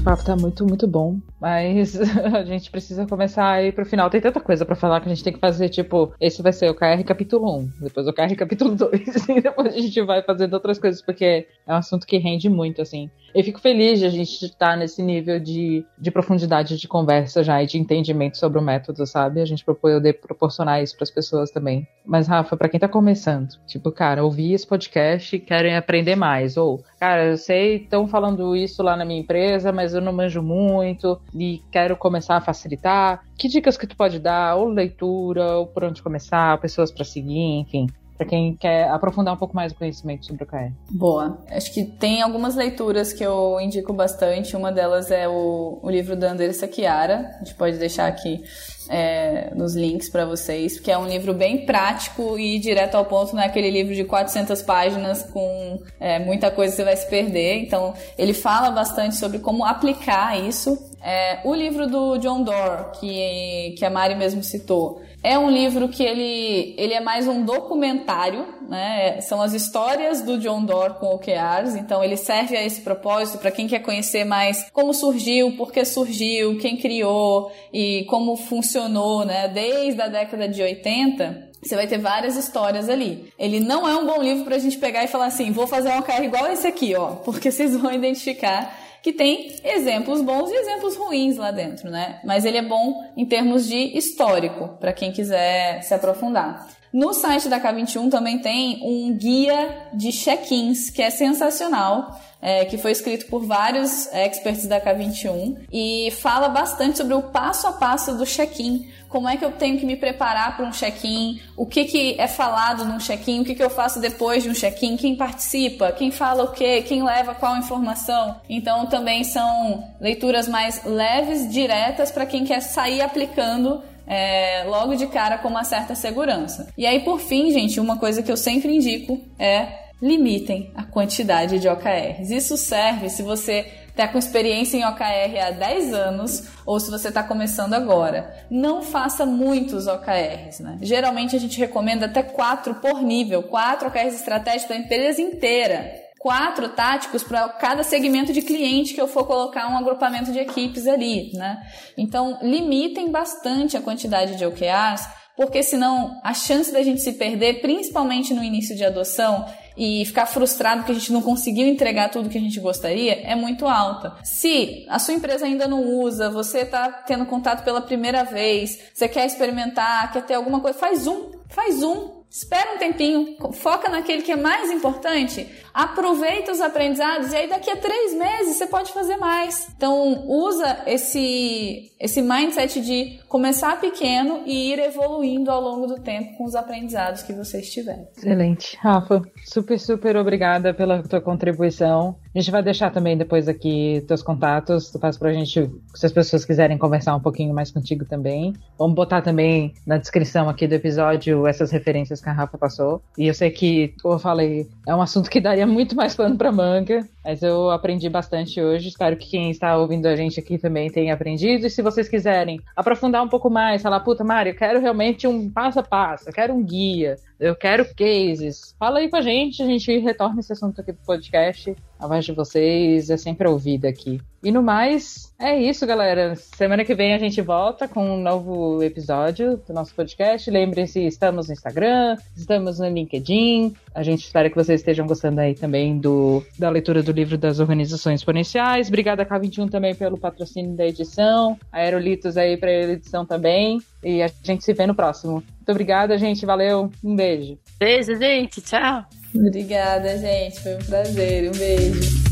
O 0.03 0.05
papo 0.05 0.25
tá 0.25 0.35
muito, 0.35 0.67
muito 0.67 0.89
bom. 0.89 1.21
Mas 1.41 1.97
a 2.35 2.45
gente 2.45 2.71
precisa 2.71 3.07
começar 3.07 3.49
a 3.49 3.63
ir 3.63 3.73
pro 3.73 3.87
final. 3.87 4.11
Tem 4.11 4.21
tanta 4.21 4.41
coisa 4.41 4.65
para 4.65 4.75
falar 4.75 5.01
que 5.01 5.07
a 5.07 5.15
gente 5.15 5.23
tem 5.23 5.33
que 5.33 5.39
fazer, 5.39 5.69
tipo, 5.69 6.13
esse 6.21 6.43
vai 6.43 6.53
ser 6.53 6.69
o 6.69 6.75
KR 6.75 7.03
capítulo 7.07 7.59
1, 7.59 7.71
depois 7.83 8.07
o 8.09 8.13
KR 8.13 8.35
capítulo 8.37 8.75
2, 8.75 9.29
e 9.31 9.41
depois 9.41 9.75
a 9.75 9.79
gente 9.79 10.03
vai 10.03 10.23
fazendo 10.23 10.55
outras 10.55 10.79
coisas, 10.79 11.01
porque 11.01 11.47
é 11.67 11.73
um 11.73 11.77
assunto 11.77 12.07
que 12.07 12.19
rende 12.19 12.49
muito, 12.49 12.83
assim. 12.83 13.09
Eu 13.35 13.43
fico 13.43 13.61
feliz 13.61 13.99
de 14.01 14.07
a 14.07 14.11
gente 14.11 14.45
estar 14.45 14.73
tá 14.73 14.77
nesse 14.77 15.03
nível 15.03 15.41
de, 15.41 15.85
de 15.99 16.11
profundidade 16.11 16.77
de 16.77 16.87
conversa 16.87 17.43
já 17.43 17.63
e 17.63 17.67
de 17.67 17.79
entendimento 17.79 18.37
sobre 18.37 18.59
o 18.59 18.63
método, 18.63 19.07
sabe? 19.07 19.41
A 19.41 19.45
gente 19.45 19.65
poder 19.65 20.13
proporcionar 20.21 20.83
isso 20.83 20.95
para 20.97 21.05
as 21.05 21.11
pessoas 21.11 21.51
também. 21.51 21.87
Mas, 22.05 22.27
Rafa, 22.27 22.57
para 22.57 22.69
quem 22.69 22.79
tá 22.79 22.89
começando, 22.89 23.49
tipo, 23.67 23.91
cara, 23.91 24.23
ouvir 24.23 24.53
esse 24.53 24.67
podcast 24.67 25.35
e 25.35 25.41
querem 25.41 25.77
aprender 25.77 26.15
mais, 26.15 26.57
ou, 26.57 26.85
cara, 27.01 27.27
eu 27.27 27.37
sei, 27.37 27.77
estão 27.77 28.07
falando 28.07 28.55
isso 28.55 28.83
lá 28.83 28.97
na 28.97 29.05
minha 29.05 29.21
empresa, 29.21 29.73
mas 29.73 29.92
eu 29.95 30.01
não 30.01 30.13
manjo 30.13 30.43
muito 30.43 31.21
e 31.35 31.63
quero 31.71 31.97
começar 31.97 32.37
a 32.37 32.41
facilitar. 32.41 33.25
Que 33.37 33.49
dicas 33.49 33.77
que 33.77 33.87
tu 33.87 33.97
pode 33.97 34.19
dar? 34.19 34.57
Ou 34.57 34.69
leitura, 34.69 35.59
ou 35.59 35.67
por 35.67 35.85
onde 35.85 36.03
começar, 36.03 36.61
pessoas 36.61 36.91
para 36.91 37.05
seguir, 37.05 37.61
enfim 37.61 37.87
para 38.23 38.25
quem 38.25 38.55
quer 38.55 38.89
aprofundar 38.89 39.35
um 39.35 39.37
pouco 39.37 39.55
mais 39.55 39.73
o 39.73 39.75
conhecimento 39.75 40.27
sobre 40.27 40.45
o 40.45 40.47
KR. 40.47 40.71
Boa. 40.91 41.39
Acho 41.51 41.73
que 41.75 41.85
tem 41.85 42.23
algumas 42.23 42.55
leituras 42.55 43.13
que 43.13 43.25
eu 43.25 43.59
indico 43.61 43.93
bastante. 43.93 44.57
Uma 44.57 44.71
delas 44.71 45.11
é 45.11 45.29
o, 45.29 45.81
o 45.83 45.91
livro 45.91 46.15
da 46.15 46.31
Anderson 46.31 46.69
Chiara. 46.73 47.33
A 47.35 47.39
gente 47.45 47.55
pode 47.55 47.79
deixar 47.79 48.07
aqui 48.07 48.43
é, 48.89 49.53
nos 49.55 49.75
links 49.75 50.09
para 50.09 50.25
vocês, 50.25 50.75
porque 50.75 50.91
é 50.91 50.99
um 50.99 51.07
livro 51.07 51.35
bem 51.35 51.67
prático 51.67 52.39
e 52.39 52.59
direto 52.59 52.95
ao 52.95 53.05
ponto, 53.05 53.35
não 53.35 53.43
é 53.43 53.47
aquele 53.47 53.71
livro 53.71 53.95
de 53.95 54.05
400 54.05 54.63
páginas 54.63 55.23
com 55.25 55.81
é, 55.99 56.19
muita 56.19 56.51
coisa 56.51 56.73
que 56.73 56.77
você 56.77 56.85
vai 56.85 56.97
se 56.97 57.09
perder. 57.09 57.59
Então, 57.59 57.95
ele 58.17 58.35
fala 58.35 58.71
bastante 58.71 59.17
sobre 59.17 59.39
como 59.39 59.65
aplicar 59.65 60.39
isso. 60.39 60.79
É, 61.03 61.41
o 61.45 61.55
livro 61.55 61.89
do 61.89 62.19
John 62.19 62.45
Doerr, 62.45 62.93
que, 63.01 63.75
que 63.77 63.85
a 63.85 63.91
Mari 63.91 64.15
mesmo 64.15 64.43
citou, 64.43 65.01
é 65.23 65.39
um 65.39 65.49
livro 65.49 65.89
que 65.89 66.03
ele, 66.03 66.75
ele 66.77 66.95
é 66.95 67.01
mais 67.01 67.29
um 67.29 67.45
documentário, 67.45 68.45
né? 68.69 69.21
São 69.21 69.41
as 69.41 69.53
histórias 69.53 70.21
do 70.21 70.37
John 70.39 70.65
Doerr 70.65 70.95
com 70.95 71.15
OKRs, 71.15 71.77
então 71.77 72.03
ele 72.03 72.17
serve 72.17 72.57
a 72.57 72.65
esse 72.65 72.81
propósito 72.81 73.39
para 73.39 73.53
quem 73.53 73.69
quer 73.69 73.81
conhecer 73.81 74.25
mais 74.25 74.69
como 74.73 74.93
surgiu, 74.93 75.57
por 75.57 75.71
que 75.71 75.85
surgiu, 75.85 76.59
quem 76.59 76.77
criou 76.77 77.53
e 77.73 78.05
como 78.09 78.37
funcionou, 78.37 79.25
né? 79.25 79.47
Desde 79.49 80.01
a 80.03 80.09
década 80.09 80.49
de 80.49 80.61
80, 80.61 81.51
você 81.63 81.77
vai 81.77 81.87
ter 81.87 81.99
várias 81.99 82.37
histórias 82.37 82.89
ali. 82.89 83.33
Ele 83.39 83.61
não 83.61 83.89
é 83.89 83.95
um 83.95 84.05
bom 84.05 84.21
livro 84.21 84.45
para 84.45 84.57
a 84.57 84.59
gente 84.59 84.79
pegar 84.79 85.05
e 85.05 85.09
falar 85.09 85.27
assim, 85.27 85.53
vou 85.53 85.69
fazer 85.69 85.91
um 85.91 85.99
OKR 85.99 86.25
igual 86.25 86.51
esse 86.51 86.67
aqui, 86.67 86.97
ó, 86.97 87.17
porque 87.25 87.53
vocês 87.53 87.77
vão 87.77 87.93
identificar 87.93 88.77
que 89.03 89.13
tem 89.13 89.57
exemplos 89.65 90.23
bons 90.23 90.51
e 90.51 90.55
exemplos 90.55 90.97
ruins 90.97 91.37
lá 91.37 91.51
dentro, 91.51 91.91
né? 91.91 92.21
Mas 92.25 92.45
ele 92.45 92.59
é 92.59 92.63
bom 92.63 93.05
em 93.17 93.27
termos 93.27 93.67
de 93.67 93.99
histórico, 93.99 94.69
para 94.79 94.93
quem 94.93 95.11
quiser 95.11 95.83
se 95.83 95.93
aprofundar. 95.93 96.69
No 96.93 97.15
site 97.15 97.49
da 97.49 97.59
K21 97.59 98.11
também 98.11 98.39
tem 98.39 98.81
um 98.83 99.17
guia 99.17 99.89
de 99.95 100.13
check-ins 100.13 100.91
que 100.91 101.01
é 101.01 101.09
sensacional 101.11 102.21
é, 102.43 102.65
que 102.65 102.77
foi 102.77 102.91
escrito 102.91 103.27
por 103.27 103.47
vários 103.47 104.13
experts 104.13 104.67
da 104.67 104.81
K21 104.81 105.59
e 105.73 106.11
fala 106.21 106.49
bastante 106.49 106.99
sobre 106.99 107.15
o 107.15 107.23
passo 107.23 107.69
a 107.69 107.73
passo 107.73 108.17
do 108.17 108.27
check-in. 108.27 108.91
Como 109.09 109.29
é 109.29 109.37
que 109.37 109.45
eu 109.45 109.53
tenho 109.53 109.79
que 109.79 109.87
me 109.87 109.95
preparar 109.95 110.57
para 110.57 110.67
um 110.67 110.73
check-in? 110.73 111.41
O 111.57 111.65
que, 111.65 111.85
que 111.85 112.17
é 112.19 112.27
falado 112.27 112.85
num 112.85 112.99
check-in? 112.99 113.41
O 113.41 113.45
que, 113.45 113.55
que 113.55 113.63
eu 113.63 113.71
faço 113.71 114.01
depois 114.01 114.43
de 114.43 114.51
um 114.51 114.55
check-in? 114.55 114.97
Quem 114.97 115.15
participa? 115.15 115.93
Quem 115.93 116.11
fala 116.11 116.43
o 116.45 116.49
quê? 116.51 116.83
Quem 116.83 117.05
leva 117.05 117.35
qual 117.35 117.57
informação? 117.57 118.41
Então 118.49 118.87
também 118.87 119.23
são 119.23 119.89
leituras 120.01 120.49
mais 120.49 120.83
leves, 120.85 121.49
diretas 121.49 122.11
para 122.11 122.27
quem 122.27 122.45
quer 122.45 122.61
sair 122.61 123.03
aplicando 123.03 123.83
é, 124.13 124.65
logo 124.67 124.95
de 124.95 125.07
cara 125.07 125.39
com 125.39 125.49
uma 125.49 125.65
certa 125.65 125.95
segurança. 125.95 126.69
E 126.77 126.85
aí, 126.85 127.01
por 127.01 127.19
fim, 127.19 127.51
gente, 127.51 127.81
uma 127.81 127.97
coisa 127.97 128.23
que 128.23 128.31
eu 128.31 128.37
sempre 128.37 128.77
indico 128.77 129.19
é 129.39 129.81
limitem 130.03 130.71
a 130.75 130.83
quantidade 130.83 131.59
de 131.59 131.67
OKRs. 131.67 132.31
Isso 132.31 132.59
serve 132.59 133.09
se 133.09 133.23
você 133.23 133.73
está 133.89 134.09
com 134.09 134.19
experiência 134.19 134.77
em 134.77 134.85
OKR 134.85 135.47
há 135.47 135.51
10 135.53 135.95
anos 135.95 136.49
ou 136.67 136.79
se 136.79 136.91
você 136.91 137.09
está 137.09 137.23
começando 137.23 137.73
agora. 137.73 138.47
Não 138.51 138.83
faça 138.83 139.25
muitos 139.25 139.87
OKRs. 139.87 140.61
Né? 140.61 140.79
Geralmente 140.83 141.35
a 141.35 141.39
gente 141.39 141.59
recomenda 141.59 142.05
até 142.05 142.23
4 142.23 142.75
por 142.77 143.01
nível, 143.03 143.45
4 143.45 143.89
OKRs 143.89 144.17
estratégicos 144.17 144.67
para 144.67 144.77
a 144.77 144.81
empresa 144.81 145.23
inteira. 145.23 146.02
Quatro 146.23 146.69
táticos 146.69 147.25
para 147.25 147.49
cada 147.49 147.83
segmento 147.83 148.33
de 148.33 148.43
cliente 148.43 148.95
que 148.95 149.01
eu 149.01 149.09
for 149.09 149.27
colocar 149.27 149.69
um 149.69 149.77
agrupamento 149.77 150.31
de 150.31 150.39
equipes 150.39 150.87
ali, 150.87 151.33
né? 151.35 151.61
Então, 151.99 152.39
limitem 152.41 153.11
bastante 153.11 153.77
a 153.77 153.81
quantidade 153.81 154.37
de 154.37 154.47
OKRs, 154.47 155.05
porque 155.37 155.65
senão 155.65 156.21
a 156.23 156.33
chance 156.33 156.73
da 156.73 156.81
gente 156.81 157.01
se 157.01 157.15
perder, 157.15 157.61
principalmente 157.61 158.33
no 158.33 158.45
início 158.45 158.77
de 158.77 158.85
adoção, 158.85 159.45
e 159.77 160.05
ficar 160.05 160.27
frustrado 160.27 160.85
que 160.85 160.93
a 160.93 160.95
gente 160.95 161.13
não 161.13 161.23
conseguiu 161.23 161.67
entregar 161.67 162.09
tudo 162.09 162.29
que 162.29 162.39
a 162.39 162.41
gente 162.41 162.61
gostaria 162.61 163.15
é 163.27 163.35
muito 163.35 163.67
alta. 163.67 164.15
Se 164.23 164.87
a 164.89 165.01
sua 165.01 165.15
empresa 165.15 165.45
ainda 165.45 165.67
não 165.67 165.83
usa, 165.83 166.31
você 166.31 166.59
está 166.59 166.89
tendo 166.89 167.27
contato 167.27 167.65
pela 167.65 167.81
primeira 167.81 168.23
vez, 168.23 168.79
você 168.95 169.09
quer 169.09 169.27
experimentar, 169.27 170.13
quer 170.13 170.23
ter 170.25 170.35
alguma 170.35 170.61
coisa, 170.61 170.79
faz 170.79 171.05
um, 171.09 171.33
faz 171.49 171.83
um, 171.83 172.22
Espera 172.33 172.77
um 172.77 172.79
tempinho, 172.79 173.37
foca 173.53 173.91
naquele 173.91 174.23
que 174.23 174.33
é 174.33 174.37
mais 174.37 174.71
importante, 174.71 175.47
aproveita 175.75 176.51
os 176.51 176.63
aprendizados 176.63 177.31
e 177.31 177.37
aí 177.37 177.47
daqui 177.47 177.71
a 177.71 177.77
três 177.77 178.15
meses 178.15 178.57
você 178.57 178.67
pode 178.67 178.91
fazer 178.91 179.19
mais. 179.19 179.69
Então 179.77 180.27
usa 180.27 180.83
esse, 180.87 181.93
esse 182.01 182.23
mindset 182.23 182.81
de 182.81 183.21
começar 183.29 183.79
pequeno 183.79 184.45
e 184.47 184.73
ir 184.73 184.79
evoluindo 184.79 185.51
ao 185.51 185.61
longo 185.61 185.87
do 185.87 186.01
tempo 186.01 186.39
com 186.39 186.45
os 186.45 186.55
aprendizados 186.55 187.23
que 187.23 187.35
você 187.35 187.61
estiver. 187.61 188.09
Excelente. 188.17 188.79
Rafa, 188.81 189.21
super, 189.45 189.79
super 189.79 190.17
obrigada 190.17 190.73
pela 190.73 191.03
tua 191.03 191.21
contribuição. 191.21 192.17
A 192.35 192.39
gente 192.39 192.51
vai 192.51 192.63
deixar 192.63 192.91
também 192.91 193.17
depois 193.17 193.47
aqui 193.47 194.03
teus 194.09 194.23
contatos, 194.23 194.91
tu 194.91 194.99
faz 194.99 195.19
pra 195.19 195.33
gente, 195.33 195.71
se 195.95 196.07
as 196.07 196.13
pessoas 196.13 196.47
quiserem 196.47 196.79
conversar 196.79 197.15
um 197.15 197.21
pouquinho 197.21 197.53
mais 197.53 197.71
contigo 197.71 198.07
também. 198.07 198.55
Vamos 198.79 198.95
botar 198.95 199.21
também 199.21 199.75
na 199.87 199.99
descrição 199.99 200.49
aqui 200.49 200.67
do 200.67 200.75
episódio 200.75 201.47
essas 201.47 201.71
referências 201.71 202.23
que 202.23 202.31
a 202.31 202.33
Rafa 202.33 202.57
passou. 202.57 203.03
E 203.19 203.27
eu 203.27 203.35
sei 203.35 203.51
que, 203.51 203.95
como 204.03 204.15
eu 204.15 204.19
falei, 204.19 204.67
é 204.89 204.95
um 204.95 205.03
assunto 205.03 205.29
que 205.29 205.41
daria 205.41 205.67
muito 205.67 205.95
mais 205.95 206.15
pano 206.15 206.37
pra 206.37 206.51
manga, 206.51 207.07
mas 207.25 207.43
eu 207.43 207.71
aprendi 207.71 208.09
bastante 208.09 208.61
hoje. 208.61 208.89
Espero 208.89 209.17
que 209.17 209.29
quem 209.29 209.51
está 209.51 209.77
ouvindo 209.77 210.07
a 210.07 210.17
gente 210.17 210.41
aqui 210.41 210.59
também 210.59 210.91
tenha 210.91 211.15
aprendido. 211.15 211.67
E 211.67 211.71
se 211.71 211.83
vocês 211.83 212.09
quiserem 212.09 212.61
aprofundar 212.77 213.23
um 213.23 213.29
pouco 213.29 213.49
mais, 213.49 213.83
falar, 213.83 214.01
puta, 214.01 214.25
Mário, 214.25 214.51
eu 214.51 214.57
quero 214.57 214.81
realmente 214.81 215.27
um 215.27 215.51
passo 215.51 215.81
a 215.81 215.83
passo, 215.83 216.29
eu 216.29 216.33
quero 216.33 216.53
um 216.53 216.63
guia, 216.63 217.17
eu 217.39 217.55
quero 217.55 217.87
cases. 217.95 218.75
Fala 218.79 218.99
aí 218.99 219.09
com 219.09 219.17
a 219.17 219.23
gente, 219.23 219.63
a 219.63 219.67
gente 219.67 219.99
retorna 219.99 220.41
esse 220.41 220.53
assunto 220.53 220.81
aqui 220.81 220.93
pro 220.93 221.05
podcast. 221.05 221.75
A 221.99 222.07
voz 222.07 222.25
de 222.25 222.33
vocês 222.33 223.11
é 223.11 223.17
sempre 223.17 223.49
ouvida 223.49 223.89
aqui. 223.89 224.21
E 224.45 224.51
no 224.51 224.61
mais, 224.61 225.33
é 225.39 225.57
isso, 225.57 225.87
galera. 225.87 226.35
Semana 226.35 226.85
que 226.85 226.97
vem 226.97 227.15
a 227.15 227.19
gente 227.19 227.41
volta 227.41 227.87
com 227.87 228.05
um 228.05 228.21
novo 228.21 228.83
episódio 228.83 229.57
do 229.57 229.73
nosso 229.73 229.95
podcast. 229.95 230.51
Lembrem-se, 230.51 231.01
estamos 231.07 231.47
no 231.47 231.53
Instagram, 231.53 232.17
estamos 232.37 232.81
no 232.81 232.89
LinkedIn. 232.89 233.73
A 233.95 234.03
gente 234.03 234.25
espera 234.25 234.51
que 234.51 234.57
vocês 234.57 234.81
estejam 234.81 235.07
gostando 235.07 235.41
aí 235.41 235.55
também 235.55 235.97
do, 235.97 236.45
da 236.59 236.69
leitura 236.71 237.05
do 237.05 237.13
livro 237.13 237.39
das 237.39 237.61
organizações 237.61 238.21
exponenciais. 238.21 238.89
Obrigada, 238.89 239.25
K21, 239.25 239.71
também 239.71 239.95
pelo 239.95 240.19
patrocínio 240.19 240.77
da 240.77 240.87
edição. 240.87 241.57
A 241.71 241.79
Aerolitos 241.79 242.37
aí 242.37 242.57
para 242.57 242.71
a 242.71 242.93
edição 242.93 243.25
também. 243.25 243.81
E 244.03 244.23
a 244.23 244.31
gente 244.43 244.65
se 244.65 244.73
vê 244.73 244.89
no 244.89 244.95
próximo. 244.95 245.35
Muito 245.35 245.71
obrigada, 245.71 246.19
gente. 246.19 246.45
Valeu. 246.45 246.91
Um 247.05 247.15
beijo. 247.15 247.57
Beijo, 247.79 248.17
gente. 248.17 248.61
Tchau. 248.61 249.05
Obrigada, 249.33 250.19
gente. 250.19 250.61
Foi 250.61 250.75
um 250.75 250.79
prazer. 250.79 251.49
Um 251.49 251.57
beijo. 251.57 252.32